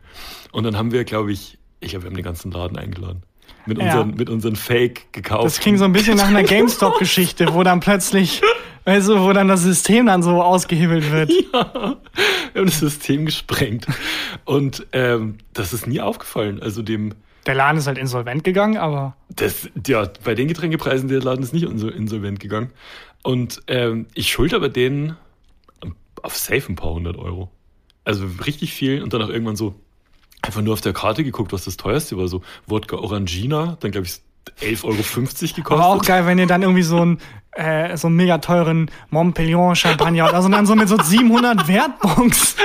Und 0.52 0.64
dann 0.64 0.78
haben 0.78 0.92
wir, 0.92 1.04
glaube 1.04 1.32
ich, 1.32 1.58
ich 1.80 1.90
glaube, 1.90 2.04
wir 2.06 2.10
haben 2.10 2.16
den 2.16 2.24
ganzen 2.24 2.52
Laden 2.52 2.78
eingeladen. 2.78 3.24
Mit 3.66 3.78
Ja. 3.78 3.86
unseren, 3.86 4.16
mit 4.16 4.30
unseren 4.30 4.56
Fake 4.56 5.12
gekauft. 5.14 5.46
Das 5.46 5.60
klingt 5.60 5.80
so 5.80 5.86
ein 5.86 5.94
bisschen 5.94 6.18
nach 6.18 6.28
einer 6.28 6.44
GameStop-Geschichte, 6.88 7.54
wo 7.54 7.64
dann 7.64 7.80
plötzlich, 7.80 8.42
weißt 8.86 9.10
du, 9.10 9.20
wo 9.22 9.34
dann 9.34 9.48
das 9.48 9.62
System 9.64 10.06
dann 10.06 10.24
so 10.24 10.42
ausgehebelt 10.42 11.12
wird. 11.12 11.30
Wir 11.54 12.62
haben 12.62 12.66
das 12.66 12.80
System 12.80 13.26
gesprengt. 13.26 13.88
Und 14.46 14.86
ähm, 14.92 15.38
das 15.54 15.74
ist 15.74 15.88
nie 15.88 16.02
aufgefallen. 16.02 16.62
Also 16.62 16.82
dem, 16.82 17.14
Der 17.48 17.56
Laden 17.56 17.78
ist 17.78 17.88
halt 17.88 17.98
insolvent 17.98 18.44
gegangen, 18.44 18.78
aber 18.78 19.16
das, 19.30 19.70
ja, 19.88 20.08
bei 20.24 20.36
den 20.36 20.48
Getränkepreisen, 20.48 21.08
der 21.10 21.22
Laden 21.22 21.44
ist 21.44 21.54
nicht 21.54 21.66
insol- 21.66 21.92
insolvent 21.92 22.40
gegangen. 22.40 22.72
Und 23.24 23.62
ähm, 23.68 24.06
ich 24.14 24.32
schulde 24.32 24.56
aber 24.56 24.70
denen 24.70 25.16
auf 26.22 26.38
safe 26.38 26.72
ein 26.72 26.76
paar 26.76 26.94
hundert 26.94 27.18
Euro. 27.18 27.50
Also 28.06 28.26
richtig 28.46 28.74
viel 28.74 29.02
und 29.02 29.14
dann 29.14 29.22
auch 29.22 29.30
irgendwann 29.30 29.56
so 29.56 29.76
einfach 30.42 30.62
nur 30.62 30.74
auf 30.74 30.82
der 30.82 30.94
Karte 30.94 31.24
geguckt, 31.24 31.54
was 31.54 31.66
das 31.66 31.78
teuerste 31.78 32.18
war. 32.18 32.28
So 32.28 32.42
Wodka 32.68 32.98
Orangina, 32.98 33.78
dann 33.80 33.92
glaube 33.92 34.08
ich 34.08 34.20
11,50 34.62 34.84
Euro 34.86 34.96
gekostet. 34.98 35.68
aber 35.72 35.86
auch 35.88 36.02
geil, 36.04 36.26
wenn 36.26 36.38
ihr 36.40 36.48
dann 36.48 36.62
irgendwie 36.62 36.84
so 36.84 37.02
einen, 37.02 37.20
äh, 37.52 37.96
so 37.98 38.08
einen 38.08 38.16
mega 38.16 38.38
teuren 38.40 38.90
Montpellier 39.10 39.76
Champagner 39.76 40.24
habt, 40.26 40.34
also 40.34 40.50
dann 40.50 40.66
so 40.66 40.76
mit 40.76 40.88
so 40.90 40.98
700 41.02 41.68
Wertbons 41.68 42.56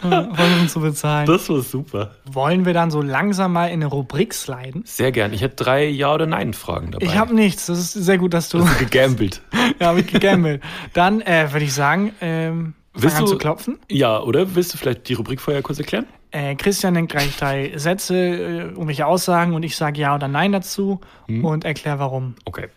versuchen 0.00 0.68
zu 0.68 0.80
bezahlen. 0.80 1.26
Das 1.26 1.48
war 1.50 1.60
super. 1.60 2.12
Wollen 2.24 2.64
wir 2.64 2.72
dann 2.72 2.90
so 2.90 3.02
langsam 3.02 3.52
mal 3.52 3.66
in 3.66 3.74
eine 3.74 3.86
Rubrik 3.86 4.32
sliden? 4.32 4.82
Sehr 4.86 5.12
gern. 5.12 5.32
Ich 5.32 5.42
hätte 5.42 5.56
drei 5.56 5.86
Ja- 5.88 6.14
oder 6.14 6.26
Nein-Fragen 6.26 6.92
dabei. 6.92 7.04
Ich 7.04 7.16
habe 7.16 7.34
nichts, 7.34 7.66
das 7.66 7.78
ist 7.78 7.92
sehr 7.92 8.18
gut, 8.18 8.32
dass 8.34 8.48
du, 8.48 8.64
gegambelt. 8.78 9.42
ja, 9.78 9.88
hab 9.88 9.98
ich 9.98 10.06
gegambelt. 10.06 10.62
Dann 10.94 11.20
äh, 11.20 11.52
würde 11.52 11.64
ich 11.64 11.74
sagen, 11.74 12.12
ähm, 12.20 12.74
Willst 12.94 13.20
du- 13.20 13.26
zu 13.26 13.38
klopfen. 13.38 13.78
Ja, 13.90 14.20
oder? 14.20 14.54
Willst 14.54 14.72
du 14.74 14.78
vielleicht 14.78 15.08
die 15.08 15.14
Rubrik 15.14 15.40
vorher 15.40 15.62
kurz 15.62 15.78
erklären? 15.78 16.06
Äh, 16.32 16.54
Christian 16.56 16.94
nennt 16.94 17.10
gleich 17.10 17.36
drei 17.36 17.76
Sätze, 17.76 18.16
äh, 18.16 18.58
irgendwelche 18.70 19.06
Aussagen 19.06 19.52
und 19.54 19.62
ich 19.62 19.76
sage 19.76 20.00
Ja 20.00 20.14
oder 20.14 20.28
Nein 20.28 20.52
dazu 20.52 21.00
Hm. 21.26 21.44
und 21.44 21.64
erkläre 21.64 21.98
warum. 21.98 22.34
Okay. 22.46 22.68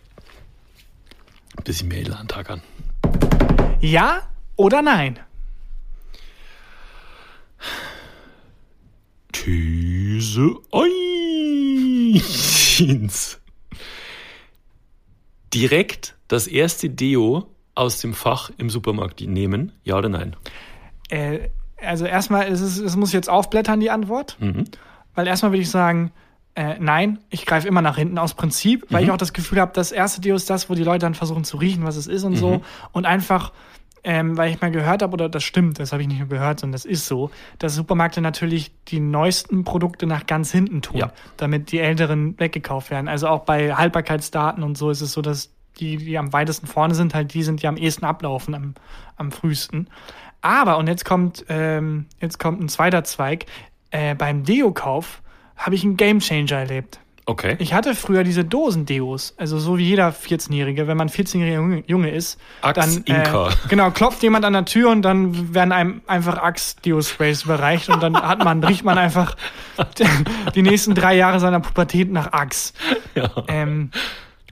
Ein 1.56 1.64
bisschen 1.64 1.88
mehr 1.88 2.00
Elan-Tag 2.00 2.50
an. 2.50 2.62
Ja 3.80 4.22
oder 4.56 4.82
Nein? 4.82 5.18
These 9.32 10.56
1. 10.72 13.40
Direkt 15.52 16.14
das 16.28 16.46
erste 16.46 16.88
Deo 16.90 17.48
aus 17.74 18.00
dem 18.00 18.14
Fach 18.14 18.50
im 18.58 18.70
Supermarkt 18.70 19.20
nehmen, 19.20 19.72
ja 19.84 19.96
oder 19.96 20.08
nein? 20.08 20.36
Äh, 21.08 21.48
also 21.86 22.04
erstmal, 22.04 22.46
es, 22.48 22.60
ist, 22.60 22.78
es 22.78 22.96
muss 22.96 23.12
jetzt 23.12 23.28
aufblättern, 23.30 23.80
die 23.80 23.90
Antwort. 23.90 24.36
Mhm. 24.40 24.64
Weil 25.14 25.26
erstmal 25.26 25.52
würde 25.52 25.62
ich 25.62 25.70
sagen, 25.70 26.12
äh, 26.54 26.76
nein, 26.78 27.18
ich 27.30 27.44
greife 27.46 27.68
immer 27.68 27.82
nach 27.82 27.96
hinten 27.96 28.18
aus 28.18 28.34
Prinzip, 28.34 28.86
weil 28.90 29.02
Mhm. 29.02 29.06
ich 29.08 29.12
auch 29.12 29.16
das 29.18 29.32
Gefühl 29.32 29.60
habe, 29.60 29.72
das 29.74 29.92
erste 29.92 30.20
Deo 30.20 30.36
ist 30.36 30.48
das, 30.50 30.68
wo 30.70 30.74
die 30.74 30.84
Leute 30.84 31.00
dann 31.00 31.14
versuchen 31.14 31.44
zu 31.44 31.56
riechen, 31.58 31.84
was 31.84 31.96
es 31.96 32.06
ist 32.06 32.24
und 32.24 32.32
Mhm. 32.32 32.36
so. 32.36 32.62
Und 32.92 33.04
einfach, 33.06 33.52
ähm, 34.04 34.36
weil 34.38 34.50
ich 34.52 34.60
mal 34.60 34.70
gehört 34.70 35.02
habe, 35.02 35.12
oder 35.14 35.28
das 35.28 35.42
stimmt, 35.44 35.78
das 35.78 35.92
habe 35.92 36.00
ich 36.02 36.08
nicht 36.08 36.18
nur 36.20 36.28
gehört, 36.28 36.60
sondern 36.60 36.72
das 36.72 36.84
ist 36.84 37.06
so, 37.06 37.30
dass 37.58 37.74
Supermärkte 37.74 38.20
natürlich 38.20 38.72
die 38.88 39.00
neuesten 39.00 39.64
Produkte 39.64 40.06
nach 40.06 40.26
ganz 40.26 40.50
hinten 40.52 40.80
tun, 40.80 40.98
Ja. 40.98 41.12
damit 41.36 41.72
die 41.72 41.78
älteren 41.80 42.38
weggekauft 42.38 42.90
werden. 42.90 43.08
Also 43.08 43.28
auch 43.28 43.40
bei 43.40 43.74
Haltbarkeitsdaten 43.74 44.62
und 44.62 44.78
so 44.78 44.90
ist 44.90 45.00
es 45.00 45.12
so, 45.12 45.22
dass 45.22 45.52
die, 45.80 45.98
die 45.98 46.16
am 46.16 46.32
weitesten 46.32 46.66
vorne 46.66 46.94
sind, 46.94 47.14
halt 47.14 47.34
die 47.34 47.42
sind, 47.42 47.62
die 47.62 47.66
am 47.66 47.76
ehesten 47.76 48.06
ablaufen, 48.06 48.54
am, 48.54 48.74
am 49.16 49.30
frühesten. 49.30 49.88
Aber, 50.46 50.78
und 50.78 50.86
jetzt 50.86 51.04
kommt, 51.04 51.44
ähm, 51.48 52.06
jetzt 52.20 52.38
kommt 52.38 52.60
ein 52.60 52.68
zweiter 52.68 53.02
Zweig, 53.02 53.46
äh, 53.90 54.14
beim 54.14 54.44
Deo-Kauf 54.44 55.20
habe 55.56 55.74
ich 55.74 55.82
einen 55.82 55.96
Gamechanger 55.96 56.52
erlebt. 56.52 57.00
Okay. 57.24 57.56
Ich 57.58 57.74
hatte 57.74 57.96
früher 57.96 58.22
diese 58.22 58.44
Dosendeos, 58.44 59.34
also 59.38 59.58
so 59.58 59.76
wie 59.76 59.82
jeder 59.82 60.10
14-Jährige, 60.10 60.86
wenn 60.86 60.96
man 60.96 61.08
14-jähriger 61.08 61.82
Junge, 61.88 62.10
ist, 62.10 62.38
Axe 62.62 63.02
dann. 63.02 63.16
Äh, 63.16 63.50
genau 63.68 63.90
klopft 63.90 64.22
jemand 64.22 64.44
an 64.44 64.52
der 64.52 64.66
Tür 64.66 64.90
und 64.90 65.02
dann 65.02 65.52
werden 65.52 65.72
einem 65.72 66.02
einfach 66.06 66.38
Axe 66.38 66.76
Deo 66.84 67.02
Sprays 67.02 67.42
überreicht 67.42 67.88
und 67.88 68.00
dann 68.00 68.14
hat 68.14 68.44
man 68.44 68.62
riecht 68.62 68.84
man 68.84 68.98
einfach 68.98 69.34
die 70.54 70.62
nächsten 70.62 70.94
drei 70.94 71.16
Jahre 71.16 71.40
seiner 71.40 71.58
Pubertät 71.58 72.12
nach 72.12 72.32
Axe. 72.32 72.72
ja. 73.16 73.28
Ähm, 73.48 73.90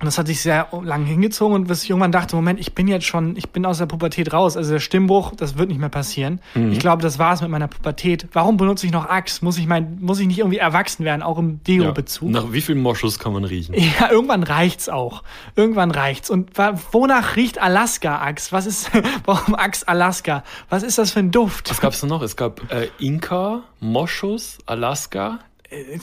und 0.05 0.09
das 0.09 0.19
hat 0.19 0.27
sich 0.27 0.43
sehr 0.43 0.69
lang 0.83 1.07
hingezogen 1.07 1.55
und 1.55 1.67
bis 1.67 1.83
ich 1.83 1.89
irgendwann 1.89 2.13
dachte, 2.13 2.37
Moment, 2.37 2.61
ich 2.61 2.75
bin 2.75 2.89
jetzt 2.89 3.07
schon, 3.07 3.39
ich 3.39 3.49
bin 3.49 3.65
aus 3.65 3.79
der 3.79 3.87
Pubertät 3.87 4.35
raus. 4.35 4.55
Also 4.55 4.75
der 4.75 4.81
Stimmbruch, 4.81 5.33
das 5.35 5.57
wird 5.57 5.71
nicht 5.71 5.81
mehr 5.81 5.89
passieren. 5.89 6.41
Mhm. 6.55 6.73
Ich 6.73 6.79
glaube, 6.79 7.03
das 7.03 7.19
war's 7.19 7.41
mit 7.41 7.51
meiner 7.51 7.69
Pubertät. 7.69 8.29
Warum 8.35 8.59
benutze 8.59 8.85
ich 8.85 8.93
noch 8.93 9.09
Axe? 9.09 9.43
Muss 9.43 9.57
ich 9.57 9.67
mein, 9.67 9.97
muss 10.03 10.21
ich 10.21 10.27
nicht 10.27 10.41
irgendwie 10.41 10.59
erwachsen 10.59 11.07
werden, 11.07 11.23
auch 11.23 11.39
im 11.39 11.53
ja. 11.53 11.85
Deo-Bezug? 11.85 12.29
Nach 12.29 12.53
wie 12.53 12.61
viel 12.61 12.75
Moschus 12.75 13.19
kann 13.19 13.33
man 13.33 13.45
riechen? 13.45 13.75
Ja, 14.01 14.11
irgendwann 14.11 14.43
reicht's 14.43 14.91
auch. 14.91 15.23
Irgendwann 15.57 15.91
reicht's. 15.91 16.29
Und 16.29 16.51
wonach 16.93 17.37
riecht 17.37 17.63
Alaska 17.63 18.19
Axe? 18.21 18.53
Was 18.53 18.67
ist, 18.67 18.91
warum 19.25 19.55
Axe 19.55 19.89
Alaska? 19.89 20.45
Was 20.69 20.83
ist 20.83 20.99
das 20.99 21.13
für 21.13 21.21
ein 21.21 21.31
Duft? 21.31 21.71
Was 21.71 21.81
gab's 21.81 22.01
da 22.01 22.07
noch? 22.07 22.21
Es 22.21 22.37
gab 22.37 22.71
äh, 22.71 22.89
Inka, 22.99 23.63
Moschus, 23.81 24.59
Alaska, 24.67 25.39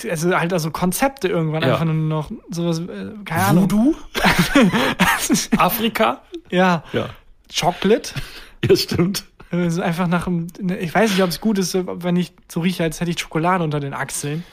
Also 0.10 0.38
halt 0.38 0.54
also 0.54 0.72
Konzepte 0.72 1.28
irgendwann 1.28 1.64
Ja. 1.64 1.74
einfach 1.74 1.86
nur 1.86 1.94
noch 1.94 2.32
sowas, 2.50 2.80
äh, 2.80 3.12
keine 3.26 3.44
Ahnung. 3.46 3.64
Voodoo, 3.72 3.96
Afrika. 5.58 6.22
Ja. 6.50 6.84
Ja. 6.94 7.10
Chocolate. 7.54 8.14
Ja, 8.64 8.76
stimmt. 8.76 9.24
Ist 9.50 9.80
einfach 9.80 10.06
nach 10.06 10.28
einem, 10.28 10.46
ich 10.80 10.94
weiß 10.94 11.10
nicht, 11.10 11.24
ob 11.24 11.30
es 11.30 11.42
gut 11.42 11.58
ist, 11.58 11.76
wenn 11.76 12.16
ich 12.16 12.32
so 12.48 12.60
rieche, 12.60 12.84
als 12.84 13.02
hätte 13.02 13.10
ich 13.10 13.20
Schokolade 13.20 13.64
unter 13.64 13.80
den 13.80 13.96
Achseln. 13.96 14.44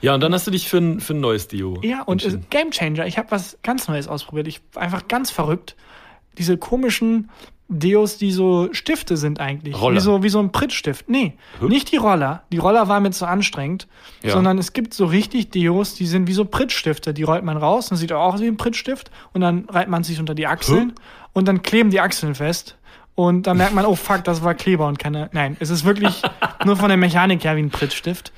Ja, 0.00 0.14
und 0.14 0.22
dann 0.22 0.32
hast 0.32 0.46
du 0.46 0.50
dich 0.50 0.66
für 0.66 0.78
ein, 0.78 0.98
für 1.00 1.12
ein 1.12 1.20
neues 1.20 1.46
Dio. 1.46 1.78
Ja, 1.82 2.00
und 2.00 2.24
äh. 2.24 2.38
Game 2.48 2.70
Changer. 2.70 3.06
Ich 3.06 3.18
habe 3.18 3.30
was 3.32 3.58
ganz 3.62 3.86
Neues 3.86 4.08
ausprobiert. 4.08 4.48
Ich 4.48 4.62
einfach 4.76 5.08
ganz 5.08 5.30
verrückt. 5.30 5.76
Diese 6.38 6.56
komischen 6.56 7.28
Deos, 7.70 8.18
die 8.18 8.32
so 8.32 8.68
Stifte 8.72 9.16
sind 9.16 9.40
eigentlich. 9.40 9.80
Roller. 9.80 9.96
Wie 9.96 10.00
so, 10.00 10.22
wie 10.22 10.28
so 10.28 10.40
ein 10.40 10.50
Prittstift. 10.52 11.08
Nee, 11.08 11.34
Hä? 11.60 11.66
nicht 11.66 11.92
die 11.92 11.96
Roller. 11.96 12.42
Die 12.52 12.58
Roller 12.58 12.88
waren 12.88 13.02
mir 13.04 13.12
zu 13.12 13.26
anstrengend. 13.26 13.86
Ja. 14.22 14.32
Sondern 14.32 14.58
es 14.58 14.72
gibt 14.72 14.92
so 14.92 15.06
richtig 15.06 15.50
Deos, 15.50 15.94
die 15.94 16.06
sind 16.06 16.26
wie 16.26 16.32
so 16.32 16.44
Prittstifte. 16.44 17.14
Die 17.14 17.22
rollt 17.22 17.44
man 17.44 17.56
raus, 17.56 17.88
dann 17.88 17.96
sieht 17.98 18.12
auch 18.12 18.34
aus 18.34 18.40
wie 18.40 18.48
ein 18.48 18.56
Prittstift. 18.56 19.10
Und 19.32 19.40
dann 19.40 19.66
reibt 19.68 19.88
man 19.90 20.02
sich 20.04 20.18
unter 20.20 20.34
die 20.34 20.46
Achseln. 20.46 20.92
Und 21.32 21.46
dann 21.46 21.62
kleben 21.62 21.90
die 21.90 22.00
Achseln 22.00 22.34
fest. 22.34 22.76
Und 23.14 23.46
dann 23.46 23.56
merkt 23.58 23.74
man, 23.74 23.86
oh 23.86 23.94
fuck, 23.94 24.24
das 24.24 24.42
war 24.42 24.54
Kleber 24.54 24.86
und 24.88 24.98
keine. 24.98 25.28
Nein, 25.32 25.56
es 25.60 25.70
ist 25.70 25.84
wirklich 25.84 26.22
nur 26.64 26.76
von 26.76 26.88
der 26.88 26.96
Mechanik 26.96 27.44
her 27.44 27.54
wie 27.56 27.62
ein 27.62 27.70
Prittstift. 27.70 28.32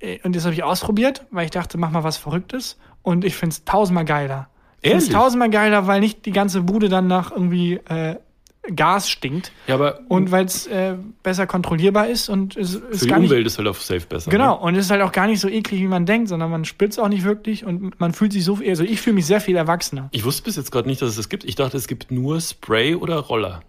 Äh, 0.00 0.18
Und 0.22 0.34
das 0.36 0.44
habe 0.44 0.54
ich 0.54 0.62
ausprobiert, 0.62 1.24
weil 1.30 1.44
ich 1.44 1.50
dachte, 1.50 1.76
mach 1.76 1.90
mal 1.90 2.04
was 2.04 2.16
Verrücktes. 2.16 2.78
Und 3.02 3.24
ich 3.24 3.34
finde 3.36 3.54
es 3.54 3.64
tausendmal 3.64 4.04
geiler. 4.04 4.48
Ich 4.80 4.90
finde 4.90 4.98
es 4.98 5.04
Ehrlich? 5.08 5.16
tausendmal 5.18 5.50
geiler, 5.50 5.86
weil 5.88 5.98
nicht 6.00 6.24
die 6.24 6.30
ganze 6.30 6.62
Bude 6.62 6.88
dann 6.88 7.06
nach 7.08 7.32
irgendwie 7.32 7.74
äh, 7.88 8.16
Gas 8.74 9.08
stinkt. 9.10 9.52
Ja, 9.66 9.74
aber 9.74 10.00
Und 10.08 10.30
weil 10.30 10.44
es 10.44 10.66
äh, 10.66 10.94
besser 11.22 11.46
kontrollierbar 11.46 12.08
ist 12.08 12.28
und 12.28 12.56
es 12.56 12.76
für 12.76 12.86
ist 12.88 13.04
die 13.04 13.08
gar 13.08 13.18
nicht. 13.18 13.30
Umwelt 13.30 13.46
ist 13.46 13.58
halt 13.58 13.68
auf 13.68 13.82
Safe 13.82 14.00
besser. 14.06 14.30
Genau, 14.30 14.54
Ne? 14.56 14.60
und 14.60 14.74
es 14.76 14.86
ist 14.86 14.90
halt 14.90 15.02
auch 15.02 15.12
gar 15.12 15.26
nicht 15.26 15.40
so 15.40 15.48
eklig, 15.48 15.80
wie 15.80 15.86
man 15.86 16.06
denkt, 16.06 16.28
sondern 16.28 16.50
man 16.50 16.64
spürt 16.64 16.92
es 16.92 16.98
auch 16.98 17.08
nicht 17.08 17.24
wirklich 17.24 17.64
und 17.64 17.98
man 18.00 18.12
fühlt 18.12 18.32
sich 18.32 18.44
so, 18.44 18.58
also 18.66 18.84
ich 18.84 19.00
fühle 19.00 19.14
mich 19.14 19.26
sehr 19.26 19.40
viel 19.40 19.56
erwachsener. 19.56 20.08
Ich 20.12 20.24
wusste 20.24 20.42
bis 20.42 20.56
jetzt 20.56 20.70
gerade 20.72 20.88
nicht, 20.88 21.00
dass 21.02 21.10
es 21.10 21.16
das 21.16 21.28
gibt. 21.28 21.44
Ich 21.44 21.54
dachte, 21.54 21.76
es 21.76 21.86
gibt 21.88 22.10
nur 22.10 22.40
Spray 22.40 22.94
oder 22.94 23.16
Roller. 23.18 23.60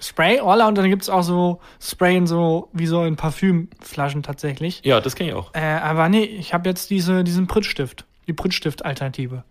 Spray, 0.00 0.40
Roller 0.40 0.66
und 0.66 0.76
dann 0.76 0.90
gibt 0.90 1.02
es 1.02 1.08
auch 1.08 1.22
so 1.22 1.60
Spray 1.80 2.16
in 2.16 2.26
so, 2.26 2.68
wie 2.72 2.86
so 2.86 3.04
in 3.04 3.14
Parfümflaschen 3.14 4.22
tatsächlich. 4.24 4.80
Ja, 4.84 5.00
das 5.00 5.14
kenne 5.14 5.30
ich 5.30 5.34
auch. 5.36 5.54
Äh, 5.54 5.60
aber 5.60 6.08
nee, 6.08 6.24
ich 6.24 6.52
habe 6.54 6.68
jetzt 6.68 6.90
diese, 6.90 7.22
diesen 7.22 7.46
Prittstift, 7.46 8.04
die 8.26 8.32
Prittstift-Alternative. 8.32 9.44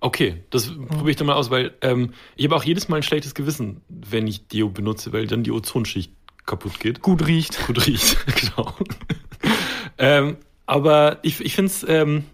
Okay, 0.00 0.42
das 0.50 0.68
probiere 0.68 1.10
ich 1.10 1.16
dann 1.16 1.26
mal 1.26 1.34
aus, 1.34 1.50
weil 1.50 1.72
ähm, 1.82 2.14
ich 2.36 2.46
habe 2.46 2.56
auch 2.56 2.64
jedes 2.64 2.88
Mal 2.88 2.96
ein 2.96 3.02
schlechtes 3.02 3.34
Gewissen, 3.34 3.82
wenn 3.88 4.26
ich 4.26 4.46
Deo 4.48 4.70
benutze, 4.70 5.12
weil 5.12 5.26
dann 5.26 5.42
die 5.42 5.50
Ozonschicht 5.52 6.12
kaputt 6.46 6.80
geht. 6.80 7.02
Gut 7.02 7.26
riecht. 7.26 7.66
Gut 7.66 7.86
riecht, 7.86 8.16
genau. 8.40 8.74
ähm, 9.98 10.36
aber 10.66 11.18
ich, 11.22 11.40
ich 11.40 11.54
finde 11.54 11.70
es, 11.70 11.84
ähm, 11.88 12.24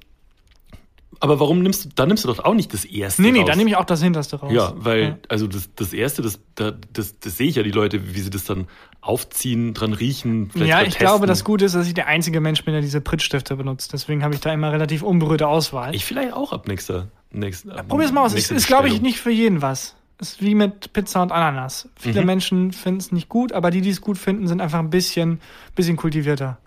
aber 1.18 1.40
warum 1.40 1.60
nimmst 1.60 1.86
du, 1.86 1.88
dann 1.94 2.08
nimmst 2.08 2.24
du 2.24 2.28
doch 2.28 2.40
auch 2.44 2.52
nicht 2.54 2.72
das 2.74 2.84
erste 2.84 3.22
Nee, 3.22 3.30
nee, 3.32 3.40
raus. 3.40 3.48
dann 3.48 3.58
nehme 3.58 3.70
ich 3.70 3.76
auch 3.76 3.84
das 3.86 4.02
hinterste 4.02 4.36
raus. 4.36 4.52
Ja, 4.52 4.72
weil, 4.76 5.02
Ja. 5.02 5.18
also 5.28 5.46
das, 5.46 5.70
das 5.74 5.92
erste, 5.94 6.20
das, 6.22 6.38
da- 6.54 6.74
das, 6.92 7.18
das 7.18 7.36
sehe 7.38 7.48
ich 7.48 7.56
ja 7.56 7.62
die 7.62 7.70
Leute, 7.70 8.14
wie 8.14 8.20
sie 8.20 8.28
das 8.30 8.44
dann 8.44 8.66
aufziehen, 9.00 9.72
dran 9.72 9.92
riechen. 9.94 10.50
vielleicht 10.50 10.68
Ja, 10.70 10.82
ich 10.82 10.98
glaube, 10.98 11.12
testen. 11.20 11.28
das 11.28 11.44
Gute 11.44 11.64
ist, 11.64 11.74
dass 11.74 11.86
ich 11.86 11.94
der 11.94 12.06
einzige 12.08 12.40
Mensch 12.40 12.64
bin, 12.64 12.72
der 12.74 12.80
diese 12.82 13.00
Prittstifte 13.00 13.56
benutzt. 13.56 13.92
Deswegen 13.94 14.22
habe 14.22 14.34
ich 14.34 14.40
da 14.40 14.52
immer 14.52 14.72
relativ 14.72 15.02
unberührte 15.02 15.48
Auswahl. 15.48 15.94
Ich 15.94 16.04
vielleicht 16.04 16.32
auch 16.34 16.52
ab 16.52 16.68
nächster. 16.68 17.08
Nächsten 17.40 17.70
ab 17.70 17.88
Probier's 17.88 18.12
mal 18.12 18.24
aus. 18.24 18.34
Es 18.34 18.50
ist, 18.50 18.66
glaube 18.66 18.88
ich, 18.88 19.00
nicht 19.00 19.20
für 19.20 19.30
jeden 19.30 19.62
was. 19.62 19.94
Ist 20.18 20.40
wie 20.40 20.54
mit 20.54 20.92
Pizza 20.94 21.22
und 21.22 21.30
Ananas. 21.30 21.88
Viele 21.96 22.20
Mhm. 22.20 22.26
Menschen 22.26 22.72
finden 22.72 23.00
es 23.00 23.12
nicht 23.12 23.28
gut, 23.28 23.52
aber 23.52 23.70
die, 23.70 23.82
die 23.82 23.90
es 23.90 24.00
gut 24.00 24.16
finden, 24.16 24.46
sind 24.48 24.62
einfach 24.62 24.78
ein 24.78 24.88
bisschen, 24.88 25.40
bisschen 25.74 25.96
kultivierter. 25.96 26.58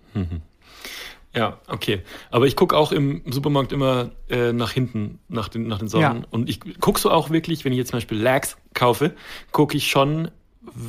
Ja, 1.34 1.60
okay. 1.68 2.02
Aber 2.32 2.48
ich 2.48 2.56
gucke 2.56 2.76
auch 2.78 2.92
im 2.92 3.22
Supermarkt 3.32 3.72
immer 3.72 4.12
äh, 4.30 4.52
nach 4.52 4.72
hinten, 4.72 5.20
nach 5.28 5.48
den, 5.48 5.68
nach 5.68 5.80
den 5.80 5.88
Sachen. 5.88 6.22
Ja. 6.22 6.28
Und 6.32 6.50
ich 6.50 6.60
gucke 6.80 7.00
so 7.00 7.12
auch 7.12 7.30
wirklich, 7.30 7.66
wenn 7.66 7.72
ich 7.72 7.78
jetzt 7.78 7.90
zum 7.90 7.98
Beispiel 7.98 8.20
Lachs 8.20 8.58
kaufe, 8.74 9.16
gucke 9.52 9.78
ich 9.78 9.90
schon 9.90 10.30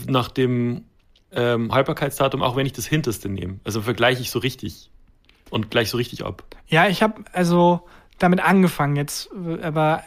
nach 0.07 0.29
dem 0.29 0.85
ähm, 1.33 1.73
Haltbarkeitsdatum, 1.73 2.43
auch 2.43 2.57
wenn 2.57 2.67
ich 2.67 2.73
das 2.73 2.87
hinterste 2.87 3.29
nehme. 3.29 3.61
Also 3.65 3.83
vergleiche 3.83 4.21
ich 4.21 4.31
so 4.31 4.39
richtig 4.39 4.91
und 5.51 5.71
gleich 5.71 5.91
so 5.91 5.97
richtig 5.97 6.25
ab. 6.25 6.45
Ja, 6.69 6.89
ich 6.89 7.03
habe 7.03 7.23
also 7.33 7.87
damit 8.21 8.41
angefangen 8.41 8.97
jetzt, 8.97 9.31
aber 9.63 10.03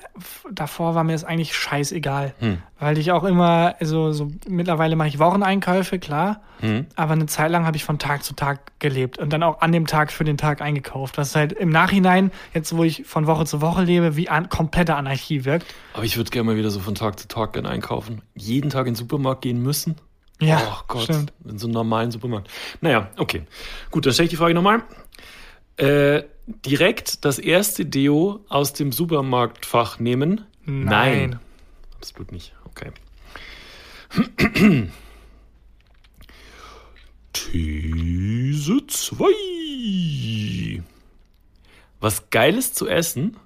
davor 0.51 0.93
war 0.93 1.03
mir 1.03 1.13
das 1.13 1.23
eigentlich 1.23 1.55
scheißegal. 1.55 2.33
Hm. 2.39 2.59
Weil 2.79 2.99
ich 2.99 3.11
auch 3.11 3.23
immer, 3.23 3.75
also 3.79 4.11
so 4.11 4.31
mittlerweile 4.47 4.95
mache 4.95 5.07
ich 5.07 5.17
Wocheneinkäufe, 5.17 5.97
klar. 5.97 6.41
Hm. 6.59 6.85
Aber 6.95 7.13
eine 7.13 7.25
Zeit 7.25 7.49
lang 7.49 7.65
habe 7.65 7.75
ich 7.75 7.83
von 7.83 7.97
Tag 7.97 8.23
zu 8.23 8.35
Tag 8.35 8.79
gelebt 8.79 9.17
und 9.17 9.33
dann 9.33 9.41
auch 9.41 9.61
an 9.61 9.71
dem 9.71 9.87
Tag 9.87 10.11
für 10.11 10.23
den 10.23 10.37
Tag 10.37 10.61
eingekauft. 10.61 11.17
Was 11.17 11.35
halt 11.35 11.53
im 11.53 11.69
Nachhinein, 11.69 12.31
jetzt 12.53 12.77
wo 12.77 12.83
ich 12.83 13.03
von 13.05 13.25
Woche 13.25 13.45
zu 13.45 13.61
Woche 13.61 13.83
lebe, 13.83 14.15
wie 14.15 14.29
an, 14.29 14.47
komplette 14.47 14.95
Anarchie 14.95 15.43
wirkt. 15.43 15.65
Aber 15.93 16.03
ich 16.03 16.15
würde 16.15 16.29
gerne 16.29 16.51
mal 16.51 16.55
wieder 16.55 16.69
so 16.69 16.79
von 16.79 16.93
Tag 16.93 17.19
zu 17.19 17.27
Tag 17.27 17.53
gerne 17.53 17.69
einkaufen. 17.69 18.21
Jeden 18.35 18.69
Tag 18.69 18.85
in 18.85 18.93
den 18.93 18.95
Supermarkt 18.95 19.41
gehen 19.41 19.61
müssen. 19.61 19.95
Ja, 20.39 20.61
oh 20.67 20.83
Gott, 20.87 21.03
stimmt. 21.03 21.33
in 21.45 21.57
so 21.57 21.65
einem 21.65 21.73
normalen 21.73 22.11
Supermarkt. 22.11 22.49
Naja, 22.81 23.09
okay. 23.17 23.43
Gut, 23.89 24.05
dann 24.05 24.13
stelle 24.13 24.25
ich 24.25 24.31
die 24.31 24.37
Frage 24.37 24.53
nochmal. 24.53 24.83
Äh, 25.77 26.23
direkt 26.47 27.25
das 27.25 27.39
erste 27.39 27.85
Deo 27.85 28.43
aus 28.49 28.73
dem 28.73 28.91
Supermarktfach 28.91 29.99
nehmen? 29.99 30.45
Nein. 30.65 31.39
Absolut 31.95 32.31
nicht. 32.31 32.53
Okay. 32.65 32.91
These 37.33 38.87
2. 38.87 40.83
Was 41.99 42.29
Geiles 42.29 42.73
zu 42.73 42.87
essen 42.87 43.37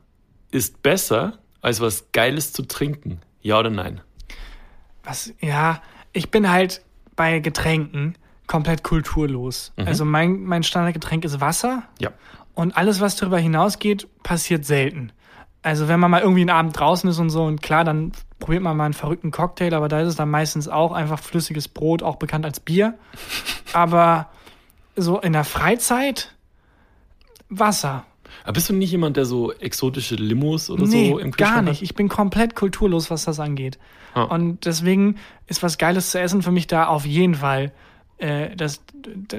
ist 0.51 0.81
besser 0.81 1.39
als 1.61 1.79
was 1.81 2.11
Geiles 2.11 2.53
zu 2.53 2.63
trinken. 2.63 3.21
Ja 3.41 3.59
oder 3.59 3.69
nein? 3.69 4.01
Was, 5.03 5.33
ja, 5.39 5.81
ich 6.11 6.31
bin 6.31 6.49
halt 6.49 6.81
bei 7.15 7.39
Getränken 7.39 8.15
komplett 8.47 8.83
kulturlos. 8.83 9.73
Also 9.75 10.05
mein, 10.05 10.43
mein 10.43 10.63
Standardgetränk 10.63 11.25
ist 11.25 11.39
Wasser 11.41 11.83
Ja. 11.99 12.11
Und 12.57 12.75
alles, 12.75 12.99
was 12.99 13.15
darüber 13.15 13.37
hinausgeht, 13.37 14.07
passiert 14.23 14.65
selten. 14.65 15.11
Also 15.61 15.87
wenn 15.87 15.99
man 15.99 16.09
mal 16.09 16.21
irgendwie 16.21 16.41
einen 16.41 16.49
Abend 16.49 16.79
draußen 16.79 17.07
ist 17.07 17.19
und 17.19 17.29
so, 17.29 17.43
und 17.43 17.61
klar, 17.61 17.83
dann 17.83 18.13
probiert 18.39 18.63
man 18.63 18.75
mal 18.75 18.85
einen 18.85 18.95
verrückten 18.95 19.29
Cocktail, 19.29 19.75
aber 19.75 19.87
da 19.87 20.01
ist 20.01 20.07
es 20.07 20.15
dann 20.15 20.31
meistens 20.31 20.67
auch 20.67 20.91
einfach 20.91 21.19
flüssiges 21.19 21.67
Brot, 21.67 22.01
auch 22.01 22.15
bekannt 22.15 22.45
als 22.45 22.59
Bier. 22.59 22.97
Aber 23.73 24.29
so 24.95 25.19
in 25.19 25.33
der 25.33 25.43
Freizeit 25.43 26.33
Wasser. 27.49 28.05
Aber 28.43 28.53
bist 28.53 28.69
du 28.69 28.73
nicht 28.73 28.91
jemand, 28.91 29.17
der 29.17 29.25
so 29.25 29.53
exotische 29.53 30.15
Limos 30.15 30.71
oder 30.71 30.87
nee, 30.87 31.09
so 31.09 31.19
im 31.19 31.31
gar 31.31 31.49
Kühlschrank 31.49 31.67
nicht. 31.67 31.81
Ich 31.83 31.93
bin 31.93 32.09
komplett 32.09 32.55
kulturlos, 32.55 33.11
was 33.11 33.25
das 33.25 33.39
angeht. 33.39 33.77
Ah. 34.15 34.23
Und 34.23 34.65
deswegen 34.65 35.17
ist 35.45 35.61
was 35.61 35.77
Geiles 35.77 36.09
zu 36.09 36.19
essen 36.19 36.41
für 36.41 36.51
mich 36.51 36.65
da 36.65 36.87
auf 36.87 37.05
jeden 37.05 37.35
Fall. 37.35 37.71
Äh, 38.17 38.55
das, 38.55 38.81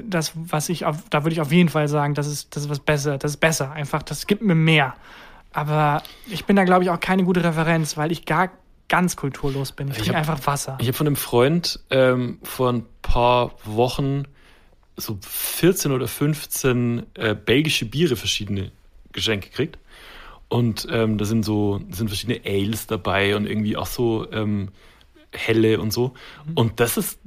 das, 0.03 0.33
was 0.35 0.69
ich 0.69 0.85
auf, 0.85 0.97
da 1.09 1.23
würde 1.23 1.33
ich 1.33 1.41
auf 1.41 1.51
jeden 1.51 1.69
Fall 1.69 1.87
sagen, 1.87 2.13
das 2.13 2.27
ist, 2.27 2.55
das 2.55 2.63
ist 2.63 2.69
was 2.69 2.79
besser, 2.79 3.17
das 3.17 3.31
ist 3.31 3.37
besser. 3.37 3.71
Einfach, 3.71 4.03
das 4.03 4.27
gibt 4.27 4.41
mir 4.41 4.55
mehr. 4.55 4.95
Aber 5.51 6.03
ich 6.27 6.45
bin 6.45 6.55
da, 6.55 6.63
glaube 6.63 6.83
ich, 6.83 6.89
auch 6.89 6.99
keine 6.99 7.23
gute 7.23 7.43
Referenz, 7.43 7.97
weil 7.97 8.11
ich 8.11 8.25
gar 8.25 8.51
ganz 8.87 9.15
kulturlos 9.15 9.71
bin. 9.71 9.89
Ich, 9.89 9.97
Ich 9.97 10.03
trinke 10.03 10.17
einfach 10.17 10.45
Wasser. 10.45 10.77
Ich 10.79 10.87
habe 10.87 10.97
von 10.97 11.07
einem 11.07 11.15
Freund 11.15 11.79
ähm, 11.89 12.39
vor 12.43 12.71
ein 12.71 12.85
paar 13.01 13.51
Wochen 13.63 14.23
so 14.97 15.17
14 15.21 15.91
oder 15.91 16.07
15 16.07 17.05
äh, 17.13 17.35
belgische 17.35 17.85
Biere 17.85 18.15
verschiedene 18.15 18.71
geschenkt 19.11 19.45
gekriegt. 19.45 19.77
Und 20.49 20.87
ähm, 20.91 21.17
da 21.17 21.25
sind 21.25 21.45
so 21.45 21.79
sind 21.91 22.07
verschiedene 22.07 22.41
Ales 22.43 22.87
dabei 22.87 23.35
und 23.35 23.45
irgendwie 23.45 23.77
auch 23.77 23.85
so 23.85 24.29
ähm, 24.31 24.69
helle 25.31 25.79
und 25.79 25.93
so. 25.93 26.13
Und 26.55 26.79
das 26.79 26.97
ist 26.97 27.19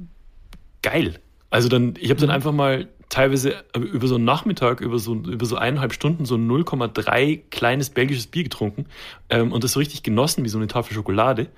geil. 0.81 1.19
Also 1.53 1.69
dann, 1.69 1.93
ich 1.99 2.09
habe 2.09 2.19
dann 2.19 2.31
einfach 2.31 2.51
mal 2.51 2.87
teilweise 3.09 3.63
über 3.75 4.07
so 4.07 4.15
einen 4.15 4.25
Nachmittag, 4.25 4.81
über 4.81 4.97
so, 4.97 5.13
über 5.13 5.45
so 5.45 5.55
eineinhalb 5.55 5.93
Stunden 5.93 6.25
so 6.25 6.33
ein 6.33 6.49
0,3 6.49 7.41
kleines 7.51 7.91
belgisches 7.91 8.25
Bier 8.25 8.41
getrunken 8.41 8.87
ähm, 9.29 9.51
und 9.51 9.63
das 9.63 9.73
so 9.73 9.79
richtig 9.79 10.01
genossen 10.01 10.43
wie 10.43 10.49
so 10.49 10.57
eine 10.57 10.65
Tafel 10.65 10.95
Schokolade. 10.95 11.49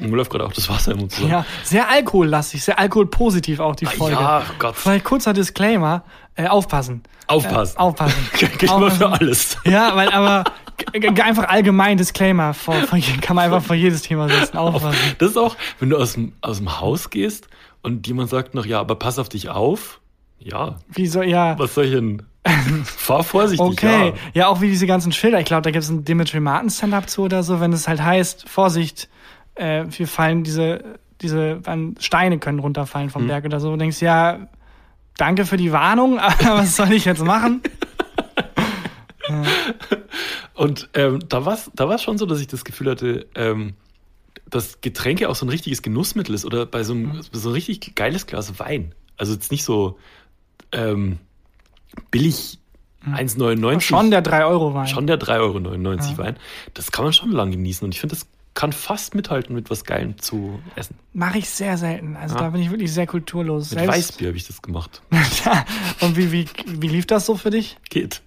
Und 0.00 0.10
mir 0.10 0.16
läuft 0.16 0.32
gerade 0.32 0.44
auch 0.44 0.52
das 0.52 0.68
Wasser 0.68 0.90
im 0.90 0.98
Mund 0.98 1.12
zusammen. 1.12 1.30
Ja, 1.30 1.46
sehr 1.62 1.88
alkohollastig, 1.88 2.64
sehr 2.64 2.76
alkoholpositiv 2.76 3.60
auch 3.60 3.76
die 3.76 3.86
Folge. 3.86 4.16
Ja, 4.16 4.42
Gott. 4.58 4.74
Vielleicht 4.74 5.04
kurzer 5.04 5.32
Disclaimer, 5.32 6.02
äh, 6.34 6.48
aufpassen. 6.48 7.04
Aufpassen. 7.28 7.76
Äh, 7.76 7.80
aufpassen. 7.80 8.28
Geht 8.58 8.64
immer 8.64 8.90
für 8.90 9.12
alles. 9.12 9.58
Ja, 9.64 9.94
weil 9.94 10.10
aber 10.10 10.42
einfach 11.22 11.48
allgemein 11.48 11.98
Disclaimer 11.98 12.52
vor, 12.52 12.74
vor, 12.74 12.98
kann 13.20 13.36
man 13.36 13.44
einfach 13.44 13.62
vor 13.62 13.76
jedes 13.76 14.02
Thema 14.02 14.28
setzen. 14.28 14.56
Aufpassen. 14.56 14.98
Das 15.18 15.30
ist 15.30 15.36
auch, 15.36 15.54
wenn 15.78 15.90
du 15.90 15.98
aus 15.98 16.14
dem, 16.14 16.32
aus 16.40 16.58
dem 16.58 16.80
Haus 16.80 17.10
gehst 17.10 17.46
und 17.86 18.06
jemand 18.06 18.28
sagt 18.30 18.54
noch, 18.54 18.66
ja, 18.66 18.80
aber 18.80 18.96
pass 18.96 19.18
auf 19.18 19.28
dich 19.30 19.48
auf. 19.48 20.00
Ja, 20.38 20.76
Wie 20.88 21.06
so, 21.06 21.22
ja. 21.22 21.58
was 21.58 21.74
soll 21.74 21.84
ich 21.86 21.92
denn? 21.92 22.22
Fahr 22.84 23.24
vorsichtig, 23.24 23.66
Okay. 23.66 24.08
ja. 24.08 24.42
Ja. 24.42 24.46
auch 24.48 24.60
wie 24.60 24.68
diese 24.68 24.86
ganzen 24.86 25.10
Schilder. 25.12 25.40
Ich 25.40 25.46
glaube, 25.46 25.62
da 25.62 25.70
gibt 25.70 25.82
es 25.82 25.88
ein 25.90 26.04
Dimitri 26.04 26.40
Martin 26.40 26.68
Stand-up 26.70 27.08
zu 27.08 27.22
oder 27.22 27.42
so, 27.42 27.58
wenn 27.60 27.72
es 27.72 27.88
halt 27.88 28.02
heißt, 28.02 28.48
Vorsicht, 28.48 29.08
äh, 29.54 29.84
wir 29.88 30.06
fallen 30.06 30.44
diese, 30.44 30.84
diese 31.22 31.60
Steine 31.98 32.38
können 32.38 32.58
runterfallen 32.58 33.06
Mhm. 33.06 33.10
vom 33.12 33.26
Berg 33.26 33.44
oder 33.46 33.58
so. 33.60 33.70
Du 33.70 33.76
denkst, 33.78 34.02
ja, 34.02 34.46
danke 35.16 35.46
für 35.46 35.56
die 35.56 35.72
Warnung, 35.72 36.18
aber 36.20 36.58
was 36.58 36.76
soll 36.76 36.92
ich 36.92 37.04
jetzt 37.06 37.24
machen? 37.24 37.62
Und 40.54 40.88
ähm, 40.94 41.18
da 41.28 41.44
war 41.44 41.54
es 41.54 41.70
da 41.74 41.88
war's 41.88 42.02
schon 42.02 42.18
so, 42.18 42.26
dass 42.26 42.40
ich 42.40 42.46
das 42.46 42.64
Gefühl 42.64 42.90
hatte, 42.90 43.26
ähm, 43.34 43.74
dass 44.48 44.80
Getränke 44.80 45.28
auch 45.28 45.34
so 45.36 45.44
ein 45.46 45.48
richtiges 45.50 45.82
Genussmittel 45.82 46.34
ist 46.34 46.44
oder 46.44 46.66
bei 46.66 46.84
so 46.84 46.92
einem, 46.92 47.08
Mhm. 47.16 47.22
so 47.32 47.48
ein 47.50 47.52
richtig 47.52 47.94
geiles 47.94 48.26
Glas 48.26 48.58
Wein. 48.58 48.94
Also 49.16 49.32
jetzt 49.32 49.50
nicht 49.50 49.64
so 49.64 49.98
ähm, 50.72 51.18
billig 52.10 52.58
1,99. 53.06 53.80
Schon 53.80 54.10
der 54.10 54.24
3-Euro-Wein. 54.24 54.88
Schon 54.88 55.06
der 55.06 55.18
3,99 55.18 55.38
Euro 56.10 56.18
Wein. 56.18 56.36
Das 56.74 56.90
kann 56.90 57.04
man 57.04 57.12
schon 57.12 57.30
lang 57.30 57.50
genießen. 57.52 57.84
Und 57.84 57.94
ich 57.94 58.00
finde, 58.00 58.16
das 58.16 58.26
kann 58.54 58.72
fast 58.72 59.14
mithalten 59.14 59.54
mit 59.54 59.70
was 59.70 59.84
Geilem 59.84 60.18
zu 60.18 60.60
essen. 60.74 60.96
Mache 61.12 61.38
ich 61.38 61.48
sehr 61.48 61.76
selten. 61.78 62.16
Also 62.16 62.36
da 62.36 62.50
bin 62.50 62.60
ich 62.62 62.70
wirklich 62.70 62.92
sehr 62.92 63.06
kulturlos. 63.06 63.72
Mit 63.74 63.86
Weißbier 63.86 64.28
habe 64.28 64.36
ich 64.36 64.46
das 64.46 64.60
gemacht. 64.62 65.02
Und 66.00 66.16
wie, 66.16 66.32
wie, 66.32 66.46
wie 66.66 66.88
lief 66.88 67.06
das 67.06 67.26
so 67.26 67.36
für 67.36 67.50
dich? 67.50 67.76
Geht. 67.90 68.22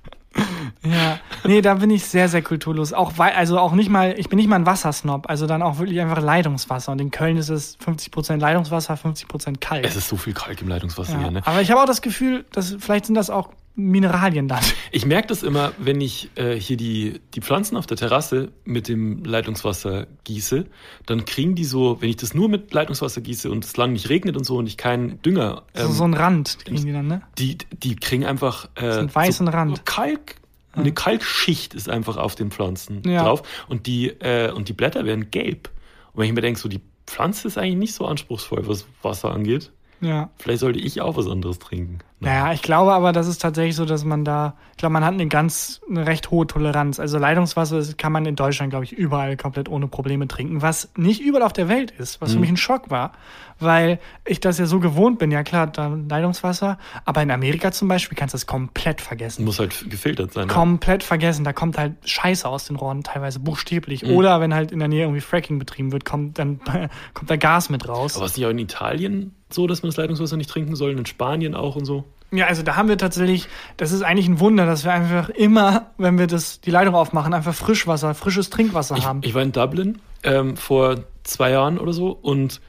Ja, 0.84 1.20
nee, 1.44 1.62
da 1.62 1.76
bin 1.76 1.90
ich 1.90 2.06
sehr, 2.06 2.30
sehr 2.30 2.42
kulturlos. 2.42 2.94
Auch 2.94 3.14
weil, 3.18 3.34
also 3.34 3.60
auch 3.60 3.74
nicht 3.74 3.90
mal, 3.90 4.16
ich 4.18 4.30
bin 4.30 4.38
nicht 4.38 4.48
mal 4.48 4.56
ein 4.56 4.66
Wassersnob, 4.66 5.30
also 5.30 5.48
dann 5.48 5.62
auch 5.62 5.80
wirklich 5.80 6.00
einfach 6.00 6.22
Leitungswasser. 6.22 6.92
Und 6.92 7.02
in 7.02 7.12
Köln 7.12 7.38
ist 7.38 7.50
es 7.50 7.78
50% 7.80 8.38
Leitungswasser, 8.38 8.94
50% 8.96 9.58
Kalk. 9.60 9.86
Es 9.86 9.96
ist 9.96 10.08
so 10.08 10.18
viel 10.18 10.34
Kalk 10.34 10.62
im 10.62 10.68
Leitungswasser 10.68 11.14
ja. 11.14 11.20
hier, 11.20 11.32
ne? 11.32 11.42
Aber 11.46 11.62
ich 11.62 11.72
habe 11.72 11.82
auch 11.82 11.86
das 11.86 12.02
Gefühl, 12.02 12.46
dass 12.52 12.76
vielleicht 12.80 13.06
sind 13.08 13.16
das 13.16 13.30
auch 13.30 13.50
Mineralien 13.80 14.48
dann. 14.48 14.64
Ich 14.92 15.06
merke 15.06 15.28
das 15.30 15.44
immer, 15.44 15.72
wenn 15.78 16.02
ich 16.02 16.30
äh, 16.36 16.56
hier 16.56 16.78
die, 16.78 17.22
die 17.34 17.42
Pflanzen 17.42 17.78
auf 17.78 17.86
der 17.86 17.98
Terrasse 17.98 18.52
mit 18.66 18.88
dem 18.88 19.24
Leitungswasser 19.24 20.08
gieße, 20.24 20.66
dann 21.06 21.26
kriegen 21.26 21.56
die 21.56 21.66
so, 21.66 22.02
wenn 22.02 22.10
ich 22.10 22.18
das 22.18 22.34
nur 22.34 22.50
mit 22.50 22.74
Leitungswasser 22.74 23.22
gieße 23.22 23.50
und 23.50 23.66
es 23.66 23.76
lang 23.78 23.94
nicht 23.94 24.10
regnet 24.10 24.38
und 24.38 24.44
so 24.44 24.58
und 24.58 24.68
ich 24.68 24.78
keinen 24.78 25.22
Dünger. 25.22 25.64
Ähm, 25.74 25.88
so, 25.88 25.94
so 25.94 26.04
einen 26.04 26.14
Rand 26.14 26.60
kriegen 26.66 26.86
die 26.86 26.92
dann, 26.94 27.08
ne? 27.08 27.22
Die, 27.38 27.58
die 27.72 27.96
kriegen 27.96 28.26
einfach 28.26 28.70
äh, 28.76 28.92
so 28.92 29.00
einen 29.00 29.16
weißen 29.16 29.46
so 29.48 29.52
Rand. 29.52 29.86
Kalk. 29.86 30.36
Eine 30.74 30.94
Kalkschicht 30.94 31.74
ist 31.74 31.90
einfach 31.90 32.16
auf 32.18 32.36
den 32.36 32.52
Pflanzen 32.52 33.02
Ja. 33.04 33.24
drauf 33.24 33.42
und 33.68 33.88
die, 33.88 34.10
äh, 34.10 34.52
und 34.52 34.70
die 34.70 34.74
Blätter 34.74 35.04
werden 35.04 35.32
gelb. 35.32 35.70
Und 36.14 36.22
wenn 36.22 36.28
ich 36.30 36.34
mir 36.34 36.42
denke, 36.42 36.60
so 36.60 36.70
die 36.70 36.80
Pflanze 37.08 37.48
ist 37.48 37.58
eigentlich 37.58 37.76
nicht 37.78 37.94
so 37.96 38.06
anspruchsvoll, 38.06 38.68
was 38.68 38.86
Wasser 39.02 39.32
angeht, 39.32 39.72
Ja. 40.00 40.30
vielleicht 40.38 40.60
sollte 40.60 40.80
ich 40.80 41.02
auch 41.02 41.18
was 41.18 41.28
anderes 41.28 41.58
trinken. 41.60 42.00
Naja, 42.22 42.52
ich 42.52 42.62
glaube 42.62 42.92
aber, 42.92 43.14
das 43.14 43.28
ist 43.28 43.42
tatsächlich 43.42 43.78
so, 43.78 43.86
dass 43.86 44.04
man 44.04 44.26
da, 44.26 44.56
ich 44.72 44.78
glaube, 44.78 44.92
man 44.92 45.06
hat 45.06 45.14
eine 45.14 45.28
ganz, 45.28 45.80
eine 45.90 46.06
recht 46.06 46.32
hohe 46.32 46.46
Toleranz. 46.46 47.00
Also 47.00 47.18
Leitungswasser 47.18 47.82
kann 47.98 48.12
man 48.12 48.26
in 48.26 48.36
Deutschland, 48.36 48.72
glaube 48.72 48.84
ich, 48.84 48.92
überall 48.92 49.38
komplett 49.38 49.70
ohne 49.70 49.88
Probleme 49.88 50.28
trinken, 50.28 50.62
was 50.62 50.90
nicht 50.98 51.22
überall 51.22 51.44
auf 51.44 51.54
der 51.54 51.70
Welt 51.70 51.92
ist, 51.92 52.20
was 52.20 52.34
für 52.34 52.40
mich 52.40 52.50
ein 52.50 52.58
Schock 52.58 52.90
war, 52.90 53.14
weil 53.60 54.00
ich 54.26 54.42
das 54.42 54.58
ja 54.58 54.66
so 54.66 54.82
gewohnt 54.82 55.18
bin. 55.18 55.32
Ja 55.32 55.44
klar, 55.44 55.68
da 55.68 55.98
Leitungswasser, 56.10 56.78
aber 57.06 57.22
in 57.22 57.32
Amerika 57.32 57.72
zum 57.72 57.88
Beispiel 57.88 58.18
kannst 58.18 58.34
du 58.34 58.36
das 58.36 58.48
komplett 58.48 59.00
vergessen. 59.00 59.46
Muss 59.46 59.60
halt 59.60 59.90
gefiltert 59.90 60.34
sein. 60.34 60.50
Komplett 60.50 61.04
vergessen. 61.04 61.46
Da 61.46 61.54
kommt 61.54 61.78
halt 61.78 61.94
Scheiße 62.04 62.48
aus 62.48 62.66
den 62.66 62.76
Rohren, 62.76 63.04
teilweise 63.04 63.40
buchstäblich. 63.40 64.06
Oder 64.06 64.42
wenn 64.42 64.54
halt 64.54 64.74
in 64.74 64.80
der 64.80 64.90
Nähe 64.90 65.04
irgendwie 65.04 65.22
Fracking 65.22 65.58
betrieben 65.58 65.94
wird, 65.94 66.04
kommt 66.04 66.38
dann 66.38 66.60
kommt 67.14 67.30
da 67.30 67.38
Gas 67.38 67.70
mit 67.70 67.88
raus. 67.88 68.18
Aber 68.18 68.26
ist 68.26 68.36
nicht 68.36 68.46
auch 68.46 68.52
in 68.52 68.60
Italien 68.60 69.36
so, 69.50 69.68
dass 69.68 69.82
man 69.82 69.90
das 69.90 69.98
Leitungswasser 69.98 70.38
nicht 70.38 70.50
trinken 70.50 70.76
soll? 70.76 70.92
In 70.92 71.06
Spanien 71.06 71.56
auch 71.56 71.76
und 71.76 71.86
so? 71.86 72.04
Ja, 72.32 72.48
also 72.48 72.62
da 72.64 72.76
haben 72.76 72.90
wir 72.90 72.98
tatsächlich, 72.98 73.48
das 73.78 73.92
ist 73.92 74.04
eigentlich 74.04 74.28
ein 74.28 74.40
Wunder, 74.40 74.66
dass 74.66 74.84
wir 74.84 74.94
einfach 74.94 75.30
immer, 75.30 75.92
wenn 75.98 76.20
wir 76.20 76.28
das, 76.28 76.62
die 76.62 76.72
Leitung 76.72 76.96
aufmachen, 76.96 77.34
einfach 77.34 77.54
Frischwasser, 77.56 78.14
frisches 78.14 78.50
Trinkwasser 78.50 78.98
Ich, 78.98 79.06
haben. 79.06 79.22
ich 79.24 79.34
war 79.34 79.42
in 79.42 79.52
Dublin 79.52 80.00
ähm, 80.24 80.56
vor 80.56 80.98
zwei 81.24 81.52
Jahren 81.52 81.80
oder 81.80 81.94
so 81.94 82.12
und 82.12 82.62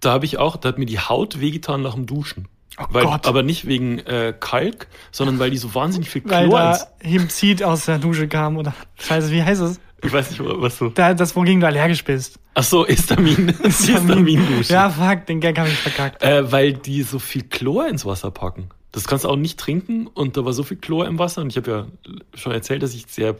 da 0.00 0.12
habe 0.12 0.24
ich 0.24 0.38
auch, 0.38 0.56
da 0.56 0.68
hat 0.68 0.78
mir 0.78 0.86
die 0.86 0.98
Haut 0.98 1.40
wehgetan 1.40 1.82
nach 1.82 1.94
dem 1.94 2.06
Duschen. 2.06 2.48
Oh 2.78 2.84
weil, 2.90 3.04
Gott. 3.04 3.26
Aber 3.26 3.42
nicht 3.42 3.66
wegen 3.66 3.98
äh, 3.98 4.32
Kalk, 4.38 4.86
sondern 5.10 5.38
weil 5.38 5.50
die 5.50 5.58
so 5.58 5.74
wahnsinnig 5.74 6.08
viel 6.08 6.22
weil 6.24 6.46
Chlor 6.46 6.58
da 6.58 6.72
ins, 6.72 6.86
Hemzit 7.00 7.62
aus 7.62 7.86
der 7.86 7.98
Dusche 7.98 8.28
kam 8.28 8.56
oder 8.56 8.72
Scheiße, 8.98 9.30
wie 9.32 9.42
heißt 9.42 9.60
es? 9.60 9.80
Ich 10.02 10.12
weiß 10.12 10.30
nicht, 10.30 10.40
was 10.42 10.78
so. 10.78 10.88
Da, 10.88 11.12
das, 11.12 11.36
wogegen 11.36 11.60
du 11.60 11.66
allergisch 11.66 12.04
bist. 12.04 12.38
Ach 12.54 12.62
so, 12.62 12.86
Histamin. 12.86 13.54
Histamin-Dusche. 13.62 14.72
Ja, 14.72 14.88
fuck, 14.88 15.26
den 15.26 15.40
Gag 15.40 15.58
habe 15.58 15.68
ich 15.68 15.76
verkackt. 15.76 16.22
Äh, 16.22 16.50
weil 16.50 16.72
die 16.72 17.02
so 17.02 17.18
viel 17.18 17.42
Chlor 17.42 17.86
ins 17.86 18.06
Wasser 18.06 18.30
packen. 18.30 18.70
Das 18.92 19.06
kannst 19.06 19.24
du 19.24 19.28
auch 19.28 19.36
nicht 19.36 19.58
trinken 19.58 20.06
und 20.08 20.36
da 20.36 20.44
war 20.44 20.52
so 20.52 20.62
viel 20.62 20.76
Chlor 20.76 21.06
im 21.06 21.18
Wasser 21.18 21.42
und 21.42 21.50
ich 21.50 21.56
habe 21.56 21.70
ja 21.70 21.86
schon 22.34 22.52
erzählt, 22.52 22.82
dass 22.82 22.92
ich 22.94 23.06
sehr 23.08 23.36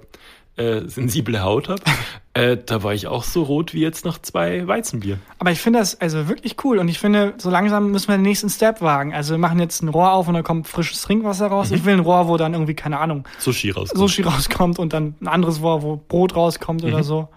äh, 0.57 0.83
sensible 0.87 1.43
Haut 1.43 1.69
habe. 1.69 1.83
äh, 2.35 2.57
da 2.57 2.83
war 2.83 2.95
ich 2.95 3.07
auch 3.09 3.25
so 3.25 3.43
rot 3.43 3.73
wie 3.75 3.81
jetzt 3.81 4.05
nach 4.05 4.21
zwei 4.21 4.67
Weizenbier. 4.67 5.19
Aber 5.39 5.51
ich 5.51 5.61
finde 5.61 5.79
das 5.79 6.01
also 6.01 6.29
wirklich 6.29 6.57
cool 6.65 6.79
und 6.79 6.89
ich 6.89 6.99
finde, 6.99 7.35
so 7.39 7.51
langsam 7.51 7.91
müssen 7.91 8.09
wir 8.09 8.17
den 8.17 8.23
nächsten 8.23 8.49
Step 8.51 8.81
wagen. 8.81 9.13
Also 9.15 9.33
wir 9.35 9.39
machen 9.39 9.59
jetzt 9.59 9.83
ein 9.83 9.89
Rohr 9.89 10.13
auf 10.13 10.29
und 10.29 10.35
da 10.35 10.43
kommt 10.43 10.69
frisches 10.69 11.03
Trinkwasser 11.03 11.49
raus. 11.49 11.71
Ich 11.73 11.85
will 11.85 11.95
ein 11.95 12.01
Rohr, 12.01 12.29
wo 12.29 12.37
dann 12.37 12.53
irgendwie, 12.53 12.75
keine 12.75 12.99
Ahnung, 12.99 13.27
Sushi 13.39 13.71
raus. 13.71 13.91
Sushi 13.95 14.23
rauskommt 14.23 14.79
und 14.79 14.93
dann 14.93 15.15
ein 15.21 15.29
anderes 15.29 15.63
Rohr, 15.63 15.83
wo 15.83 15.97
Brot 15.97 16.37
rauskommt 16.37 16.83
Mhm. 16.83 16.89
oder 16.89 17.03
so. 17.05 17.29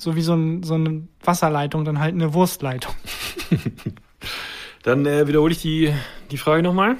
So 0.00 0.14
wie 0.16 0.22
so, 0.22 0.34
ein, 0.34 0.62
so 0.62 0.74
eine 0.74 1.02
Wasserleitung, 1.24 1.84
dann 1.84 1.98
halt 1.98 2.14
eine 2.14 2.32
Wurstleitung. 2.34 2.94
Dann 4.84 5.04
äh, 5.06 5.26
wiederhole 5.26 5.52
ich 5.52 5.60
die, 5.60 5.92
die 6.30 6.38
Frage 6.38 6.62
nochmal. 6.62 6.96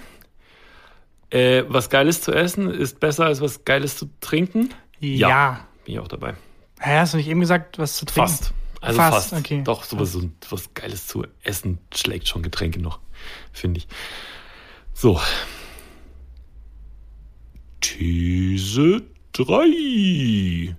Äh, 1.30 1.64
was 1.68 1.90
Geiles 1.90 2.22
zu 2.22 2.32
essen 2.32 2.70
ist 2.70 3.00
besser 3.00 3.26
als 3.26 3.40
was 3.40 3.64
Geiles 3.64 3.96
zu 3.96 4.08
trinken? 4.20 4.70
Ja. 5.00 5.66
Bin 5.84 5.94
ich 5.94 6.00
auch 6.00 6.08
dabei. 6.08 6.34
Hä, 6.80 6.98
hast 6.98 7.12
du 7.12 7.18
nicht 7.18 7.28
eben 7.28 7.40
gesagt, 7.40 7.78
was 7.78 7.96
zu 7.96 8.04
trinken? 8.06 8.28
Fast. 8.30 8.52
Also 8.80 8.96
Fast, 8.98 9.30
fast. 9.30 9.44
okay. 9.44 9.62
Doch, 9.64 9.82
sowas 9.84 10.12
so, 10.12 10.22
was 10.50 10.72
Geiles 10.74 11.06
zu 11.06 11.26
essen 11.42 11.78
schlägt 11.94 12.28
schon 12.28 12.42
Getränke 12.42 12.80
noch, 12.80 13.00
finde 13.52 13.78
ich. 13.78 13.88
So. 14.94 15.20
These 17.80 19.02
3. 19.32 20.76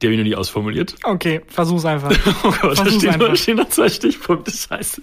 Die 0.00 0.06
habe 0.06 0.14
ich 0.14 0.18
noch 0.18 0.24
nie 0.24 0.34
ausformuliert. 0.34 0.96
Okay, 1.04 1.40
versuch's 1.46 1.84
einfach. 1.84 2.10
Oh 2.44 2.50
Gott, 2.60 2.78
da 2.78 2.84
Versuch's 2.84 2.96
stehen, 2.96 3.10
einfach. 3.14 3.28
da 3.28 3.36
stehen 3.36 3.56
noch 3.56 3.68
zwei 3.68 3.88
Stichpunkte. 3.88 4.50
Scheiße. 4.50 5.00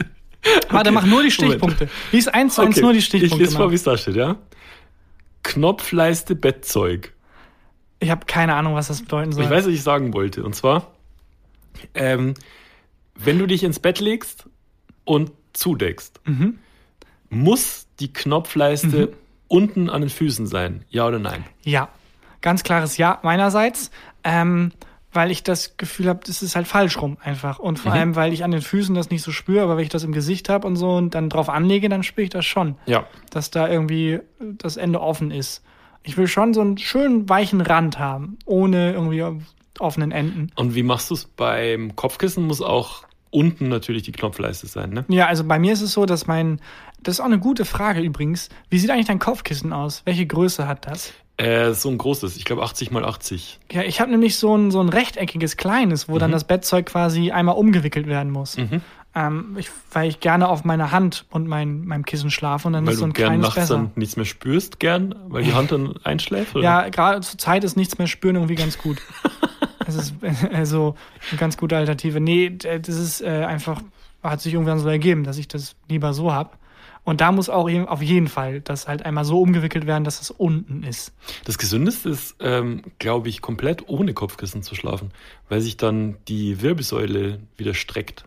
Warte, 0.69 0.91
mach 0.91 1.05
nur 1.05 1.21
die 1.23 1.31
Stichpunkte. 1.31 1.89
Lies 2.11 2.27
eins 2.27 2.55
zu 2.55 2.61
eins 2.61 2.77
nur 2.79 2.93
die 2.93 2.99
Ich 2.99 3.05
Stichpunkte. 3.05 3.37
lese 3.45 3.57
mal, 3.57 3.71
wie 3.71 3.75
es 3.75 3.83
da 3.83 3.97
steht, 3.97 4.15
ja? 4.15 4.37
Knopfleiste 5.43 6.35
Bettzeug. 6.35 7.13
Ich 7.99 8.09
habe 8.09 8.25
keine 8.25 8.55
Ahnung, 8.55 8.75
was 8.75 8.87
das 8.87 9.01
bedeuten 9.01 9.31
soll. 9.31 9.43
Ich 9.43 9.49
weiß, 9.49 9.65
was 9.65 9.73
ich 9.73 9.83
sagen 9.83 10.13
wollte. 10.13 10.43
Und 10.43 10.55
zwar, 10.55 10.91
ähm, 11.93 12.33
wenn 13.15 13.37
du 13.39 13.45
dich 13.45 13.63
ins 13.63 13.79
Bett 13.79 13.99
legst 13.99 14.45
und 15.05 15.31
zudeckst, 15.53 16.21
Mhm. 16.25 16.59
muss 17.29 17.87
die 17.99 18.13
Knopfleiste 18.13 19.13
unten 19.47 19.89
an 19.89 20.01
den 20.01 20.09
Füßen 20.09 20.47
sein? 20.47 20.85
Ja 20.89 21.07
oder 21.07 21.19
nein? 21.19 21.43
Ja, 21.63 21.89
ganz 22.41 22.63
klares 22.63 22.97
Ja 22.97 23.19
meinerseits, 23.23 23.91
ähm, 24.23 24.71
weil 25.11 25.31
ich 25.31 25.43
das 25.43 25.75
Gefühl 25.77 26.07
habe, 26.07 26.19
das 26.25 26.41
ist 26.43 26.55
halt 26.55 26.67
falsch 26.67 27.01
rum 27.01 27.17
einfach. 27.23 27.57
Und 27.59 27.79
vor 27.79 27.91
Mhm. 27.93 27.97
allem, 27.97 28.15
weil 28.15 28.31
ich 28.33 28.43
an 28.43 28.51
den 28.51 28.61
Füßen 28.61 28.93
das 28.95 29.09
nicht 29.09 29.23
so 29.23 29.31
spüre, 29.31 29.63
aber 29.63 29.75
wenn 29.77 29.83
ich 29.83 29.89
das 29.89 30.03
im 30.03 30.11
Gesicht 30.11 30.49
habe 30.49 30.67
und 30.67 30.75
so 30.75 30.91
und 30.95 31.15
dann 31.15 31.29
drauf 31.29 31.49
anlege, 31.49 31.89
dann 31.89 32.03
spüre 32.03 32.23
ich 32.25 32.29
das 32.29 32.45
schon, 32.45 32.75
Ja. 32.85 33.05
dass 33.31 33.49
da 33.51 33.67
irgendwie 33.67 34.19
das 34.39 34.77
Ende 34.77 35.01
offen 35.01 35.31
ist. 35.31 35.63
Ich 36.03 36.15
will 36.17 36.27
schon 36.27 36.53
so 36.53 36.61
einen 36.61 36.77
schönen 36.77 37.27
weichen 37.27 37.61
Rand 37.61 37.97
haben, 37.99 38.37
ohne 38.45 38.93
irgendwie 38.93 39.23
offenen 39.79 40.11
Enden. 40.11 40.51
Und 40.55 40.75
wie 40.75 40.83
machst 40.83 41.09
du 41.09 41.13
es 41.15 41.25
beim 41.25 41.95
Kopfkissen? 41.95 42.45
Muss 42.45 42.61
auch 42.61 43.03
unten 43.31 43.67
natürlich 43.67 44.03
die 44.03 44.11
Knopfleiste 44.11 44.67
sein, 44.67 44.89
ne? 44.91 45.05
Ja, 45.07 45.27
also 45.27 45.43
bei 45.43 45.59
mir 45.59 45.73
ist 45.73 45.81
es 45.81 45.93
so, 45.93 46.05
dass 46.05 46.25
mein, 46.27 46.59
das 47.03 47.15
ist 47.15 47.19
auch 47.21 47.25
eine 47.25 47.39
gute 47.39 47.63
Frage 47.65 48.01
übrigens. 48.01 48.49
Wie 48.69 48.79
sieht 48.79 48.89
eigentlich 48.89 49.05
dein 49.07 49.19
Kopfkissen 49.19 49.71
aus? 49.73 50.01
Welche 50.05 50.25
Größe 50.25 50.67
hat 50.67 50.87
das? 50.87 51.13
Äh, 51.39 51.73
so 51.73 51.89
ein 51.89 51.97
großes, 51.97 52.35
ich 52.35 52.43
glaube 52.45 52.63
80 52.63 52.91
mal 52.91 53.05
80. 53.05 53.59
Ja, 53.71 53.81
ich 53.83 54.01
habe 54.01 54.11
nämlich 54.11 54.35
so 54.37 54.55
ein, 54.57 54.71
so 54.71 54.81
ein 54.81 54.89
rechteckiges 54.89 55.55
kleines, 55.57 56.09
wo 56.09 56.15
Mhm. 56.15 56.19
dann 56.19 56.31
das 56.31 56.43
Bettzeug 56.43 56.85
quasi 56.87 57.31
einmal 57.31 57.55
umgewickelt 57.55 58.07
werden 58.07 58.31
muss. 58.31 58.57
Ähm, 59.15 59.55
ich, 59.57 59.69
weil 59.91 60.07
ich 60.09 60.19
gerne 60.19 60.47
auf 60.49 60.65
meiner 60.65 60.91
Hand 60.91 61.25
und 61.31 61.47
mein, 61.47 61.85
meinem 61.85 62.05
Kissen 62.05 62.29
schlafe 62.29 62.67
und 62.67 62.73
dann 62.73 62.85
Weil 62.85 62.93
ist 62.93 62.99
so 62.99 63.05
du 63.05 63.09
ein 63.11 63.13
gern 63.13 63.27
kleines 63.29 63.43
nachts 63.43 63.55
besser. 63.55 63.73
dann 63.75 63.91
nichts 63.95 64.17
mehr 64.17 64.25
spürst, 64.25 64.79
gern, 64.79 65.15
weil 65.29 65.43
die 65.43 65.53
Hand 65.55 65.71
dann 65.71 65.95
einschläft? 66.03 66.55
Oder? 66.55 66.63
Ja, 66.63 66.89
gerade 66.89 67.21
zur 67.21 67.39
Zeit 67.39 67.63
ist 67.63 67.75
nichts 67.75 67.97
mehr 67.97 68.07
spüren 68.07 68.35
irgendwie 68.35 68.55
ganz 68.55 68.77
gut. 68.77 68.97
das 69.85 69.95
ist 69.95 70.13
also 70.53 70.93
eine 71.31 71.39
ganz 71.39 71.57
gute 71.57 71.75
Alternative. 71.75 72.19
Nee, 72.19 72.51
das 72.51 72.87
ist 72.95 73.21
äh, 73.21 73.45
einfach, 73.45 73.81
hat 74.21 74.41
sich 74.41 74.53
irgendwann 74.53 74.77
so 74.77 74.87
ergeben, 74.89 75.23
dass 75.23 75.37
ich 75.39 75.47
das 75.47 75.75
lieber 75.87 76.13
so 76.13 76.31
hab. 76.31 76.58
Und 77.09 77.21
da 77.21 77.31
muss 77.31 77.49
auch 77.49 77.67
eben 77.67 77.87
auf 77.87 78.03
jeden 78.03 78.27
Fall 78.27 78.61
das 78.61 78.87
halt 78.87 79.03
einmal 79.03 79.25
so 79.25 79.41
umgewickelt 79.41 79.87
werden, 79.87 80.03
dass 80.03 80.21
es 80.21 80.29
unten 80.29 80.83
ist. 80.83 81.11
Das 81.43 81.57
Gesündeste 81.57 82.09
ist, 82.09 82.35
ähm, 82.39 82.83
glaube 82.99 83.29
ich, 83.29 83.41
komplett 83.41 83.89
ohne 83.89 84.13
Kopfkissen 84.13 84.61
zu 84.61 84.75
schlafen, 84.75 85.09
weil 85.49 85.59
sich 85.59 85.75
dann 85.75 86.17
die 86.27 86.61
Wirbelsäule 86.61 87.39
wieder 87.57 87.73
streckt. 87.73 88.25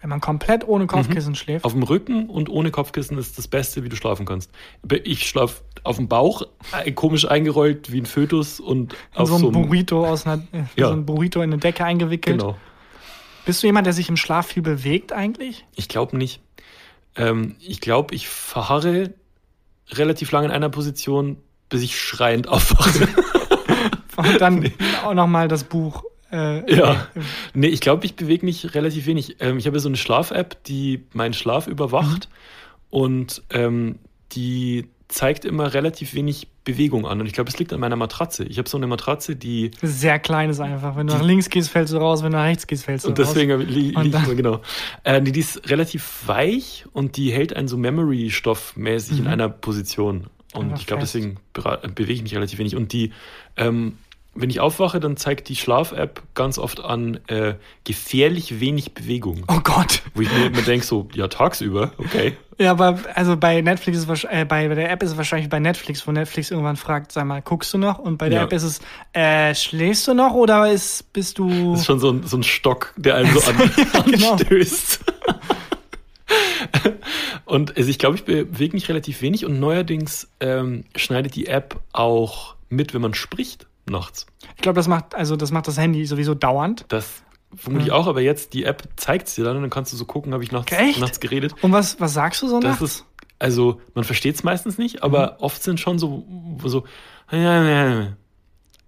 Wenn 0.00 0.08
man 0.08 0.22
komplett 0.22 0.66
ohne 0.66 0.86
Kopfkissen 0.86 1.32
Mhm. 1.32 1.36
schläft. 1.36 1.64
Auf 1.66 1.72
dem 1.74 1.82
Rücken 1.82 2.30
und 2.30 2.48
ohne 2.48 2.70
Kopfkissen 2.70 3.18
ist 3.18 3.36
das 3.36 3.46
Beste, 3.46 3.84
wie 3.84 3.90
du 3.90 3.96
schlafen 3.96 4.24
kannst. 4.24 4.50
Ich 5.04 5.28
schlafe 5.28 5.60
auf 5.82 5.96
dem 5.96 6.08
Bauch, 6.08 6.42
äh, 6.82 6.92
komisch 6.92 7.28
eingerollt 7.28 7.92
wie 7.92 8.00
ein 8.00 8.06
Fötus 8.06 8.58
und 8.58 8.94
auf 9.14 9.28
so 9.28 9.34
ein 9.34 9.40
so 9.40 9.50
Burrito 9.50 10.06
aus 10.06 10.26
einer, 10.26 10.42
äh, 10.52 10.62
Ja. 10.76 10.88
so 10.88 10.94
ein 10.94 11.04
Burrito 11.04 11.42
in 11.42 11.52
eine 11.52 11.58
Decke 11.60 11.84
eingewickelt. 11.84 12.38
Genau. 12.40 12.56
Bist 13.44 13.62
du 13.62 13.66
jemand, 13.66 13.86
der 13.86 13.92
sich 13.92 14.08
im 14.08 14.16
Schlaf 14.16 14.46
viel 14.46 14.62
bewegt 14.62 15.12
eigentlich? 15.12 15.66
Ich 15.76 15.88
glaube 15.88 16.16
nicht. 16.16 16.40
Ähm, 17.16 17.56
ich 17.60 17.80
glaube, 17.80 18.14
ich 18.14 18.28
verharre 18.28 19.14
relativ 19.90 20.32
lange 20.32 20.46
in 20.46 20.52
einer 20.52 20.68
Position, 20.70 21.36
bis 21.68 21.82
ich 21.82 22.00
schreiend 22.00 22.48
aufwache. 22.48 23.08
Und 24.16 24.40
dann 24.40 24.72
auch 25.04 25.14
nochmal 25.14 25.48
das 25.48 25.64
Buch 25.64 26.04
Äh, 26.30 26.74
Ja. 26.74 27.08
nee. 27.14 27.22
Nee, 27.54 27.66
ich 27.68 27.80
glaube, 27.80 28.06
ich 28.06 28.14
bewege 28.16 28.44
mich 28.44 28.74
relativ 28.74 29.06
wenig. 29.06 29.36
Ähm, 29.40 29.58
ich 29.58 29.66
habe 29.66 29.78
so 29.80 29.88
eine 29.88 29.96
Schlaf-App, 29.96 30.62
die 30.64 31.04
meinen 31.12 31.34
Schlaf 31.34 31.66
überwacht 31.66 32.28
und 32.90 33.42
ähm, 33.50 33.98
die 34.32 34.88
zeigt 35.08 35.44
immer 35.44 35.74
relativ 35.74 36.14
wenig 36.14 36.48
Bewegung 36.64 37.06
an. 37.06 37.20
Und 37.20 37.26
ich 37.26 37.32
glaube, 37.34 37.50
es 37.50 37.58
liegt 37.58 37.72
an 37.72 37.80
meiner 37.80 37.96
Matratze. 37.96 38.44
Ich 38.44 38.56
habe 38.58 38.68
so 38.68 38.76
eine 38.78 38.86
Matratze, 38.86 39.36
die 39.36 39.70
Sehr 39.82 40.18
klein 40.18 40.48
ist 40.50 40.60
einfach. 40.60 40.96
Wenn 40.96 41.06
du 41.06 41.14
nach 41.14 41.22
links 41.22 41.50
gehst, 41.50 41.68
fällst 41.70 41.92
du 41.92 41.98
raus. 41.98 42.22
Wenn 42.22 42.32
du 42.32 42.38
nach 42.38 42.44
rechts 42.44 42.66
gehst, 42.66 42.84
fällst 42.84 43.04
du 43.04 43.10
Und 43.10 43.18
raus. 43.20 43.28
deswegen 43.34 43.60
li 43.60 43.64
li 43.90 43.96
Und 43.96 44.04
liegt 44.04 44.14
dann- 44.14 44.24
immer, 44.24 44.34
genau. 44.36 44.60
Äh, 45.04 45.20
die, 45.22 45.32
die 45.32 45.40
ist 45.40 45.68
relativ 45.70 46.22
weich 46.26 46.86
und 46.92 47.16
die 47.16 47.30
hält 47.32 47.54
einen 47.54 47.68
so 47.68 47.76
Memory-Stoff-mäßig 47.76 49.18
in 49.18 49.26
einer 49.26 49.48
Position. 49.48 50.26
Und 50.54 50.66
Mhm. 50.66 50.68
Einfach 50.70 50.80
ich 50.80 50.86
glaube, 50.86 51.00
deswegen 51.02 51.36
bewege 51.94 52.12
ich 52.12 52.22
mich 52.22 52.34
relativ 52.34 52.58
wenig. 52.58 52.76
Und 52.76 52.92
die, 52.92 53.12
ähm, 53.56 53.98
wenn 54.34 54.50
ich 54.50 54.60
aufwache, 54.60 55.00
dann 55.00 55.16
zeigt 55.16 55.48
die 55.48 55.56
Schlaf-App 55.56 56.22
ganz 56.34 56.58
oft 56.58 56.80
an 56.80 57.20
äh, 57.28 57.54
gefährlich 57.84 58.60
wenig 58.60 58.92
Bewegung. 58.92 59.44
Oh 59.48 59.60
Gott. 59.62 60.02
Wo 60.14 60.22
ich 60.22 60.32
mir 60.32 60.46
immer 60.46 60.62
denke, 60.62 60.84
so, 60.84 61.08
ja, 61.14 61.28
tagsüber, 61.28 61.92
okay. 61.98 62.36
Ja, 62.58 62.72
aber 62.72 62.98
also 63.14 63.36
bei 63.36 63.60
Netflix 63.60 63.98
ist 63.98 64.08
wahrscheinlich, 64.08 64.42
äh, 64.42 64.44
bei, 64.44 64.68
bei 64.68 64.74
der 64.74 64.90
App 64.90 65.02
ist 65.02 65.12
es 65.12 65.16
wahrscheinlich 65.16 65.48
bei 65.48 65.58
Netflix, 65.58 66.06
wo 66.06 66.12
Netflix 66.12 66.50
irgendwann 66.50 66.76
fragt, 66.76 67.12
sag 67.12 67.26
mal, 67.26 67.42
guckst 67.42 67.72
du 67.74 67.78
noch? 67.78 67.98
Und 67.98 68.18
bei 68.18 68.28
der 68.28 68.40
Ja. 68.40 68.44
App 68.44 68.52
ist 68.52 68.62
es, 68.62 68.80
äh, 69.12 69.54
schläfst 69.54 70.06
du 70.08 70.14
noch 70.14 70.34
oder 70.34 70.70
ist, 70.70 71.12
bist 71.12 71.38
du. 71.38 71.72
Das 71.72 71.80
ist 71.80 71.86
schon 71.86 72.00
so 72.00 72.10
ein, 72.10 72.22
so 72.24 72.36
ein 72.36 72.42
Stock, 72.42 72.92
der 72.96 73.16
einen 73.16 73.32
so 73.32 73.40
an, 73.50 73.70
genau. 74.06 74.32
anstößt. 74.32 75.00
und 77.44 77.76
also 77.76 77.90
ich 77.90 77.98
glaube, 77.98 78.16
ich 78.16 78.24
bewege 78.24 78.74
mich 78.74 78.88
relativ 78.88 79.20
wenig 79.22 79.44
und 79.44 79.58
neuerdings 79.58 80.28
ähm, 80.40 80.84
schneidet 80.96 81.34
die 81.34 81.46
App 81.46 81.80
auch 81.92 82.54
mit, 82.68 82.94
wenn 82.94 83.02
man 83.02 83.14
spricht 83.14 83.66
nachts. 83.88 84.26
Ich 84.56 84.62
glaube, 84.62 84.76
das 84.76 84.88
macht, 84.88 85.14
also 85.14 85.36
das 85.36 85.50
macht 85.52 85.68
das 85.68 85.78
Handy 85.78 86.04
sowieso 86.06 86.34
dauernd. 86.34 86.84
Das 86.88 87.22
vermutlich 87.56 87.92
auch, 87.92 88.06
aber 88.06 88.20
jetzt 88.20 88.52
die 88.54 88.64
App 88.64 88.82
zeigt 88.96 89.28
es 89.28 89.34
dir 89.36 89.44
dann 89.44 89.56
und 89.56 89.62
dann 89.62 89.70
kannst 89.70 89.92
du 89.92 89.96
so 89.96 90.04
gucken, 90.04 90.32
habe 90.32 90.42
ich 90.42 90.50
nachts, 90.52 90.72
Echt? 90.72 90.98
nachts 91.00 91.20
geredet. 91.20 91.54
Und 91.62 91.72
was, 91.72 92.00
was 92.00 92.12
sagst 92.14 92.42
du 92.42 92.48
so 92.48 92.58
Das 92.60 92.80
nachts? 92.80 92.82
ist, 92.82 93.04
also 93.38 93.80
man 93.94 94.04
versteht 94.04 94.34
es 94.34 94.42
meistens 94.42 94.76
nicht, 94.78 95.02
aber 95.02 95.32
Mhm. 95.38 95.44
oft 95.44 95.62
sind 95.62 95.78
schon 95.80 95.98
so, 95.98 96.24
so 96.64 96.84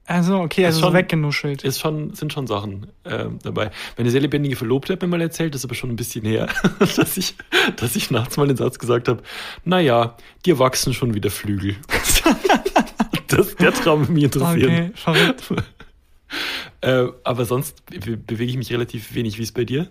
Also, 0.09 0.38
okay, 0.40 0.64
also 0.66 0.78
so 0.80 0.86
schon- 0.86 0.94
weggenuschelt. 0.94 1.64
ist 1.64 1.80
schon, 1.80 2.14
sind 2.14 2.32
schon 2.32 2.47
Sachen 2.47 2.86
ähm, 3.05 3.38
dabei. 3.42 3.70
Meine 3.97 4.11
sehr 4.11 4.20
lebendige 4.20 4.55
Verlobte 4.57 4.92
hat 4.92 5.03
mir 5.03 5.09
mal 5.09 5.20
erzählt, 5.20 5.53
das 5.55 5.61
ist 5.62 5.64
aber 5.64 5.74
schon 5.74 5.90
ein 5.90 5.97
bisschen 5.97 6.24
her, 6.24 6.49
dass 6.97 7.16
ich, 7.16 7.34
dass 7.76 7.97
ich 7.97 8.11
nachts 8.12 8.36
mal 8.36 8.47
den 8.47 8.57
Satz 8.57 8.78
gesagt 8.78 9.09
habe, 9.09 9.22
naja, 9.64 10.16
dir 10.44 10.59
wachsen 10.61 10.94
schon 10.94 11.14
wieder 11.14 11.30
Flügel. 11.30 11.76
das, 13.37 13.57
der 13.57 13.72
Traum 13.72 14.01
würde 14.01 14.12
mich 14.12 14.24
interessieren. 14.24 14.64
Okay, 14.72 14.91
verrückt. 14.95 15.43
Äh, 16.81 17.07
aber 17.24 17.45
sonst 17.45 17.87
be 17.87 18.16
bewege 18.16 18.51
ich 18.51 18.57
mich 18.57 18.72
relativ 18.72 19.14
wenig. 19.14 19.39
Wie 19.39 19.43
ist 19.43 19.53
bei 19.55 19.64
dir? 19.64 19.89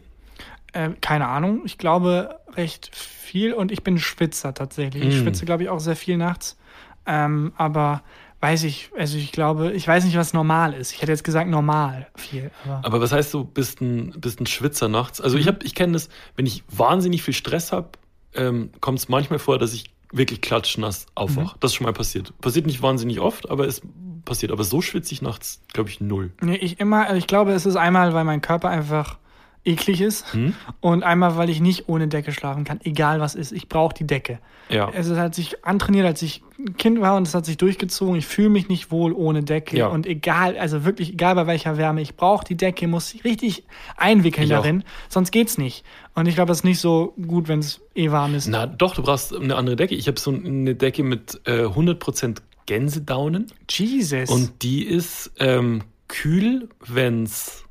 Äh, 0.74 0.90
keine 1.02 1.28
Ahnung. 1.28 1.62
Ich 1.66 1.78
glaube 1.78 2.40
recht 2.56 2.94
viel 2.94 3.54
und 3.54 3.72
ich 3.72 3.84
bin 3.84 3.98
Schwitzer 3.98 4.54
tatsächlich. 4.54 5.04
Ich 5.04 5.16
Mm. 5.16 5.24
schwitze, 5.24 5.46
glaube 5.46 5.64
ich, 5.64 5.70
auch 5.70 5.80
sehr 5.80 5.96
viel 5.96 6.18
nachts. 6.18 6.58
Ähm, 7.06 7.54
aber 7.56 8.04
weiß 8.42 8.66
ich, 8.66 8.90
also 8.98 9.18
ich 9.18 9.32
glaube, 9.32 9.72
ich 9.72 9.88
weiß 9.88 10.04
nicht, 10.06 10.18
was 10.18 10.34
normal 10.34 10.74
ist. 10.74 10.92
Ich 10.92 11.02
hätte 11.02 11.12
jetzt 11.14 11.24
gesagt 11.24 11.50
normal 11.50 12.08
viel. 12.16 12.52
Aber 12.66 12.82
Aber 12.84 13.02
was 13.02 13.12
heißt, 13.14 13.34
du 13.34 13.46
bist 13.46 13.80
ein, 13.82 14.12
bist 14.20 14.40
ein 14.42 14.46
Schwitzer 14.46 14.90
nachts? 14.90 15.22
Also 15.22 15.38
Mhm. 15.38 15.42
ich, 15.62 15.66
ich 15.68 15.74
kenne 15.76 15.94
das, 15.94 16.10
wenn 16.36 16.46
ich 16.46 16.64
wahnsinnig 16.68 17.24
viel 17.24 17.34
Stress 17.34 17.72
habe, 17.72 17.90
ähm, 18.36 18.72
kommt 18.82 19.00
es 19.00 19.08
manchmal 19.08 19.40
vor, 19.40 19.58
dass 19.58 19.74
ich 19.74 19.86
wirklich 20.12 20.42
klatschnass 20.42 21.06
Mhm. 21.06 21.12
aufwache. 21.16 21.58
Das 21.60 21.72
ist 21.72 21.76
schon 21.76 21.86
mal 21.86 21.94
passiert. 21.94 22.34
Passiert 22.42 22.66
nicht 22.66 22.82
wahnsinnig 22.82 23.20
oft, 23.20 23.50
aber 23.50 23.68
es 23.68 23.82
passiert. 24.26 24.52
Aber 24.52 24.64
so 24.64 24.82
schwitze 24.82 25.14
ich 25.14 25.22
nachts, 25.22 25.62
glaube 25.74 25.90
ich, 25.90 26.02
null. 26.02 26.32
nee, 26.42 26.56
ich 26.58 26.80
immer, 26.80 27.06
also 27.06 27.16
ich 27.18 27.28
glaube, 27.28 27.52
es 27.54 27.66
ist 27.66 27.76
einmal, 27.76 28.14
weil 28.14 28.24
mein 28.24 28.42
Körper 28.42 28.70
einfach 28.70 29.18
eklig 29.66 30.00
ist 30.02 30.32
Hm? 30.34 30.54
und 30.80 31.04
einmal, 31.04 31.38
weil 31.38 31.50
ich 31.50 31.60
nicht 31.60 31.90
ohne 31.90 32.08
Decke 32.08 32.32
schlafen 32.32 32.64
kann, 32.64 32.80
egal 32.84 33.20
was 33.20 33.36
ist. 33.36 33.52
Ich 33.52 33.68
brauche 33.68 33.94
die 33.94 34.06
Decke. 34.08 34.40
Ja. 34.70 34.90
Es 34.94 35.10
hat 35.12 35.36
sich 35.36 35.64
antrainiert, 35.66 36.06
als 36.06 36.22
ich 36.22 36.42
ein 36.58 36.76
Kind 36.78 37.00
war 37.02 37.16
und 37.18 37.28
es 37.28 37.36
hat 37.36 37.46
sich 37.46 37.58
durchgezogen. 37.58 38.16
Ich 38.16 38.26
fühle 38.26 38.50
mich 38.50 38.68
nicht 38.68 38.90
wohl 38.92 39.12
ohne 39.14 39.44
Decke. 39.44 39.78
Ja. 39.78 39.88
Und 39.88 40.08
egal, 40.08 40.58
also 40.58 40.86
wirklich 40.86 41.14
egal 41.14 41.36
bei 41.36 41.46
welcher 41.48 41.78
Wärme, 41.78 42.02
ich 42.02 42.16
brauche 42.16 42.44
die 42.46 42.56
Decke, 42.58 42.88
muss 42.88 43.10
sie 43.10 43.20
richtig 43.20 43.64
einwickeln 43.98 44.48
Ich 44.48 44.54
auch. 44.54 44.62
darin, 44.64 44.84
sonst 45.10 45.32
geht's 45.32 45.58
nicht. 45.58 45.84
Und 46.16 46.28
ich 46.28 46.36
glaube, 46.36 46.52
es 46.52 46.60
ist 46.60 46.64
nicht 46.64 46.80
so 46.80 47.14
gut, 47.28 47.48
wenn 47.48 47.60
es 47.60 47.82
eh 47.96 48.10
warm 48.12 48.34
ist. 48.36 48.48
Na 48.48 48.66
doch, 48.66 48.96
du 48.96 49.04
brauchst 49.04 49.36
eine 49.36 49.56
andere 49.56 49.76
Decke. 49.76 49.94
Ich 49.96 50.08
habe 50.08 50.20
so 50.20 50.32
eine 50.32 50.74
Decke 50.76 51.04
mit 51.04 51.42
äh, 51.46 51.66
100% 51.66 52.38
Gänsedaunen 52.68 53.48
Jesus. 53.70 54.30
und 54.32 54.64
die 54.64 54.84
ist 54.84 55.32
ähm, 55.40 55.84
kühl, 56.08 56.70
wenn 56.88 57.24
es 57.24 57.64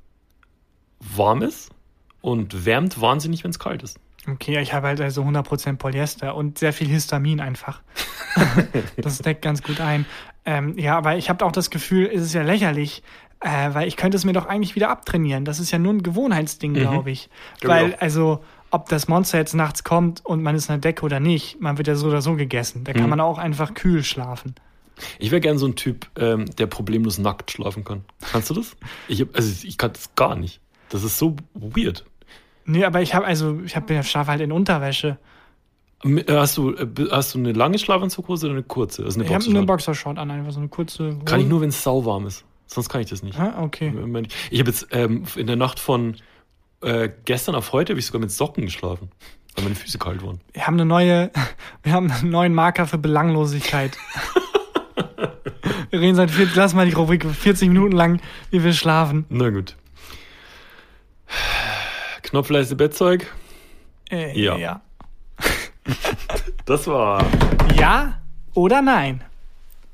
warm 1.16 1.42
ist 1.42 1.70
und 2.24 2.64
wärmt 2.64 3.02
wahnsinnig, 3.02 3.44
wenn 3.44 3.50
es 3.50 3.58
kalt 3.58 3.82
ist. 3.82 4.00
okay, 4.26 4.58
ich 4.58 4.72
habe 4.72 4.86
halt 4.86 5.00
also 5.02 5.22
100% 5.22 5.76
Polyester 5.76 6.34
und 6.34 6.58
sehr 6.58 6.72
viel 6.72 6.88
Histamin 6.88 7.38
einfach. 7.38 7.82
das 8.96 9.18
deckt 9.18 9.42
ganz 9.42 9.62
gut 9.62 9.80
ein. 9.82 10.06
Ähm, 10.46 10.78
ja, 10.78 10.96
aber 10.96 11.18
ich 11.18 11.28
habe 11.28 11.44
auch 11.44 11.52
das 11.52 11.68
Gefühl, 11.68 12.10
es 12.12 12.22
ist 12.22 12.32
ja 12.32 12.42
lächerlich, 12.42 13.02
äh, 13.40 13.74
weil 13.74 13.86
ich 13.88 13.98
könnte 13.98 14.16
es 14.16 14.24
mir 14.24 14.32
doch 14.32 14.46
eigentlich 14.46 14.74
wieder 14.74 14.88
abtrainieren. 14.88 15.44
Das 15.44 15.60
ist 15.60 15.70
ja 15.70 15.78
nur 15.78 15.92
ein 15.92 16.02
Gewohnheitsding, 16.02 16.72
glaube 16.72 17.10
ich. 17.10 17.28
Glaub 17.60 17.76
ich 17.76 17.82
weil, 17.82 17.94
auch. 17.94 18.00
also, 18.00 18.44
ob 18.70 18.88
das 18.88 19.06
Monster 19.06 19.36
jetzt 19.36 19.54
nachts 19.54 19.84
kommt 19.84 20.24
und 20.24 20.42
man 20.42 20.56
ist 20.56 20.70
in 20.70 20.80
der 20.80 20.92
Decke 20.92 21.04
oder 21.04 21.20
nicht, 21.20 21.60
man 21.60 21.76
wird 21.76 21.88
ja 21.88 21.94
so 21.94 22.08
oder 22.08 22.22
so 22.22 22.36
gegessen. 22.36 22.84
Da 22.84 22.94
kann 22.94 23.10
man 23.10 23.20
auch 23.20 23.36
einfach 23.36 23.74
kühl 23.74 24.02
schlafen. 24.02 24.54
Ich 25.18 25.30
wäre 25.30 25.40
gern 25.40 25.58
so 25.58 25.66
ein 25.66 25.76
Typ, 25.76 26.06
ähm, 26.16 26.46
der 26.56 26.68
problemlos 26.68 27.18
nackt 27.18 27.50
schlafen 27.50 27.84
kann. 27.84 28.04
Kannst 28.32 28.48
du 28.48 28.54
das? 28.54 28.76
Ich 29.08 29.26
also 29.34 29.66
ich 29.66 29.76
kann 29.76 29.92
das 29.92 30.14
gar 30.14 30.36
nicht. 30.36 30.60
Das 30.88 31.02
ist 31.02 31.18
so 31.18 31.36
weird. 31.54 32.04
Nee, 32.66 32.84
aber 32.84 33.02
ich 33.02 33.14
habe 33.14 33.26
also, 33.26 33.60
ich 33.64 33.76
habe 33.76 34.02
schlafe 34.02 34.30
halt 34.30 34.40
in 34.40 34.52
Unterwäsche. 34.52 35.18
Äh, 36.04 36.22
Hast 36.28 36.56
du, 36.56 36.72
äh, 36.74 36.86
hast 37.10 37.34
du 37.34 37.38
eine 37.38 37.52
lange 37.52 37.78
Schlafanzughose 37.78 38.46
oder 38.46 38.54
eine 38.56 38.62
kurze? 38.62 39.04
Also 39.04 39.18
eine 39.18 39.28
Ich 39.28 39.34
habe 39.34 39.44
eine 39.44 39.62
Boxershort. 39.62 40.18
An, 40.18 40.30
einfach 40.30 40.52
so 40.52 40.60
eine 40.60 40.68
kurze. 40.68 41.18
Kann 41.24 41.40
ich 41.40 41.46
nur, 41.46 41.60
wenn 41.60 41.70
es 41.70 41.82
sauwarm 41.82 42.26
ist. 42.26 42.44
Sonst 42.66 42.88
kann 42.88 43.00
ich 43.00 43.08
das 43.08 43.22
nicht. 43.22 43.38
Ah, 43.38 43.62
okay. 43.62 43.92
Ich 44.50 44.60
habe 44.60 44.70
jetzt 44.70 44.88
ähm, 44.90 45.24
in 45.36 45.46
der 45.46 45.56
Nacht 45.56 45.78
von 45.78 46.16
äh, 46.82 47.10
gestern 47.24 47.54
auf 47.54 47.72
heute 47.72 47.92
habe 47.92 48.00
ich 48.00 48.06
sogar 48.06 48.20
mit 48.20 48.30
Socken 48.30 48.64
geschlafen, 48.64 49.10
weil 49.54 49.64
meine 49.64 49.76
Füße 49.76 49.98
kalt 49.98 50.24
waren. 50.24 50.40
Wir 50.52 50.66
haben 50.66 50.74
eine 50.74 50.84
neue, 50.84 51.30
wir 51.82 51.92
haben 51.92 52.10
einen 52.10 52.30
neuen 52.30 52.54
Marker 52.54 52.86
für 52.86 52.98
Belanglosigkeit. 52.98 53.96
wir 55.90 56.00
reden 56.00 56.16
seit 56.16 56.30
40, 56.30 56.54
lass 56.56 56.74
mal 56.74 56.86
die 56.86 56.92
Rubrik 56.92 57.24
40 57.24 57.68
Minuten 57.68 57.92
lang, 57.92 58.20
wie 58.50 58.62
wir 58.62 58.72
schlafen. 58.72 59.24
Na 59.28 59.50
gut. 59.50 59.76
Knopfleiste 62.24 62.74
Bettzeug. 62.76 63.32
Äh, 64.10 64.38
Ja. 64.38 64.56
ja. 64.56 64.80
Das 66.66 66.86
war. 66.86 67.24
Ja 67.78 68.14
oder 68.54 68.80
nein? 68.80 69.22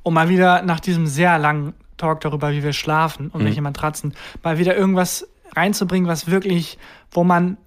Um 0.03 0.14
mal 0.14 0.28
wieder 0.28 0.62
nach 0.62 0.81
diesem 0.81 1.07
sehr 1.07 1.39
langen 1.39 1.74
Talk 1.97 2.20
darüber, 2.20 2.53
wie 2.53 2.62
wir 2.62 2.72
schlafen 2.72 3.28
und 3.28 3.45
welche 3.45 3.61
Matratzen, 3.61 4.14
mal 4.43 4.59
wieder 4.59 4.76
irgendwas 4.76 5.28
reinzubringen, 5.55 6.09
was 6.09 6.31
wirklich, 6.31 6.78
wo 7.11 7.24
man, 7.24 7.59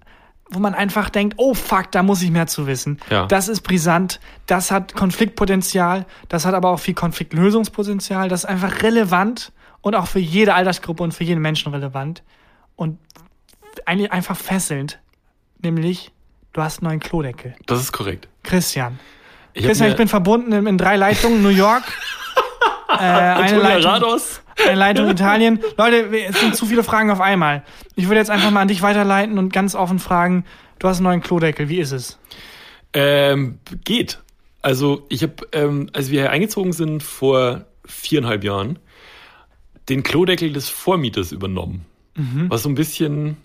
wo 0.50 0.58
man 0.58 0.74
einfach 0.74 1.10
denkt, 1.10 1.34
oh 1.36 1.54
fuck, 1.54 1.92
da 1.92 2.02
muss 2.02 2.22
ich 2.22 2.30
mehr 2.30 2.46
zu 2.46 2.66
wissen. 2.66 2.98
Ja. 3.10 3.26
Das 3.26 3.48
ist 3.48 3.60
brisant, 3.60 4.20
das 4.46 4.70
hat 4.70 4.94
Konfliktpotenzial, 4.94 6.06
das 6.28 6.46
hat 6.46 6.54
aber 6.54 6.70
auch 6.70 6.80
viel 6.80 6.94
Konfliktlösungspotenzial, 6.94 8.28
das 8.28 8.44
ist 8.44 8.50
einfach 8.50 8.82
relevant 8.82 9.52
und 9.82 9.94
auch 9.94 10.06
für 10.06 10.18
jede 10.20 10.54
Altersgruppe 10.54 11.02
und 11.02 11.12
für 11.12 11.24
jeden 11.24 11.42
Menschen 11.42 11.72
relevant 11.72 12.22
und 12.74 12.98
eigentlich 13.86 14.12
einfach 14.12 14.36
fesselnd, 14.36 15.00
nämlich 15.62 16.12
du 16.52 16.62
hast 16.62 16.80
einen 16.80 16.88
neuen 16.88 17.00
Klodeckel. 17.00 17.54
Das 17.66 17.80
ist 17.80 17.92
korrekt. 17.92 18.28
Christian. 18.42 18.98
Ich 19.52 19.64
Christian, 19.64 19.90
ich 19.90 19.96
bin 19.96 20.08
verbunden 20.08 20.52
in, 20.52 20.66
in 20.66 20.78
drei 20.78 20.96
Leitungen, 20.96 21.42
New 21.42 21.48
York, 21.48 21.84
äh, 22.88 22.94
eine, 22.94 23.58
Leitung, 23.58 23.90
Rados. 23.90 24.42
eine 24.66 24.76
Leitung 24.76 25.08
Italien. 25.08 25.60
Leute, 25.76 26.08
es 26.16 26.40
sind 26.40 26.56
zu 26.56 26.66
viele 26.66 26.82
Fragen 26.82 27.10
auf 27.10 27.20
einmal. 27.20 27.62
Ich 27.94 28.08
würde 28.08 28.18
jetzt 28.18 28.30
einfach 28.30 28.50
mal 28.50 28.62
an 28.62 28.68
dich 28.68 28.82
weiterleiten 28.82 29.38
und 29.38 29.52
ganz 29.52 29.74
offen 29.74 29.98
fragen, 29.98 30.44
du 30.80 30.88
hast 30.88 30.98
einen 30.98 31.04
neuen 31.04 31.20
Klodeckel, 31.20 31.68
wie 31.68 31.78
ist 31.78 31.92
es? 31.92 32.18
Ähm, 32.92 33.58
geht. 33.84 34.20
Also 34.62 35.06
ich 35.08 35.22
habe, 35.22 35.34
ähm, 35.52 35.90
als 35.92 36.10
wir 36.10 36.22
hier 36.22 36.30
eingezogen 36.30 36.72
sind 36.72 37.02
vor 37.02 37.66
viereinhalb 37.84 38.44
Jahren, 38.44 38.78
den 39.88 40.02
Klodeckel 40.02 40.52
des 40.52 40.68
Vormieters 40.68 41.32
übernommen. 41.32 41.84
Was 42.48 42.62
so 42.62 42.68
ein 42.68 42.76
bisschen, 42.76 43.38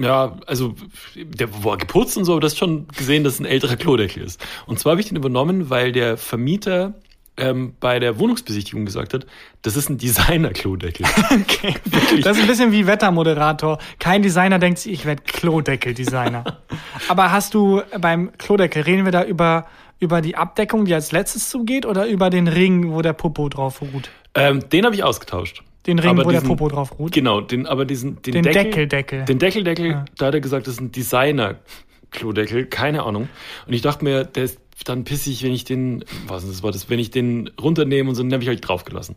ja, 0.00 0.38
also 0.46 0.74
der 1.14 1.64
war 1.64 1.76
geputzt 1.76 2.16
und 2.16 2.24
so, 2.24 2.32
aber 2.32 2.40
das 2.40 2.56
schon 2.56 2.88
gesehen, 2.88 3.24
dass 3.24 3.34
es 3.34 3.40
ein 3.40 3.46
älterer 3.46 3.76
Klodeckel 3.76 4.22
ist. 4.22 4.44
Und 4.66 4.78
zwar 4.78 4.92
habe 4.92 5.00
ich 5.00 5.08
den 5.08 5.16
übernommen, 5.16 5.70
weil 5.70 5.92
der 5.92 6.16
Vermieter 6.16 6.94
ähm, 7.36 7.74
bei 7.80 7.98
der 7.98 8.18
Wohnungsbesichtigung 8.18 8.84
gesagt 8.84 9.14
hat, 9.14 9.26
das 9.62 9.76
ist 9.76 9.88
ein 9.88 9.98
Designer-Klodeckel. 9.98 11.06
Okay. 11.32 11.74
Das 12.22 12.36
ist 12.36 12.42
ein 12.42 12.48
bisschen 12.48 12.72
wie 12.72 12.86
Wettermoderator. 12.86 13.78
Kein 13.98 14.22
Designer 14.22 14.58
denkt 14.58 14.78
sich, 14.80 14.92
ich 14.92 15.04
werde 15.06 15.22
Klodeckel-Designer. 15.22 16.58
Aber 17.08 17.32
hast 17.32 17.54
du 17.54 17.82
beim 17.98 18.32
Klodeckel, 18.36 18.82
reden 18.82 19.04
wir 19.04 19.12
da 19.12 19.24
über, 19.24 19.66
über 19.98 20.20
die 20.20 20.36
Abdeckung, 20.36 20.84
die 20.84 20.94
als 20.94 21.12
letztes 21.12 21.48
zugeht, 21.48 21.86
oder 21.86 22.06
über 22.06 22.28
den 22.28 22.48
Ring, 22.48 22.92
wo 22.92 23.00
der 23.02 23.12
Popo 23.12 23.48
drauf 23.48 23.80
ruht? 23.80 24.10
Ähm, 24.34 24.68
den 24.68 24.84
habe 24.84 24.94
ich 24.94 25.04
ausgetauscht. 25.04 25.62
Den 25.86 25.98
Ring, 25.98 26.10
aber 26.10 26.24
wo 26.24 26.30
der 26.30 26.40
diesen- 26.40 26.56
Popo 26.56 26.68
drauf 26.68 26.98
ruht. 26.98 27.12
Genau, 27.12 27.40
den, 27.40 27.66
aber 27.66 27.84
diesen, 27.84 28.22
den, 28.22 28.32
Den 28.34 28.42
Deckel, 28.44 28.64
Deckeldeckel. 28.64 29.24
Den 29.24 29.38
Deckeldeckel, 29.38 29.86
Ja. 29.90 30.04
da 30.16 30.26
hat 30.26 30.34
er 30.34 30.40
gesagt, 30.40 30.66
das 30.66 30.74
ist 30.74 30.80
ein 30.80 30.92
Designer-Klodeckel, 30.92 32.66
keine 32.66 33.02
Ahnung. 33.04 33.28
Und 33.66 33.72
ich 33.72 33.82
dachte 33.82 34.04
mir, 34.04 34.24
der 34.24 34.44
ist 34.44 34.58
dann 34.84 35.04
pissig, 35.04 35.42
wenn 35.42 35.52
ich 35.52 35.64
den, 35.64 36.04
was 36.26 36.46
das 36.46 36.62
war 36.62 36.72
das, 36.72 36.88
wenn 36.90 36.98
ich 36.98 37.10
den 37.10 37.50
runternehme 37.60 38.08
und 38.08 38.14
so, 38.14 38.22
den 38.22 38.32
habe 38.32 38.42
ich 38.42 38.48
halt 38.48 38.66
draufgelassen. 38.66 39.16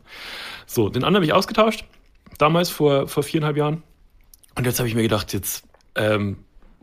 So, 0.66 0.90
den 0.90 1.04
anderen 1.04 1.16
habe 1.18 1.26
ich 1.26 1.34
ausgetauscht, 1.34 1.86
damals 2.38 2.70
vor, 2.70 3.08
vor 3.08 3.24
viereinhalb 3.24 3.58
Jahren. 3.58 3.84
Und 4.56 4.66
jetzt 4.66 4.80
habe 4.80 4.88
ich 4.90 4.96
mir 4.96 5.02
gedacht, 5.04 5.34
jetzt 5.34 5.66
ähm, 5.96 6.38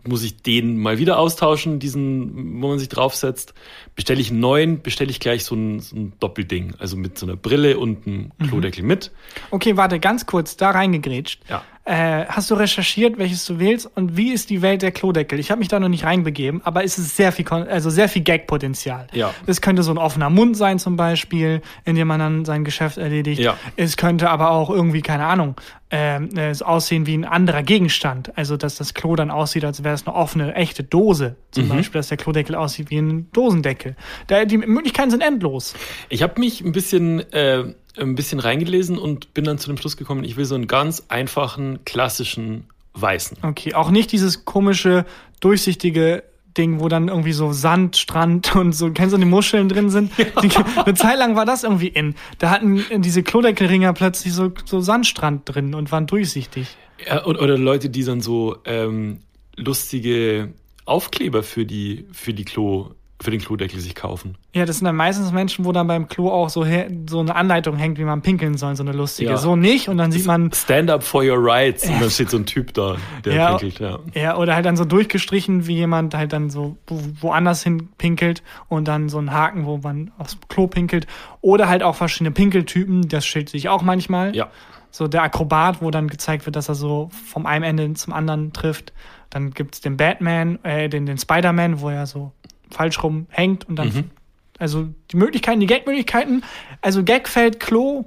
muss 0.07 0.22
ich 0.22 0.42
den 0.42 0.78
mal 0.78 0.98
wieder 0.98 1.18
austauschen, 1.18 1.78
diesen, 1.78 2.61
wo 2.61 2.68
man 2.68 2.78
sich 2.78 2.88
draufsetzt. 2.88 3.55
Bestelle 3.94 4.20
ich 4.20 4.30
einen 4.30 4.40
neuen, 4.40 4.82
bestelle 4.82 5.11
ich 5.11 5.20
gleich 5.20 5.44
so 5.44 5.55
ein, 5.55 5.80
so 5.80 5.96
ein 5.96 6.12
Doppelding, 6.18 6.74
also 6.78 6.96
mit 6.96 7.18
so 7.18 7.26
einer 7.26 7.36
Brille 7.36 7.78
und 7.78 8.07
einem 8.07 8.32
Klodeckel 8.48 8.84
mit. 8.84 9.11
Okay, 9.50 9.76
warte, 9.76 10.00
ganz 10.00 10.26
kurz, 10.26 10.57
da 10.57 10.70
reingegrätscht. 10.70 11.42
Ja. 11.48 11.62
Äh, 11.84 12.26
hast 12.26 12.48
du 12.50 12.54
recherchiert, 12.54 13.18
welches 13.18 13.44
du 13.44 13.58
wählst 13.58 13.90
und 13.96 14.16
wie 14.16 14.32
ist 14.32 14.50
die 14.50 14.62
Welt 14.62 14.82
der 14.82 14.92
Klodeckel? 14.92 15.40
Ich 15.40 15.50
habe 15.50 15.58
mich 15.58 15.66
da 15.66 15.80
noch 15.80 15.88
nicht 15.88 16.04
reinbegeben, 16.04 16.60
aber 16.64 16.84
es 16.84 16.96
ist 16.96 17.16
sehr 17.16 17.32
viel, 17.32 17.48
also 17.48 17.90
sehr 17.90 18.08
viel 18.08 18.22
Gag-Potenzial. 18.22 19.08
Ja. 19.12 19.34
Es 19.46 19.60
könnte 19.60 19.82
so 19.82 19.90
ein 19.90 19.98
offener 19.98 20.30
Mund 20.30 20.56
sein 20.56 20.78
zum 20.78 20.96
Beispiel, 20.96 21.60
in 21.84 21.96
dem 21.96 22.06
man 22.06 22.20
dann 22.20 22.44
sein 22.44 22.64
Geschäft 22.64 22.98
erledigt. 22.98 23.40
Ja. 23.40 23.56
Es 23.74 23.96
könnte 23.96 24.30
aber 24.30 24.52
auch 24.52 24.70
irgendwie, 24.70 25.02
keine 25.02 25.26
Ahnung, 25.26 25.56
ähm, 25.90 26.30
es 26.36 26.62
aussehen 26.62 27.06
wie 27.06 27.14
ein 27.14 27.24
anderer 27.24 27.62
Gegenstand. 27.62 28.32
Also, 28.36 28.56
dass 28.56 28.76
das 28.76 28.94
Klo 28.94 29.14
dann 29.14 29.30
aussieht, 29.30 29.64
als 29.64 29.84
wäre 29.84 29.94
es 29.94 30.06
eine 30.06 30.16
offene, 30.16 30.54
echte 30.54 30.84
Dose. 30.84 31.36
Zum 31.50 31.68
Beispiel, 31.68 31.98
dass 31.98 32.08
der 32.08 32.16
Klodeckel 32.16 32.54
aussieht 32.54 32.90
wie 32.90 32.96
ein 32.96 33.30
Dosendeckel. 33.32 33.94
Da, 34.28 34.46
die 34.46 34.56
Möglichkeiten 34.56 35.10
sind 35.10 35.20
endlos. 35.20 35.74
Ich 36.08 36.22
habe 36.22 36.40
mich 36.40 36.62
ein 36.62 36.72
bisschen, 36.72 37.20
äh, 37.32 37.74
ein 37.99 38.14
bisschen 38.14 38.40
reingelesen 38.40 38.99
und 38.99 39.34
bin 39.34 39.45
dann 39.45 39.59
zu 39.59 39.68
dem 39.68 39.76
Schluss 39.76 39.97
gekommen, 39.97 40.24
ich 40.24 40.36
will 40.36 40.45
so 40.45 40.55
einen 40.55 40.66
ganz 40.66 41.05
einfachen, 41.09 41.84
klassischen 41.84 42.64
weißen. 42.95 43.38
Okay, 43.43 43.74
auch 43.74 43.90
nicht 43.90 44.12
dieses 44.12 44.45
komische, 44.45 45.05
durchsichtige 45.40 46.22
Ding, 46.57 46.80
wo 46.80 46.88
dann 46.88 47.09
irgendwie 47.09 47.32
so 47.32 47.53
Sand, 47.53 47.97
Strand 47.97 48.55
und 48.57 48.72
so, 48.72 48.90
kennst 48.90 49.14
du, 49.14 49.18
die 49.18 49.24
Muscheln 49.24 49.68
drin 49.68 49.90
sind? 49.90 50.12
Die, 50.43 50.51
eine 50.76 50.95
Zeit 50.95 51.18
lang 51.18 51.36
war 51.36 51.47
das 51.47 51.64
irgendwie 51.64 51.88
in. 51.88 52.14
Da 52.38 52.51
hatten 52.51 52.84
diese 53.03 53.22
Klodeckelringer 53.22 53.93
plötzlich 53.93 54.34
so, 54.34 54.53
so 54.64 54.80
Sandstrand 54.80 55.43
drin 55.47 55.74
und 55.74 55.90
waren 55.93 56.07
durchsichtig. 56.07 56.76
Ja, 57.07 57.24
und, 57.24 57.38
oder 57.38 57.59
Leute, 57.59 57.90
die 57.90 58.05
dann 58.05 58.20
so 58.20 58.59
ähm, 58.64 59.20
lustige 59.57 60.53
Aufkleber 60.84 61.43
für 61.43 61.64
die, 61.64 62.07
für 62.12 62.34
die 62.34 62.45
Klo, 62.45 62.90
für 63.22 63.30
den 63.30 63.40
Klodeckel 63.40 63.80
sich 63.80 63.94
kaufen. 63.94 64.36
Ja, 64.54 64.64
das 64.64 64.78
sind 64.78 64.84
dann 64.84 64.96
meistens 64.96 65.32
Menschen, 65.32 65.64
wo 65.64 65.72
dann 65.72 65.86
beim 65.86 66.08
Klo 66.08 66.30
auch 66.30 66.48
so, 66.48 66.66
so 67.08 67.20
eine 67.20 67.34
Anleitung 67.34 67.76
hängt, 67.76 67.98
wie 67.98 68.04
man 68.04 68.22
pinkeln 68.22 68.56
soll, 68.56 68.76
so 68.76 68.82
eine 68.82 68.92
lustige. 68.92 69.30
Ja. 69.30 69.36
So 69.36 69.56
nicht 69.56 69.88
und 69.88 69.98
dann 69.98 70.12
sieht 70.12 70.26
man, 70.26 70.52
Stand 70.52 70.90
up 70.90 71.02
for 71.02 71.22
your 71.22 71.38
rights. 71.38 71.88
Und 71.88 72.00
dann 72.00 72.10
steht 72.10 72.30
so 72.30 72.36
ein 72.36 72.46
Typ 72.46 72.74
da, 72.74 72.96
der 73.24 73.34
Ja. 73.34 73.56
pinkelt, 73.56 73.78
ja. 73.80 73.98
ja, 74.14 74.36
oder 74.36 74.54
halt 74.54 74.66
dann 74.66 74.76
so 74.76 74.84
durchgestrichen, 74.84 75.66
wie 75.66 75.76
jemand 75.76 76.14
halt 76.14 76.32
dann 76.32 76.50
so 76.50 76.76
wo, 76.86 77.00
woanders 77.20 77.62
hin 77.62 77.88
pinkelt 77.98 78.42
und 78.68 78.88
dann 78.88 79.08
so 79.08 79.18
ein 79.18 79.32
Haken, 79.32 79.64
wo 79.66 79.78
man 79.78 80.10
aufs 80.18 80.36
Klo 80.48 80.66
pinkelt. 80.66 81.06
Oder 81.40 81.68
halt 81.68 81.82
auch 81.82 81.94
verschiedene 81.96 82.30
Pinkeltypen, 82.30 83.08
das 83.08 83.24
stellt 83.24 83.48
sich 83.48 83.68
auch 83.68 83.82
manchmal. 83.82 84.34
Ja. 84.34 84.48
So 84.90 85.08
der 85.08 85.22
Akrobat, 85.22 85.80
wo 85.80 85.90
dann 85.90 86.08
gezeigt 86.08 86.44
wird, 86.44 86.54
dass 86.54 86.68
er 86.68 86.74
so 86.74 87.08
vom 87.26 87.46
einen 87.46 87.64
Ende 87.64 87.94
zum 87.94 88.12
anderen 88.12 88.52
trifft. 88.52 88.92
Dann 89.30 89.52
gibt's 89.52 89.80
den 89.80 89.96
Batman, 89.96 90.58
äh, 90.64 90.90
den, 90.90 91.06
den 91.06 91.16
Spider-Man, 91.16 91.80
wo 91.80 91.88
er 91.88 92.06
so 92.06 92.32
falsch 92.74 93.02
rum 93.02 93.26
hängt 93.30 93.68
und 93.68 93.76
dann. 93.76 93.88
Mhm. 93.88 94.10
Also 94.58 94.88
die 95.10 95.16
Möglichkeiten, 95.16 95.60
die 95.60 95.66
Gag-Möglichkeiten, 95.66 96.42
also 96.82 97.02
Gagfeld, 97.02 97.58
Klo, 97.58 98.04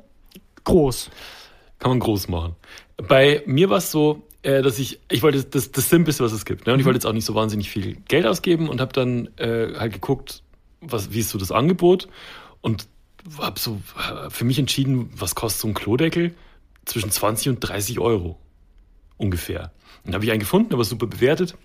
groß. 0.64 1.10
Kann 1.80 1.92
man 1.92 2.00
groß 2.00 2.30
machen. 2.30 2.56
Bei 2.96 3.44
mir 3.46 3.70
war 3.70 3.78
es 3.78 3.92
so, 3.92 4.24
äh, 4.42 4.62
dass 4.62 4.80
ich, 4.80 5.00
ich 5.10 5.22
wollte 5.24 5.44
das, 5.44 5.72
das 5.72 5.90
Simpelste, 5.90 6.24
was 6.24 6.32
es 6.32 6.46
gibt. 6.46 6.68
Ne? 6.68 6.74
Und 6.74 6.80
ich 6.80 6.86
wollte 6.86 6.98
jetzt 6.98 7.06
auch 7.06 7.14
nicht 7.14 7.26
so 7.26 7.36
wahnsinnig 7.36 7.70
viel 7.70 7.98
Geld 8.08 8.26
ausgeben 8.26 8.70
und 8.70 8.80
habe 8.80 8.94
dann 8.94 9.30
äh, 9.38 9.74
halt 9.78 9.94
geguckt, 9.94 10.44
was, 10.82 11.12
wie 11.12 11.20
ist 11.20 11.30
so 11.30 11.38
das 11.38 11.52
Angebot 11.52 12.08
und 12.62 12.88
habe 13.40 13.60
so 13.60 13.82
äh, 13.98 14.30
für 14.30 14.46
mich 14.46 14.60
entschieden, 14.60 15.10
was 15.16 15.36
kostet 15.36 15.62
so 15.62 15.68
ein 15.68 15.74
Klodeckel? 15.74 16.36
Zwischen 16.86 17.10
20 17.10 17.50
und 17.50 17.60
30 17.60 18.00
Euro 18.00 18.38
ungefähr. 19.18 19.72
Und 20.06 20.14
habe 20.14 20.24
ich 20.24 20.30
einen 20.30 20.40
gefunden, 20.40 20.70
der 20.70 20.78
war 20.78 20.86
super 20.86 21.08
bewertet, 21.08 21.58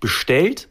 bestellt 0.00 0.69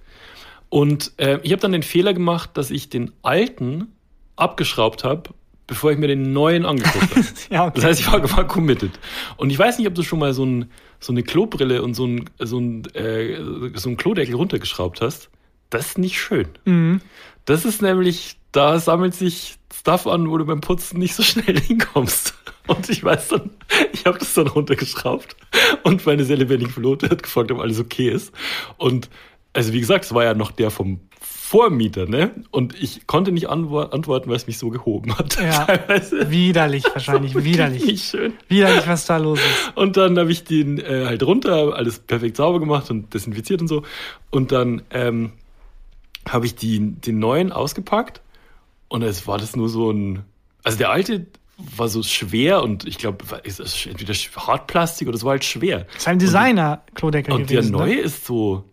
und 0.69 1.13
äh, 1.17 1.39
ich 1.43 1.51
habe 1.51 1.61
dann 1.61 1.71
den 1.71 1.83
Fehler 1.83 2.13
gemacht, 2.13 2.51
dass 2.53 2.71
ich 2.71 2.89
den 2.89 3.11
alten 3.21 3.93
abgeschraubt 4.35 5.03
habe, 5.03 5.31
bevor 5.67 5.91
ich 5.91 5.97
mir 5.97 6.07
den 6.07 6.31
neuen 6.31 6.65
angeguckt 6.65 7.15
habe. 7.15 7.25
Ja, 7.49 7.65
okay. 7.65 7.73
Das 7.75 7.85
heißt, 7.85 7.99
ich 8.01 8.11
war, 8.11 8.37
war 8.37 8.47
committed. 8.47 8.91
Und 9.37 9.49
ich 9.49 9.57
weiß 9.57 9.77
nicht, 9.77 9.87
ob 9.87 9.95
du 9.95 10.03
schon 10.03 10.19
mal 10.19 10.33
so, 10.33 10.45
ein, 10.45 10.71
so 10.99 11.11
eine 11.11 11.23
Klobrille 11.23 11.81
und 11.81 11.95
so 11.95 12.05
ein, 12.05 12.29
so 12.39 12.59
ein, 12.59 12.85
äh, 12.93 13.37
so 13.75 13.89
ein 13.89 13.97
Klodeckel 13.97 14.35
runtergeschraubt 14.35 15.01
hast. 15.01 15.29
Das 15.69 15.87
ist 15.87 15.97
nicht 15.97 16.19
schön. 16.19 16.47
Mhm. 16.65 17.01
Das 17.45 17.65
ist 17.65 17.81
nämlich, 17.81 18.37
da 18.51 18.79
sammelt 18.79 19.15
sich 19.15 19.57
Stuff 19.73 20.07
an, 20.07 20.29
wo 20.29 20.37
du 20.37 20.45
beim 20.45 20.61
Putzen 20.61 20.99
nicht 20.99 21.15
so 21.15 21.23
schnell 21.23 21.59
hinkommst. 21.67 22.35
Und 22.67 22.89
ich 22.89 23.03
weiß 23.03 23.29
dann, 23.29 23.49
ich 23.93 24.05
habe 24.05 24.19
das 24.19 24.33
dann 24.35 24.47
runtergeschraubt 24.47 25.35
und 25.83 26.05
meine 26.05 26.23
sehr 26.23 26.37
lebendige 26.37 26.71
Verlobte 26.71 27.09
hat 27.09 27.23
gefragt, 27.23 27.51
ob 27.51 27.59
alles 27.59 27.79
okay 27.79 28.09
ist. 28.09 28.31
Und 28.77 29.09
also 29.59 29.73
wie 29.73 29.79
gesagt, 29.81 30.05
es 30.05 30.13
war 30.13 30.23
ja 30.23 30.33
noch 30.33 30.51
der 30.51 30.71
vom 30.71 31.01
Vormieter, 31.19 32.05
ne? 32.05 32.31
Und 32.51 32.81
ich 32.81 33.07
konnte 33.07 33.31
nicht 33.33 33.49
antwo- 33.49 33.89
antworten, 33.91 34.29
weil 34.29 34.37
es 34.37 34.47
mich 34.47 34.57
so 34.57 34.69
gehoben 34.69 35.17
hat. 35.17 35.37
Ja. 35.41 35.65
Teilweise. 35.65 36.29
Widerlich 36.31 36.83
wahrscheinlich, 36.93 37.33
Wirklich 37.33 37.53
widerlich. 37.53 37.85
Nicht 37.85 38.05
schön. 38.05 38.33
Widerlich, 38.47 38.87
was 38.87 39.05
da 39.05 39.17
los 39.17 39.39
ist. 39.39 39.75
Und 39.75 39.97
dann 39.97 40.17
habe 40.17 40.31
ich 40.31 40.43
den 40.45 40.77
äh, 40.79 41.05
halt 41.07 41.23
runter, 41.23 41.73
alles 41.75 41.99
perfekt 41.99 42.37
sauber 42.37 42.59
gemacht 42.59 42.89
und 42.89 43.13
desinfiziert 43.13 43.61
und 43.61 43.67
so. 43.67 43.83
Und 44.29 44.51
dann 44.51 44.81
ähm, 44.91 45.31
habe 46.27 46.45
ich 46.45 46.55
die, 46.55 46.79
den 46.79 47.19
neuen 47.19 47.51
ausgepackt 47.51 48.21
und 48.87 49.01
es 49.01 49.27
war 49.27 49.37
das 49.39 49.55
nur 49.55 49.67
so 49.69 49.91
ein. 49.91 50.23
Also 50.63 50.77
der 50.77 50.91
alte 50.91 51.25
war 51.75 51.89
so 51.89 52.03
schwer 52.03 52.63
und 52.63 52.85
ich 52.87 52.97
glaube, 52.99 53.25
es 53.43 53.59
ist 53.59 53.85
entweder 53.87 54.13
Hartplastik 54.13 55.07
oder 55.09 55.17
es 55.17 55.23
war 55.25 55.31
halt 55.31 55.43
schwer. 55.43 55.85
Das 55.93 56.03
ist 56.03 56.07
ein 56.07 56.19
Designer-Klodeckel 56.19 57.33
Und 57.33 57.49
der 57.49 57.57
gewesen. 57.57 57.71
neue 57.73 57.95
Ne? 57.95 58.01
ist 58.01 58.25
so, 58.25 58.63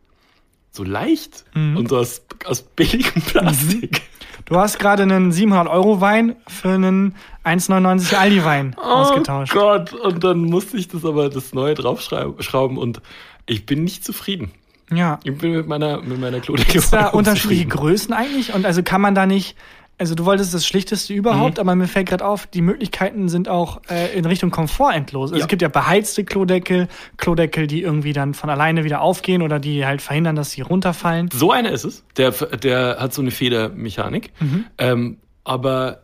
so 0.76 0.84
leicht 0.84 1.44
Mhm. 1.54 1.76
und 1.76 1.88
so 1.88 1.98
aus, 1.98 2.22
aus 2.44 2.62
billigem 2.62 3.22
Plastik. 3.22 4.02
Du 4.44 4.56
hast 4.56 4.78
gerade 4.78 5.02
einen 5.02 5.32
700-Euro-Wein 5.32 6.36
für 6.46 6.68
einen 6.70 7.16
1,99 7.44 8.14
Aldi-Wein 8.14 8.76
ausgetauscht. 8.78 9.52
Oh 9.56 9.58
Gott, 9.58 9.92
und 9.92 10.22
dann 10.22 10.38
musste 10.44 10.76
ich 10.76 10.86
das 10.86 11.04
aber 11.04 11.28
das 11.28 11.52
neue 11.52 11.74
draufschrauben 11.74 12.78
und 12.78 13.00
ich 13.46 13.66
bin 13.66 13.82
nicht 13.82 14.04
zufrieden. 14.04 14.52
Ja. 14.92 15.18
Ich 15.24 15.36
bin 15.36 15.52
mit 15.52 15.66
meiner, 15.66 16.00
mit 16.00 16.20
meiner 16.20 16.38
Klodeckel 16.38 16.72
Gibt 16.74 16.84
es 16.84 16.90
da 16.90 17.08
unterschiedliche 17.08 17.66
Größen 17.66 18.14
eigentlich? 18.14 18.54
Und 18.54 18.64
also 18.66 18.84
kann 18.84 19.00
man 19.00 19.16
da 19.16 19.26
nicht, 19.26 19.56
also 19.98 20.14
du 20.14 20.24
wolltest 20.26 20.52
das 20.52 20.66
Schlichteste 20.66 21.14
überhaupt, 21.14 21.54
Mhm. 21.56 21.60
aber 21.60 21.74
mir 21.74 21.88
fällt 21.88 22.08
gerade 22.08 22.24
auf, 22.26 22.46
die 22.46 22.60
Möglichkeiten 22.60 23.28
sind 23.28 23.48
auch 23.48 23.80
äh, 23.88 24.16
in 24.16 24.24
Richtung 24.26 24.50
Komfort 24.50 24.92
endlos. 24.92 25.30
Also 25.30 25.36
Ja. 25.38 25.44
es 25.44 25.48
gibt 25.48 25.62
ja 25.62 25.68
beheizte 25.68 26.24
Klodeckel, 26.24 26.88
Klodeckel, 27.16 27.66
die 27.66 27.82
irgendwie 27.82 28.12
dann 28.12 28.34
von 28.34 28.50
alleine 28.50 28.84
wieder 28.84 29.00
aufgehen 29.00 29.40
oder 29.42 29.58
die 29.58 29.86
halt 29.86 30.02
verhindern, 30.02 30.36
dass 30.36 30.50
sie 30.50 30.60
runterfallen. 30.60 31.30
So 31.32 31.50
einer 31.50 31.70
ist 31.70 31.84
es. 31.84 32.04
Der, 32.16 32.30
der 32.32 32.96
hat 33.00 33.14
so 33.14 33.22
eine 33.22 33.30
Federmechanik. 33.30 34.32
Mhm. 34.40 34.64
Ähm, 34.78 35.16
aber 35.44 36.02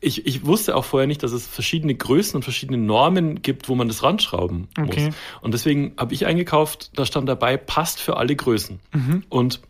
ich, 0.00 0.26
ich 0.26 0.44
wusste 0.44 0.76
auch 0.76 0.84
vorher 0.84 1.06
nicht, 1.06 1.22
dass 1.22 1.32
es 1.32 1.46
verschiedene 1.46 1.94
Größen 1.94 2.36
und 2.36 2.42
verschiedene 2.42 2.78
Normen 2.78 3.40
gibt, 3.42 3.68
wo 3.68 3.74
man 3.74 3.88
das 3.88 4.02
ranschrauben 4.02 4.68
Okay. 4.78 5.06
muss. 5.06 5.14
Und 5.40 5.54
deswegen 5.54 5.92
habe 5.96 6.12
ich 6.14 6.26
eingekauft, 6.26 6.90
da 6.94 7.06
stand 7.06 7.28
dabei, 7.28 7.56
passt 7.56 8.00
für 8.00 8.16
alle 8.18 8.36
Größen. 8.36 8.80
Mhm. 8.92 9.24
Und 9.30 9.60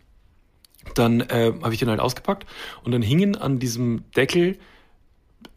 dann 0.93 1.21
äh, 1.21 1.53
habe 1.61 1.73
ich 1.73 1.79
den 1.79 1.89
halt 1.89 1.99
ausgepackt 1.99 2.45
und 2.83 2.91
dann 2.91 3.01
hingen 3.01 3.35
an 3.35 3.59
diesem 3.59 4.03
Deckel 4.15 4.57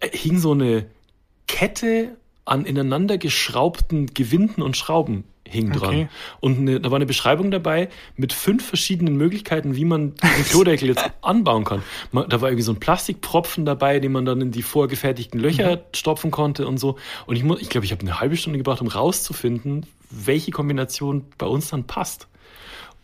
äh, 0.01 0.09
hing 0.11 0.39
so 0.39 0.53
eine 0.53 0.87
Kette 1.47 2.17
an 2.45 2.65
ineinander 2.65 3.19
geschraubten 3.19 4.07
Gewinden 4.07 4.63
und 4.63 4.77
Schrauben 4.77 5.25
hing 5.47 5.73
dran. 5.73 5.89
Okay. 5.89 6.09
Und 6.41 6.59
eine, 6.59 6.81
da 6.81 6.91
war 6.91 6.97
eine 6.97 7.07
Beschreibung 7.07 7.51
dabei 7.51 7.89
mit 8.17 8.33
fünf 8.33 8.67
verschiedenen 8.67 9.17
Möglichkeiten, 9.17 9.77
wie 9.77 9.85
man 9.85 10.15
den 10.15 10.45
Klodeckel 10.45 10.89
jetzt 10.89 11.05
anbauen 11.23 11.65
kann. 11.65 11.83
Man, 12.13 12.29
da 12.29 12.41
war 12.41 12.49
irgendwie 12.49 12.63
so 12.63 12.73
ein 12.73 12.81
Plastikpropfen 12.81 13.65
dabei, 13.65 13.99
den 13.99 14.13
man 14.13 14.25
dann 14.25 14.41
in 14.41 14.51
die 14.51 14.63
vorgefertigten 14.63 15.41
Löcher 15.41 15.77
Mhm. 15.77 15.81
stopfen 15.95 16.31
konnte 16.31 16.67
und 16.67 16.79
so. 16.79 16.97
Und 17.27 17.37
ich 17.37 17.45
muss, 17.45 17.61
ich 17.61 17.69
glaube, 17.71 17.85
ich 17.87 17.93
habe 17.93 18.03
eine 18.03 18.21
halbe 18.21 18.37
Stunde 18.37 18.59
gebraucht, 18.59 18.81
um 18.81 18.89
rauszufinden, 18.89 19.87
welche 20.11 20.51
Kombination 20.51 21.25
bei 21.39 21.47
uns 21.47 21.69
dann 21.69 21.85
passt. 21.85 22.29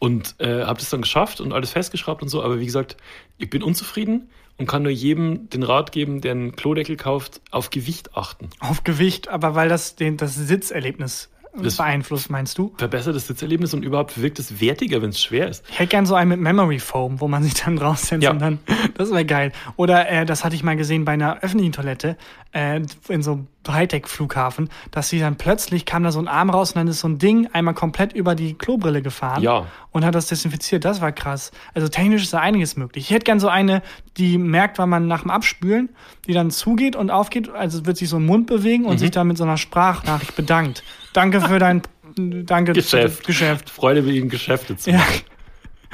Und 0.04 0.34
äh, 0.38 0.64
habe 0.64 0.78
das 0.78 0.90
dann 0.90 1.02
geschafft 1.02 1.40
und 1.40 1.52
alles 1.52 1.70
festgeschraubt 1.70 2.22
und 2.22 2.28
so. 2.28 2.42
Aber 2.42 2.60
wie 2.60 2.66
gesagt, 2.66 2.96
ich 3.38 3.50
bin 3.50 3.62
unzufrieden 3.62 4.28
und 4.58 4.66
kann 4.68 4.82
nur 4.82 4.92
jedem 4.92 5.48
den 5.50 5.62
Rat 5.62 5.90
geben, 5.92 6.20
der 6.20 6.32
einen 6.32 6.54
Klodeckel 6.56 6.96
kauft, 6.96 7.40
auf 7.50 7.70
Gewicht 7.70 8.16
achten. 8.16 8.50
Auf 8.60 8.84
Gewicht, 8.84 9.28
aber 9.28 9.54
weil 9.54 9.68
das 9.68 9.96
den, 9.96 10.16
das 10.16 10.34
Sitzerlebnis 10.36 11.28
Das- 11.56 11.76
beeinflusst, 11.76 12.30
meinst 12.30 12.56
du? 12.58 12.72
Verbessert 12.78 13.16
das 13.16 13.26
Sitzerlebnis 13.26 13.74
und 13.74 13.84
überhaupt 13.84 14.20
wirkt 14.20 14.38
es 14.38 14.60
wertiger, 14.60 15.02
wenn 15.02 15.10
es 15.10 15.20
schwer 15.22 15.48
ist. 15.48 15.64
Ich 15.70 15.78
hätte 15.78 15.88
gern 15.90 16.06
so 16.06 16.14
einen 16.14 16.30
mit 16.30 16.40
Memory 16.40 16.78
Foam, 16.78 17.20
wo 17.20 17.26
man 17.28 17.42
sich 17.42 17.54
dann 17.54 17.78
raussetzt 17.78 18.22
Ja. 18.22 18.30
und 18.30 18.38
dann, 18.40 18.58
das 18.94 19.10
wäre 19.10 19.24
geil. 19.24 19.52
Oder 19.76 20.08
äh, 20.08 20.24
das 20.26 20.44
hatte 20.44 20.54
ich 20.54 20.62
mal 20.62 20.76
gesehen 20.76 21.04
bei 21.04 21.12
einer 21.12 21.42
öffentlichen 21.42 21.72
Toilette, 21.72 22.16
äh, 22.52 22.80
in 23.08 23.22
so 23.22 23.46
Hightech-Flughafen, 23.72 24.68
dass 24.90 25.08
sie 25.08 25.18
dann 25.20 25.36
plötzlich 25.36 25.86
kam 25.86 26.02
da 26.02 26.12
so 26.12 26.18
ein 26.18 26.28
Arm 26.28 26.50
raus 26.50 26.70
und 26.72 26.76
dann 26.76 26.88
ist 26.88 27.00
so 27.00 27.08
ein 27.08 27.18
Ding 27.18 27.48
einmal 27.52 27.74
komplett 27.74 28.12
über 28.12 28.34
die 28.34 28.54
Klobrille 28.54 29.00
gefahren 29.02 29.42
Ja. 29.42 29.66
und 29.92 30.04
hat 30.04 30.14
das 30.14 30.26
desinfiziert. 30.26 30.84
Das 30.84 31.00
war 31.00 31.12
krass. 31.12 31.50
Also 31.72 31.88
technisch 31.88 32.22
ist 32.24 32.32
da 32.32 32.40
einiges 32.40 32.76
möglich. 32.76 33.04
Ich 33.04 33.10
hätte 33.14 33.24
gern 33.24 33.40
so 33.40 33.48
eine, 33.48 33.82
die 34.16 34.36
merkt, 34.38 34.78
wann 34.78 34.88
man 34.88 35.06
nach 35.06 35.22
dem 35.22 35.30
Abspülen, 35.30 35.88
die 36.26 36.32
dann 36.32 36.50
zugeht 36.50 36.96
und 36.96 37.10
aufgeht, 37.10 37.48
also 37.48 37.86
wird 37.86 37.96
sich 37.96 38.08
so 38.08 38.16
ein 38.16 38.26
Mund 38.26 38.46
bewegen 38.46 38.82
Mhm. 38.84 38.88
und 38.90 38.98
sich 38.98 39.10
dann 39.10 39.26
mit 39.28 39.38
so 39.38 39.44
einer 39.44 39.56
Sprachnachricht 39.56 40.36
bedankt. 40.36 40.82
Danke 41.12 41.40
für 41.40 41.58
dein 41.58 41.82
Danke 42.16 42.74
Geschäft. 42.74 43.26
Geschäft. 43.26 43.70
Freude 43.70 44.02
mit 44.02 44.14
ihnen 44.14 44.28
Geschäfte 44.28 44.76
zu 44.76 44.90
Ja. 44.92 45.02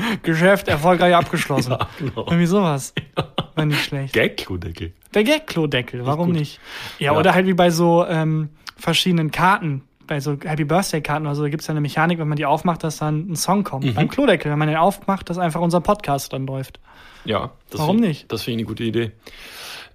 Geschäft 0.22 0.68
erfolgreich 0.68 1.14
abgeschlossen. 1.14 1.72
Ja, 1.78 1.88
genau. 1.98 2.22
Irgendwie 2.26 2.46
sowas. 2.46 2.94
War 3.54 3.64
nicht 3.66 3.84
schlecht. 3.84 4.12
Gag-Klodeckel. 4.14 4.92
Der 5.14 5.24
Gag-Klodeckel, 5.24 6.06
warum 6.06 6.32
nicht? 6.32 6.60
Ja, 6.98 7.12
Ja. 7.12 7.18
oder 7.18 7.34
halt 7.34 7.46
wie 7.46 7.54
bei 7.54 7.70
so 7.70 8.06
ähm, 8.06 8.50
verschiedenen 8.76 9.30
Karten, 9.30 9.82
bei 10.06 10.20
so 10.20 10.36
Happy 10.42 10.64
Birthday-Karten 10.64 11.26
oder 11.26 11.34
so, 11.34 11.42
da 11.42 11.48
gibt 11.48 11.60
es 11.62 11.66
ja 11.68 11.72
eine 11.72 11.80
Mechanik, 11.80 12.18
wenn 12.18 12.28
man 12.28 12.36
die 12.36 12.46
aufmacht, 12.46 12.82
dass 12.84 12.98
dann 12.98 13.30
ein 13.30 13.36
Song 13.36 13.64
kommt. 13.64 13.84
Mhm. 13.84 13.94
Beim 13.94 14.08
Klodeckel, 14.08 14.50
wenn 14.50 14.58
man 14.58 14.68
den 14.68 14.76
aufmacht, 14.76 15.30
dass 15.30 15.38
einfach 15.38 15.60
unser 15.60 15.80
Podcast 15.80 16.32
dann 16.32 16.46
läuft. 16.46 16.80
Ja, 17.24 17.52
das 17.70 17.80
Warum 17.80 17.96
find, 17.98 18.08
nicht? 18.08 18.32
Das 18.32 18.42
finde 18.42 18.60
ich 18.60 18.66
eine 18.66 18.68
gute 18.68 18.84
Idee. 18.84 19.12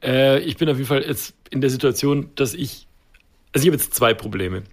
Äh, 0.03 0.39
ich 0.39 0.58
bin 0.58 0.70
auf 0.70 0.76
jeden 0.78 0.88
Fall 0.88 1.01
jetzt 1.03 1.34
in 1.49 1.60
der 1.62 1.70
Situation, 1.70 2.30
dass 2.36 2.53
ich. 2.53 2.88
Also 3.53 3.66
ich 3.66 3.70
habe 3.74 3.82
jetzt 3.82 3.93
zwei 3.95 4.14
Probleme. 4.14 4.64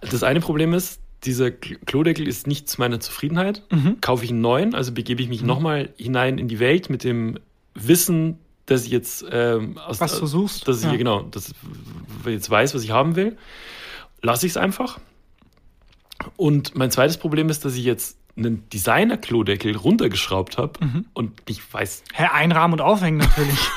Das 0.00 0.22
eine 0.22 0.40
Problem 0.40 0.74
ist, 0.74 1.00
dieser 1.24 1.46
Kl- 1.46 1.78
Klodeckel 1.84 2.26
ist 2.28 2.46
nicht 2.46 2.68
zu 2.68 2.80
meiner 2.80 3.00
Zufriedenheit. 3.00 3.62
Mhm. 3.70 4.00
Kaufe 4.00 4.24
ich 4.24 4.30
einen 4.30 4.40
neuen, 4.40 4.74
also 4.74 4.92
begebe 4.92 5.22
ich 5.22 5.28
mich 5.28 5.42
nochmal 5.42 5.90
hinein 5.96 6.38
in 6.38 6.48
die 6.48 6.58
Welt 6.60 6.90
mit 6.90 7.04
dem 7.04 7.38
Wissen, 7.74 8.38
dass 8.66 8.84
ich 8.84 8.90
jetzt 8.90 9.24
ähm, 9.30 9.78
aus 9.78 10.00
Was 10.00 10.18
du 10.20 10.26
suchst. 10.26 10.68
dass 10.68 10.78
ich 10.78 10.84
Ja. 10.90 10.96
genau, 10.96 11.22
dass 11.22 11.48
ich 11.48 11.54
jetzt 12.26 12.50
weiß, 12.50 12.74
was 12.74 12.82
ich 12.84 12.90
haben 12.90 13.16
will, 13.16 13.36
lasse 14.22 14.46
ich 14.46 14.52
es 14.52 14.56
einfach. 14.56 14.98
Und 16.36 16.74
mein 16.76 16.90
zweites 16.90 17.16
Problem 17.16 17.48
ist, 17.48 17.64
dass 17.64 17.74
ich 17.76 17.84
jetzt 17.84 18.18
einen 18.36 18.68
Designer-Klodeckel 18.70 19.76
runtergeschraubt 19.76 20.58
habe 20.58 20.84
Mhm. 20.84 21.04
und 21.12 21.48
nicht 21.48 21.62
weiß. 21.72 22.04
Hä, 22.12 22.26
einrahmen 22.32 22.74
und 22.74 22.80
aufhängen 22.80 23.18
natürlich. 23.18 23.58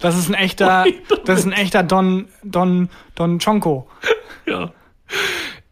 Das 0.00 0.16
ist 0.16 0.28
ein 0.28 0.34
echter, 0.34 0.84
das 1.24 1.40
ist 1.40 1.46
ein 1.46 1.50
echter 1.52 1.82
Don, 1.82 2.28
Don, 2.44 2.88
Don 3.16 3.40
Chonko. 3.40 3.90
Ja. 4.46 4.72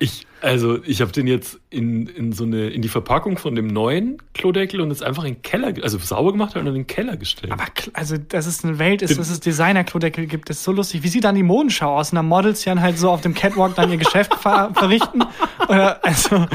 Ich, 0.01 0.26
also, 0.43 0.83
ich 0.85 1.01
habe 1.01 1.13
den 1.13 1.27
jetzt 1.27 1.59
in, 1.71 2.07
in 2.07 2.33
so 2.33 2.45
eine, 2.45 2.69
in 2.69 2.83
die 2.83 2.89
Verpackung 2.89 3.39
von 3.39 3.55
dem 3.55 3.67
neuen 3.67 4.19
Klodeckel 4.35 4.81
und 4.81 4.91
jetzt 4.91 5.03
einfach 5.03 5.25
in 5.25 5.35
den 5.35 5.43
Keller, 5.43 5.73
also 5.83 5.99
sauber 5.99 6.33
gemacht 6.33 6.57
und 6.57 6.67
in 6.67 6.75
den 6.75 6.87
Keller 6.87 7.17
gestellt. 7.17 7.53
Aber 7.53 7.65
also, 7.95 8.17
dass 8.19 8.47
es 8.47 8.63
eine 8.65 8.79
Welt 8.79 9.03
ist, 9.03 9.19
dass 9.19 9.31
es 9.31 9.41
Designer-Klodeckel 9.41 10.27
gibt, 10.27 10.51
ist 10.51 10.63
so 10.63 10.73
lustig. 10.73 11.03
Wie 11.03 11.09
sieht 11.09 11.25
dann 11.25 11.35
die 11.35 11.43
Modenschau 11.43 11.97
aus? 11.97 12.13
Und 12.13 12.17
dann 12.17 12.27
Models 12.27 12.63
dann 12.65 12.83
halt 12.83 12.99
so 12.99 13.11
auf 13.11 13.23
dem 13.23 13.35
Catwalk 13.35 13.75
dann 13.77 13.91
ihr 13.91 13.97
Geschäft 13.97 14.35
ver 14.35 14.73
verrichten? 14.75 15.25
Oder, 15.69 16.05
also, 16.05 16.47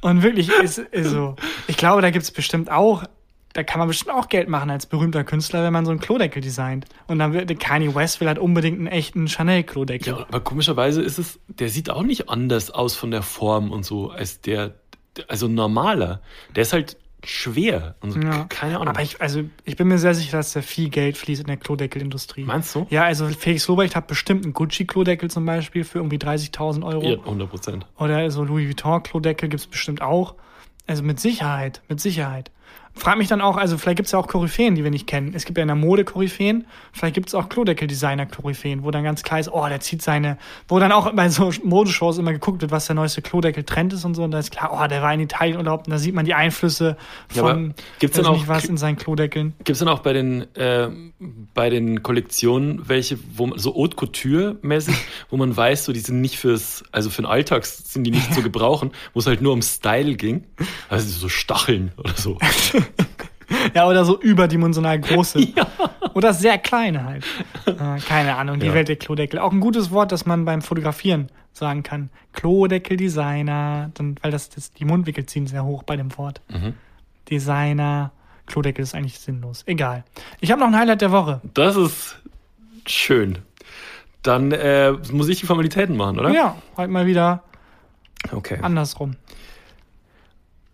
und 0.00 0.22
wirklich, 0.22 0.50
ist, 0.50 0.78
ist 0.78 1.10
so. 1.10 1.34
Ich 1.66 1.76
glaube, 1.76 2.02
da 2.02 2.10
gibt 2.10 2.22
es 2.22 2.30
bestimmt 2.30 2.70
auch, 2.70 3.04
da 3.54 3.62
kann 3.62 3.78
man 3.78 3.88
bestimmt 3.88 4.10
auch 4.14 4.28
Geld 4.28 4.48
machen 4.48 4.70
als 4.70 4.86
berühmter 4.86 5.24
Künstler, 5.24 5.62
wenn 5.64 5.72
man 5.72 5.84
so 5.84 5.90
einen 5.90 6.00
Klodeckel 6.00 6.42
designt. 6.42 6.86
Und 7.06 7.18
dann 7.18 7.32
wird 7.32 7.58
Kanye 7.58 7.94
West 7.94 8.20
will 8.20 8.28
halt 8.28 8.38
unbedingt 8.38 8.78
einen 8.78 8.86
echten 8.86 9.26
Chanel-Klodeckel. 9.26 10.12
Ja, 10.12 10.18
aber 10.28 10.40
komischerweise 10.40 11.02
ist 11.02 11.18
es, 11.18 11.40
der 11.48 11.68
sieht 11.68 11.90
auch 11.90 12.02
nicht 12.02 12.28
anders 12.28 12.70
aus 12.70 12.94
von 12.94 13.10
der 13.10 13.22
Form 13.22 13.72
und 13.72 13.84
so 13.84 14.10
als 14.10 14.40
der, 14.42 14.74
also 15.28 15.48
normaler. 15.48 16.20
Der 16.54 16.62
ist 16.62 16.72
halt 16.72 16.96
schwer 17.24 17.96
und 18.00 18.12
so, 18.12 18.20
Ja. 18.20 18.44
keine 18.44 18.76
Ahnung. 18.76 18.88
Aber 18.88 19.02
ich, 19.02 19.20
also, 19.20 19.42
ich 19.64 19.76
bin 19.76 19.88
mir 19.88 19.98
sehr 19.98 20.14
sicher, 20.14 20.36
dass 20.36 20.52
da 20.52 20.62
viel 20.62 20.88
Geld 20.88 21.16
fließt 21.16 21.40
in 21.40 21.46
der 21.48 21.56
Klodeckelindustrie. 21.56 22.44
Meinst 22.44 22.74
du? 22.74 22.86
Ja, 22.90 23.04
also 23.04 23.26
Felix 23.28 23.66
Lobrecht 23.66 23.96
hat 23.96 24.06
bestimmt 24.06 24.44
einen 24.44 24.52
Gucci-Klodeckel 24.54 25.28
zum 25.30 25.44
Beispiel 25.44 25.82
für 25.84 25.98
irgendwie 25.98 26.18
30.000 26.18 26.84
Euro. 26.84 27.02
Ja, 27.02 27.18
100 27.18 27.50
Prozent. 27.50 27.86
Oder 27.98 28.30
so 28.30 28.44
Louis 28.44 28.68
Vuitton-Klodeckel 28.68 29.48
gibt's 29.48 29.66
bestimmt 29.66 30.00
auch. 30.00 30.34
Also 30.86 31.02
mit 31.02 31.18
Sicherheit, 31.18 31.82
mit 31.88 32.00
Sicherheit. 32.00 32.50
Frag 32.98 33.18
mich 33.18 33.28
dann 33.28 33.40
auch, 33.40 33.56
also 33.56 33.78
vielleicht 33.78 33.96
gibt's 33.96 34.12
ja 34.12 34.18
auch 34.18 34.26
Koryphäen, 34.26 34.74
die 34.74 34.84
wir 34.84 34.90
nicht 34.90 35.06
kennen. 35.06 35.32
Es 35.34 35.44
gibt 35.44 35.58
ja 35.58 35.62
in 35.62 35.68
der 35.68 35.76
Mode 35.76 36.04
Koryphäen, 36.04 36.66
vielleicht 36.92 37.14
gibt's 37.14 37.34
auch 37.34 37.48
Klodeckel-Designer-Koryphäen, 37.48 38.84
wo 38.84 38.90
dann 38.90 39.04
ganz 39.04 39.22
klar 39.22 39.40
ist, 39.40 39.50
oh, 39.52 39.66
der 39.68 39.80
zieht 39.80 40.02
seine, 40.02 40.38
wo 40.68 40.78
dann 40.78 40.92
auch 40.92 41.12
bei 41.12 41.28
so 41.28 41.50
Modeshows 41.64 42.18
immer 42.18 42.32
geguckt 42.32 42.60
wird, 42.60 42.70
was 42.70 42.86
der 42.86 42.94
neueste 42.94 43.22
Klodeckel-Trend 43.22 43.92
ist 43.92 44.04
und 44.04 44.14
so. 44.14 44.24
Und 44.24 44.32
da 44.32 44.38
ist 44.38 44.50
klar, 44.50 44.70
oh, 44.72 44.86
der 44.86 45.02
war 45.02 45.12
in 45.14 45.20
Italien 45.20 45.56
Urlaub 45.56 45.86
und 45.86 45.92
da 45.92 45.98
sieht 45.98 46.14
man 46.14 46.24
die 46.24 46.34
Einflüsse 46.34 46.96
Ja, 47.34 47.42
von, 47.42 47.74
gibt's 47.98 48.18
weiß 48.18 48.24
denn 48.24 48.34
auch 48.34 48.48
was 48.48 48.64
in 48.64 48.76
seinen 48.76 48.96
Klodeckeln. 48.96 49.54
Gibt 49.58 49.70
es 49.70 49.78
dann 49.78 49.88
auch 49.88 50.00
bei 50.00 50.12
den, 50.12 50.54
äh, 50.56 50.88
bei 51.54 51.70
den 51.70 52.02
Kollektionen 52.02 52.88
welche, 52.88 53.18
wo 53.34 53.46
man, 53.46 53.58
so 53.58 53.74
Haute 53.74 53.96
Couture-mäßig, 53.96 54.94
wo 55.30 55.36
man 55.36 55.56
weiß, 55.56 55.84
so 55.84 55.92
die 55.92 56.00
sind 56.00 56.20
nicht 56.20 56.38
fürs, 56.38 56.84
also 56.92 57.10
für 57.10 57.22
den 57.22 57.26
Alltag 57.26 57.64
sind 57.66 58.04
die 58.04 58.10
nicht 58.10 58.34
zu 58.34 58.42
gebrauchen, 58.48 58.92
wo 59.14 59.20
es 59.20 59.26
halt 59.26 59.40
nur 59.40 59.52
um 59.52 59.62
Style 59.62 60.14
ging. 60.14 60.44
Also 60.88 61.08
so 61.08 61.28
Stacheln 61.28 61.92
oder 61.96 62.14
so. 62.14 62.38
Ja, 63.74 63.86
oder 63.88 64.04
so 64.04 64.20
überdimensional 64.20 65.00
große. 65.00 65.40
Oder 66.14 66.34
sehr 66.34 66.58
kleine 66.58 67.04
halt. 67.04 67.24
Äh, 67.66 67.98
keine 68.00 68.36
Ahnung, 68.36 68.60
die 68.60 68.66
Ja. 68.66 68.74
Welt 68.74 68.88
der 68.88 68.96
Klodeckel. 68.96 69.38
Auch 69.38 69.52
ein 69.52 69.60
gutes 69.60 69.90
Wort, 69.90 70.10
das 70.12 70.26
man 70.26 70.44
beim 70.44 70.60
Fotografieren 70.62 71.28
sagen 71.52 71.82
kann. 71.82 72.10
Klodeckel-Designer, 72.32 73.90
weil 74.22 74.30
das, 74.30 74.48
das 74.50 74.72
die 74.72 74.84
Mundwinkel 74.84 75.26
ziehen 75.26 75.46
sehr 75.46 75.64
hoch 75.64 75.82
bei 75.82 75.96
dem 75.96 76.16
Wort. 76.18 76.40
Mhm. 76.48 76.74
Designer, 77.30 78.10
Klodeckel 78.46 78.82
ist 78.82 78.94
eigentlich 78.94 79.18
sinnlos. 79.18 79.62
Egal. 79.66 80.04
Ich 80.40 80.50
habe 80.50 80.60
noch 80.60 80.68
ein 80.68 80.76
Highlight 80.76 81.00
der 81.02 81.12
Woche. 81.12 81.40
Das 81.54 81.76
ist 81.76 82.18
schön. 82.86 83.38
Dann 84.22 84.52
äh, 84.52 84.92
muss 85.12 85.28
ich 85.28 85.40
die 85.40 85.46
Formalitäten 85.46 85.96
machen, 85.96 86.18
oder? 86.18 86.30
Ja, 86.30 86.56
halt 86.76 86.90
mal 86.90 87.06
wieder 87.06 87.42
Okay. 88.32 88.58
andersrum. 88.60 89.16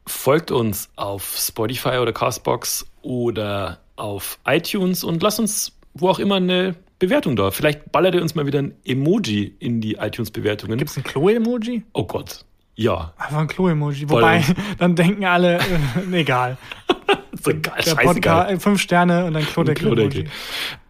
Folgt 0.07 0.51
uns 0.51 0.91
auf 0.97 1.35
Spotify 1.37 1.99
oder 1.99 2.13
Castbox 2.13 2.87
oder 3.03 3.81
auf 3.97 4.39
iTunes 4.45 5.05
und 5.05 5.23
lasst 5.23 5.41
uns 5.41 5.73
wo 5.95 6.09
auch 6.09 6.19
immer 6.19 6.37
eine 6.37 6.75
Bewertung 6.99 7.37
da. 7.37 7.51
Vielleicht 7.51 7.93
ballert 7.93 8.15
ihr 8.15 8.23
uns 8.23 8.35
mal 8.35 8.47
wieder 8.47 8.61
ein 8.61 8.75
Emoji 8.85 9.55
in 9.59 9.81
die 9.81 9.95
iTunes-Bewertungen. 9.95 10.77
Gibt 10.77 10.91
es 10.91 10.97
ein 10.97 11.05
Klo-Emoji? 11.05 11.85
Oh 11.93 12.05
Gott. 12.05 12.45
Ja. 12.75 13.15
Einfach 13.17 13.39
ein 13.39 13.47
Klo-Emoji. 13.47 14.11
Wobei, 14.11 14.45
dann 14.79 14.97
denken 14.97 15.25
alle, 15.25 15.59
äh, 15.59 16.21
egal. 16.21 16.59
So 17.43 17.51
geil, 17.51 17.83
Der. 17.85 17.95
Podcast, 17.97 18.51
äh, 18.51 18.59
fünf 18.59 18.81
Sterne 18.81 19.27
und 19.27 19.35
dann 19.35 19.45
Klodeckel. 19.45 20.31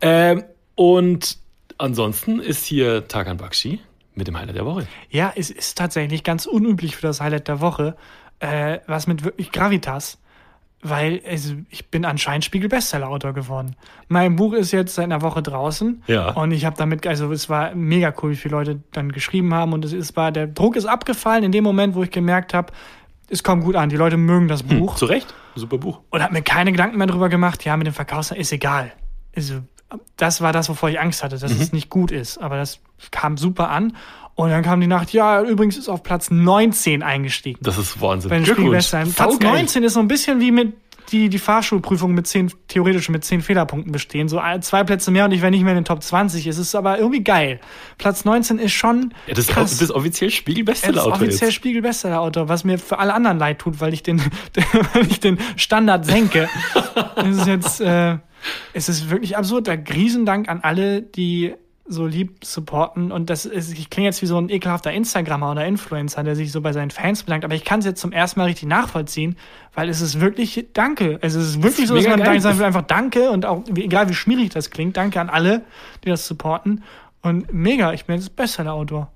Ähm, 0.01 0.45
und 0.77 1.39
ansonsten 1.79 2.39
ist 2.39 2.65
hier 2.65 3.09
Tagan 3.09 3.39
Bakshi 3.39 3.81
mit 4.15 4.29
dem 4.29 4.39
Highlight 4.39 4.55
der 4.55 4.67
Woche. 4.67 4.87
Ja, 5.11 5.33
es 5.35 5.51
ist 5.51 5.77
tatsächlich 5.77 6.23
ganz 6.23 6.47
unüblich 6.47 6.95
für 6.95 7.03
das 7.09 7.21
Highlight 7.21 7.49
der 7.49 7.61
Woche. 7.61 7.97
Äh, 8.45 8.81
was 8.87 9.07
mit 9.07 9.25
wirklich 9.25 9.53
Gravitas. 9.53 10.19
Weil 10.87 11.23
also, 11.27 11.55
ich 11.71 11.91
bin 11.91 12.05
anscheinend 12.05 12.45
Spiegel-Bestseller-Autor 12.45 13.33
geworden. 13.33 13.75
Mein 14.09 14.37
Buch 14.37 14.53
ist 14.53 14.71
jetzt 14.71 14.95
seit 14.95 15.07
einer 15.07 15.23
Woche 15.23 15.43
draußen. 15.43 16.03
Ja. 16.07 16.33
Und 16.33 16.51
ich 16.51 16.67
habe 16.67 16.77
damit, 16.77 17.07
also 17.07 17.33
es 17.33 17.49
war 17.49 17.75
mega 17.75 18.13
cool, 18.23 18.33
wie 18.33 18.37
viele 18.37 18.55
Leute 18.55 18.81
dann 18.93 19.11
geschrieben 19.11 19.55
haben. 19.55 19.73
Und 19.73 19.83
es 19.87 19.95
ist, 19.95 20.15
war, 20.15 20.31
der 20.31 20.47
Druck 20.47 20.77
ist 20.77 20.85
abgefallen 20.85 21.43
in 21.43 21.53
dem 21.53 21.65
Moment, 21.65 21.95
wo 21.95 22.03
ich 22.03 22.11
gemerkt 22.11 22.53
habe, 22.53 22.71
es 23.31 23.43
kommt 23.43 23.65
gut 23.65 23.77
an. 23.77 23.89
Die 23.89 23.97
Leute 23.97 24.19
mögen 24.19 24.47
das 24.47 24.63
Buch. 24.63 24.97
Zu 24.97 25.07
Recht. 25.07 25.33
Super 25.55 25.79
Buch. 25.79 26.01
Und 26.11 26.23
habe 26.23 26.35
mir 26.35 26.43
keine 26.43 26.71
Gedanken 26.71 26.99
mehr 26.99 27.07
darüber 27.07 27.31
gemacht, 27.31 27.65
ja, 27.65 27.79
mit 27.79 27.87
dem 27.87 27.95
Verkaufs 27.95 28.31
ist 28.31 28.53
egal. 28.53 28.93
Also, 29.35 29.63
das 30.17 30.41
war 30.41 30.53
das, 30.53 30.69
wovor 30.69 30.89
ich 30.89 31.01
Angst 31.01 31.23
hatte, 31.23 31.39
dass 31.39 31.53
es 31.53 31.73
nicht 31.73 31.91
gut 31.91 32.11
ist. 32.11 32.39
Aber 32.39 32.57
das 32.57 32.81
kam 33.11 33.37
super 33.37 33.71
an. 33.71 33.97
Und 34.37 34.51
dann 34.51 34.63
kam 34.65 34.81
die 34.81 34.89
Nacht, 34.89 35.13
ja, 35.13 35.43
übrigens 35.43 35.77
ist 35.77 35.89
auf 35.89 36.03
Platz 36.03 36.31
19 36.31 37.03
eingestiegen. 37.05 37.61
Das 37.63 37.79
ist 37.79 38.01
Wahnsinn. 38.01 38.31
Bei 38.31 38.41
den. 38.41 38.71
Platz 38.71 38.91
Saugeil. 38.91 39.53
19 39.53 39.85
ist 39.85 39.95
so 39.95 40.01
ein 40.01 40.09
bisschen 40.09 40.41
wie 40.41 40.51
mit 40.51 40.73
die, 41.13 41.29
die 41.29 41.39
Fahrschulprüfung 41.39 42.13
mit 42.15 42.27
zehn, 42.27 42.51
theoretisch 42.69 43.09
mit 43.09 43.25
10 43.25 43.43
Fehlerpunkten 43.43 43.93
bestehen. 43.93 44.29
So 44.29 44.41
zwei 44.61 44.85
Plätze 44.85 45.11
mehr 45.11 45.25
und 45.25 45.33
ich 45.33 45.43
wäre 45.43 45.51
nicht 45.51 45.63
mehr 45.63 45.73
in 45.73 45.79
den 45.79 45.85
Top 45.85 46.03
20. 46.03 46.47
Es 46.47 46.59
ist 46.59 46.75
aber 46.75 46.99
irgendwie 46.99 47.23
geil. 47.23 47.61
Platz 47.99 48.25
19 48.25 48.59
ist 48.59 48.73
schon 48.73 49.15
Ja, 49.27 49.35
das, 49.35 49.47
krass. 49.47 49.73
ist, 49.73 49.81
das 49.81 49.91
ist 49.91 49.95
offiziell 49.95 50.29
Er 50.29 50.33
ist 50.33 50.37
Spiegel-Bestseller-Autor 50.37 51.13
offiziell. 51.13 51.53
Spiegel-Bestseller-Autor, 51.53 52.49
was 52.49 52.65
mir 52.65 52.79
für 52.79 52.99
alle 52.99 53.15
anderen 53.15 53.39
leid 53.39 53.59
tut, 53.59 53.81
weil 53.81 53.93
ich 53.93 54.03
den, 54.03 54.21
weil 54.93 55.07
ich 55.09 55.21
den 55.21 55.39
Standard 55.57 56.05
senke. 56.07 56.49
es 57.17 57.37
ist 57.37 57.47
jetzt, 57.47 57.81
äh, 57.81 58.19
es 58.73 58.89
ist 58.89 59.11
wirklich 59.11 59.37
absurd. 59.37 59.69
Da 59.69 59.73
Riesendank 59.73 60.49
an 60.49 60.61
alle, 60.63 61.03
die 61.03 61.55
so 61.87 62.07
lieb 62.07 62.45
supporten. 62.45 63.13
Und 63.13 63.29
das 63.29 63.45
ist, 63.45 63.73
ich 63.73 63.91
klinge 63.91 64.09
jetzt 64.09 64.23
wie 64.23 64.27
so 64.27 64.39
ein 64.39 64.49
ekelhafter 64.49 64.93
Instagrammer 64.93 65.51
oder 65.51 65.67
Influencer, 65.67 66.23
der 66.23 66.35
sich 66.35 66.51
so 66.51 66.61
bei 66.61 66.73
seinen 66.73 66.91
Fans 66.91 67.23
bedankt. 67.23 67.45
Aber 67.45 67.55
ich 67.55 67.65
kann 67.65 67.81
es 67.81 67.85
jetzt 67.85 68.01
zum 68.01 68.13
ersten 68.13 68.41
Mal 68.41 68.47
richtig 68.47 68.69
nachvollziehen, 68.69 69.37
weil 69.75 69.89
es 69.89 70.01
ist 70.01 70.21
wirklich 70.21 70.67
Danke. 70.73 71.19
Also 71.21 71.41
es 71.41 71.49
ist 71.51 71.63
wirklich 71.63 71.89
so, 71.89 71.95
dass 71.95 72.07
man 72.07 72.21
geil. 72.21 72.41
sagen 72.41 72.59
will, 72.59 72.65
einfach 72.65 72.83
Danke 72.83 73.31
und 73.31 73.45
auch, 73.45 73.65
egal 73.77 74.09
wie 74.09 74.15
schmierig 74.15 74.51
das 74.51 74.71
klingt, 74.71 74.97
Danke 74.97 75.21
an 75.21 75.29
alle, 75.29 75.63
die 76.05 76.09
das 76.09 76.27
supporten. 76.27 76.85
Und 77.21 77.53
mega, 77.53 77.93
ich 77.93 78.07
bin 78.07 78.17
jetzt 78.17 78.35
Bestseller-Autor. 78.35 79.11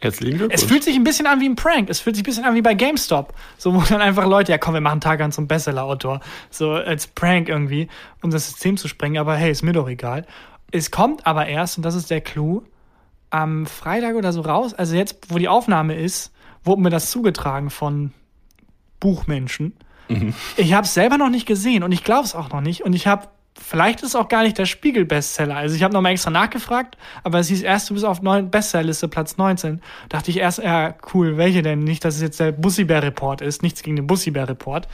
Herzlichen 0.00 0.38
Glückwunsch. 0.38 0.62
Es 0.62 0.68
fühlt 0.68 0.84
sich 0.84 0.96
ein 0.96 1.04
bisschen 1.04 1.26
an 1.26 1.40
wie 1.40 1.48
ein 1.48 1.56
Prank. 1.56 1.88
Es 1.88 2.00
fühlt 2.00 2.16
sich 2.16 2.22
ein 2.22 2.26
bisschen 2.26 2.44
an 2.44 2.54
wie 2.54 2.62
bei 2.62 2.74
GameStop. 2.74 3.34
So, 3.58 3.74
wo 3.74 3.80
dann 3.82 4.00
einfach 4.00 4.26
Leute, 4.26 4.52
ja 4.52 4.58
komm, 4.58 4.74
wir 4.74 4.80
machen 4.80 5.00
Tag 5.00 5.20
an 5.20 5.32
zum 5.32 5.48
Bestseller-Autor. 5.48 6.20
So 6.50 6.72
als 6.72 7.06
Prank 7.06 7.48
irgendwie, 7.48 7.88
um 8.22 8.30
das 8.30 8.46
System 8.46 8.76
zu 8.76 8.88
sprengen. 8.88 9.18
Aber 9.18 9.36
hey, 9.36 9.50
ist 9.50 9.62
mir 9.62 9.72
doch 9.72 9.88
egal. 9.88 10.26
Es 10.70 10.90
kommt 10.90 11.26
aber 11.26 11.46
erst, 11.46 11.78
und 11.78 11.84
das 11.84 11.94
ist 11.94 12.10
der 12.10 12.20
Clou, 12.20 12.62
am 13.30 13.66
Freitag 13.66 14.14
oder 14.14 14.32
so 14.32 14.40
raus. 14.42 14.74
Also 14.74 14.96
jetzt, 14.96 15.16
wo 15.28 15.38
die 15.38 15.48
Aufnahme 15.48 15.94
ist, 15.94 16.32
wurde 16.64 16.82
mir 16.82 16.90
das 16.90 17.10
zugetragen 17.10 17.70
von 17.70 18.12
Buchmenschen. 19.00 19.74
Mhm. 20.08 20.34
Ich 20.56 20.72
habe 20.72 20.84
es 20.84 20.94
selber 20.94 21.18
noch 21.18 21.30
nicht 21.30 21.46
gesehen 21.46 21.82
und 21.82 21.92
ich 21.92 22.04
glaube 22.04 22.24
es 22.24 22.34
auch 22.34 22.50
noch 22.50 22.60
nicht. 22.60 22.82
Und 22.82 22.92
ich 22.92 23.06
habe, 23.06 23.28
vielleicht 23.60 24.02
ist 24.02 24.10
es 24.10 24.16
auch 24.16 24.28
gar 24.28 24.42
nicht 24.42 24.58
der 24.58 24.66
Spiegel-Bestseller. 24.66 25.56
Also 25.56 25.76
ich 25.76 25.82
habe 25.82 25.94
nochmal 25.94 26.12
extra 26.12 26.30
nachgefragt, 26.30 26.96
aber 27.24 27.38
es 27.38 27.48
hieß 27.48 27.62
erst, 27.62 27.90
du 27.90 27.94
bist 27.94 28.04
auf 28.04 28.22
neun 28.22 28.50
Bestsellerliste 28.50 29.08
Platz 29.08 29.36
19. 29.36 29.80
Dachte 30.08 30.30
ich 30.30 30.38
erst, 30.38 30.58
ja, 30.58 30.94
cool, 31.14 31.36
welche 31.36 31.62
denn? 31.62 31.84
Nicht, 31.84 32.04
dass 32.04 32.16
es 32.16 32.22
jetzt 32.22 32.40
der 32.40 32.52
Bussibär-Report 32.52 33.40
ist. 33.40 33.62
Nichts 33.62 33.82
gegen 33.82 33.96
den 33.96 34.06
Bussibär-Report. 34.06 34.88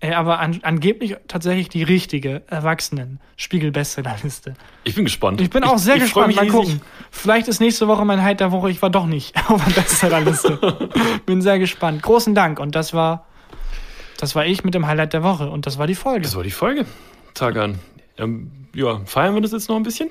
Äh, 0.00 0.12
aber 0.12 0.40
an, 0.40 0.60
angeblich 0.62 1.16
tatsächlich 1.26 1.70
die 1.70 1.82
richtige 1.82 2.42
Erwachsenen-Spiegel-Bestsellerliste. 2.48 4.52
Ich 4.84 4.94
bin 4.94 5.04
gespannt. 5.04 5.40
Ich 5.40 5.48
bin 5.48 5.64
auch 5.64 5.78
sehr 5.78 5.96
ich, 5.96 6.02
gespannt. 6.02 6.36
Mal 6.36 6.48
gucken. 6.48 6.82
Vielleicht 7.10 7.48
ist 7.48 7.60
nächste 7.60 7.88
Woche 7.88 8.04
mein 8.04 8.22
Highlight 8.22 8.40
der 8.40 8.52
Woche. 8.52 8.70
Ich 8.70 8.82
war 8.82 8.90
doch 8.90 9.06
nicht 9.06 9.34
auf 9.48 9.64
der 9.64 9.72
Bestsellerliste. 9.72 10.90
bin 11.26 11.40
sehr 11.40 11.58
gespannt. 11.58 12.02
Großen 12.02 12.34
Dank. 12.34 12.60
Und 12.60 12.74
das 12.74 12.92
war, 12.92 13.24
das 14.18 14.34
war 14.34 14.44
ich 14.44 14.64
mit 14.64 14.74
dem 14.74 14.86
Highlight 14.86 15.14
der 15.14 15.22
Woche. 15.22 15.48
Und 15.48 15.66
das 15.66 15.78
war 15.78 15.86
die 15.86 15.94
Folge. 15.94 16.22
Das 16.22 16.36
war 16.36 16.42
die 16.42 16.50
Folge. 16.50 16.84
Tag 17.32 17.56
an. 17.56 17.78
Ähm, 18.18 18.50
ja, 18.74 19.00
feiern 19.04 19.34
wir 19.34 19.42
das 19.42 19.52
jetzt 19.52 19.68
noch 19.68 19.76
ein 19.76 19.82
bisschen? 19.82 20.10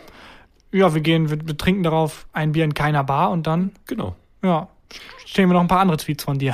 Ja, 0.72 0.94
wir 0.94 1.02
gehen, 1.02 1.30
wir, 1.30 1.48
wir 1.48 1.58
trinken 1.58 1.84
darauf 1.84 2.28
ein 2.34 2.52
Bier 2.52 2.66
in 2.66 2.74
keiner 2.74 3.04
Bar 3.04 3.32
und 3.32 3.48
dann. 3.48 3.72
Genau. 3.88 4.16
Ja, 4.44 4.68
stehen 5.26 5.50
wir 5.50 5.54
noch 5.54 5.62
ein 5.62 5.68
paar 5.68 5.80
andere 5.80 5.98
Tweets 5.98 6.24
von 6.24 6.38
dir. 6.38 6.54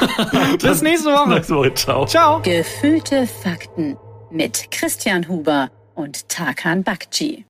Bis 0.60 0.82
nächste 0.82 1.10
Woche. 1.10 1.30
Nächste 1.30 1.56
Woche. 1.56 1.74
Ciao. 1.74 2.06
Ciao. 2.06 2.40
Gefühlte 2.42 3.26
Fakten 3.26 3.96
mit 4.30 4.70
Christian 4.70 5.26
Huber 5.28 5.70
und 5.94 6.28
Tarkan 6.28 6.84
Bakci. 6.84 7.42